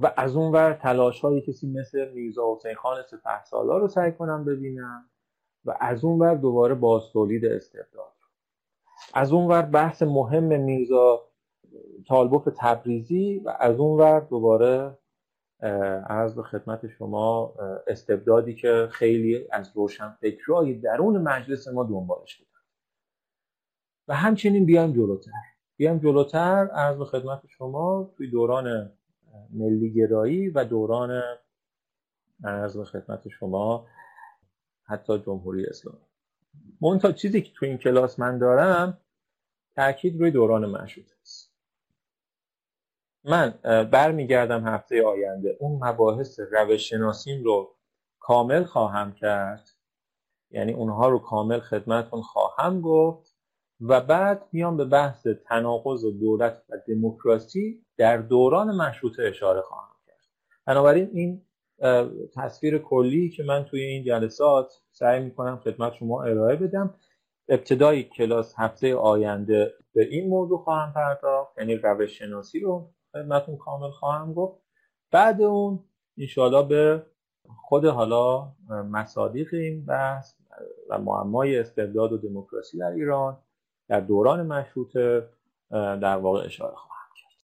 و 0.00 0.12
از 0.16 0.36
اون 0.36 0.52
ور 0.52 0.72
تلاش 0.72 1.20
های 1.20 1.40
کسی 1.40 1.66
مثل 1.66 2.12
میرزا 2.12 2.54
حسین 2.54 2.74
خان 2.74 3.02
سپه 3.02 3.44
سالار 3.44 3.80
رو 3.80 3.88
سعی 3.88 4.12
کنم 4.12 4.44
ببینم 4.44 5.10
و 5.64 5.76
از 5.80 6.04
اون 6.04 6.18
ور 6.18 6.34
دوباره 6.34 6.74
باز 6.74 7.02
تولید 7.12 7.44
استبداد. 7.44 8.12
از 9.14 9.32
اون 9.32 9.48
ور 9.48 9.62
بحث 9.62 10.02
مهم 10.02 10.60
میرزا 10.60 11.28
تالبوف 12.08 12.48
تبریزی 12.56 13.38
و 13.38 13.56
از 13.60 13.80
اون 13.80 14.00
ور 14.00 14.20
دوباره 14.20 14.98
عرض 16.06 16.34
به 16.34 16.42
خدمت 16.42 16.86
شما 16.86 17.54
استبدادی 17.86 18.54
که 18.54 18.88
خیلی 18.90 19.46
از 19.52 19.76
روشنفکرای 19.76 20.74
درون 20.74 21.22
مجلس 21.22 21.68
ما 21.68 21.84
دنبالش 21.84 22.36
بودن. 22.36 22.50
و 24.08 24.14
همچنین 24.14 24.66
بیایم 24.66 24.92
جلوتر. 24.92 25.30
بیایم 25.76 25.98
جلوتر 25.98 26.68
عرض 26.74 26.96
به 26.96 27.04
خدمت 27.04 27.46
شما 27.46 28.10
توی 28.16 28.30
دوران 28.30 28.92
ملیگرایی 29.50 30.48
و 30.48 30.64
دوران 30.64 31.22
عرض 32.44 32.78
خدمت 32.78 33.28
شما 33.28 33.86
حتی 34.84 35.18
جمهوری 35.18 35.66
اسلامی. 35.66 36.06
منتها 36.80 37.12
چیزی 37.12 37.42
که 37.42 37.52
تو 37.54 37.66
این 37.66 37.78
کلاس 37.78 38.18
من 38.18 38.38
دارم 38.38 38.98
تاکید 39.76 40.20
روی 40.20 40.30
دوران 40.30 40.66
مشروطه 40.70 41.14
است. 41.22 41.52
من 43.24 43.50
برمیگردم 43.84 44.68
هفته 44.68 45.02
آینده. 45.06 45.56
اون 45.60 45.84
مباحث 45.84 46.40
روش 46.52 46.88
شناسیم 46.88 47.44
رو 47.44 47.76
کامل 48.18 48.64
خواهم 48.64 49.14
کرد. 49.14 49.68
یعنی 50.50 50.72
اونها 50.72 51.08
رو 51.08 51.18
کامل 51.18 51.60
خدمتون 51.60 52.22
خواهم 52.22 52.80
گفت. 52.80 53.31
و 53.88 54.00
بعد 54.00 54.48
میام 54.52 54.76
به 54.76 54.84
بحث 54.84 55.26
تناقض 55.26 56.04
دولت 56.04 56.62
و 56.70 56.74
دموکراسی 56.88 57.84
در 57.96 58.16
دوران 58.16 58.76
مشروطه 58.76 59.22
اشاره 59.22 59.60
خواهم 59.60 59.96
کرد. 60.06 60.16
بنابراین 60.66 61.10
این 61.12 61.42
تصویر 62.34 62.78
کلی 62.78 63.30
که 63.30 63.42
من 63.42 63.64
توی 63.64 63.82
این 63.82 64.04
جلسات 64.04 64.82
سعی 64.90 65.20
می‌کنم 65.20 65.56
خدمت 65.56 65.94
شما 65.94 66.22
ارائه 66.22 66.56
بدم 66.56 66.94
ابتدای 67.48 68.02
کلاس 68.02 68.54
هفته 68.58 68.96
آینده 68.96 69.74
به 69.94 70.04
این 70.04 70.28
موضوع 70.28 70.58
خواهم 70.58 70.92
پرداخت 70.92 71.58
یعنی 71.58 71.76
روش 71.76 72.18
شناسی 72.18 72.60
رو 72.60 72.90
خدمتون 73.12 73.56
کامل 73.56 73.90
خواهم 73.90 74.34
گفت. 74.34 74.62
بعد 75.10 75.42
اون 75.42 75.84
انشاءالله 76.18 76.68
به 76.68 77.06
خود 77.68 77.84
حالا 77.84 78.52
مصادیق 78.68 79.54
این 79.54 79.84
بحث 79.84 80.34
و 80.90 80.98
معمای 80.98 81.58
استبداد 81.58 82.12
و 82.12 82.18
دموکراسی 82.18 82.78
در 82.78 82.90
ایران. 82.90 83.38
در 83.92 84.00
دوران 84.00 84.46
مشروطه 84.46 85.28
در 85.70 86.16
واقع 86.16 86.44
اشاره 86.44 86.74
خواهم 86.74 86.91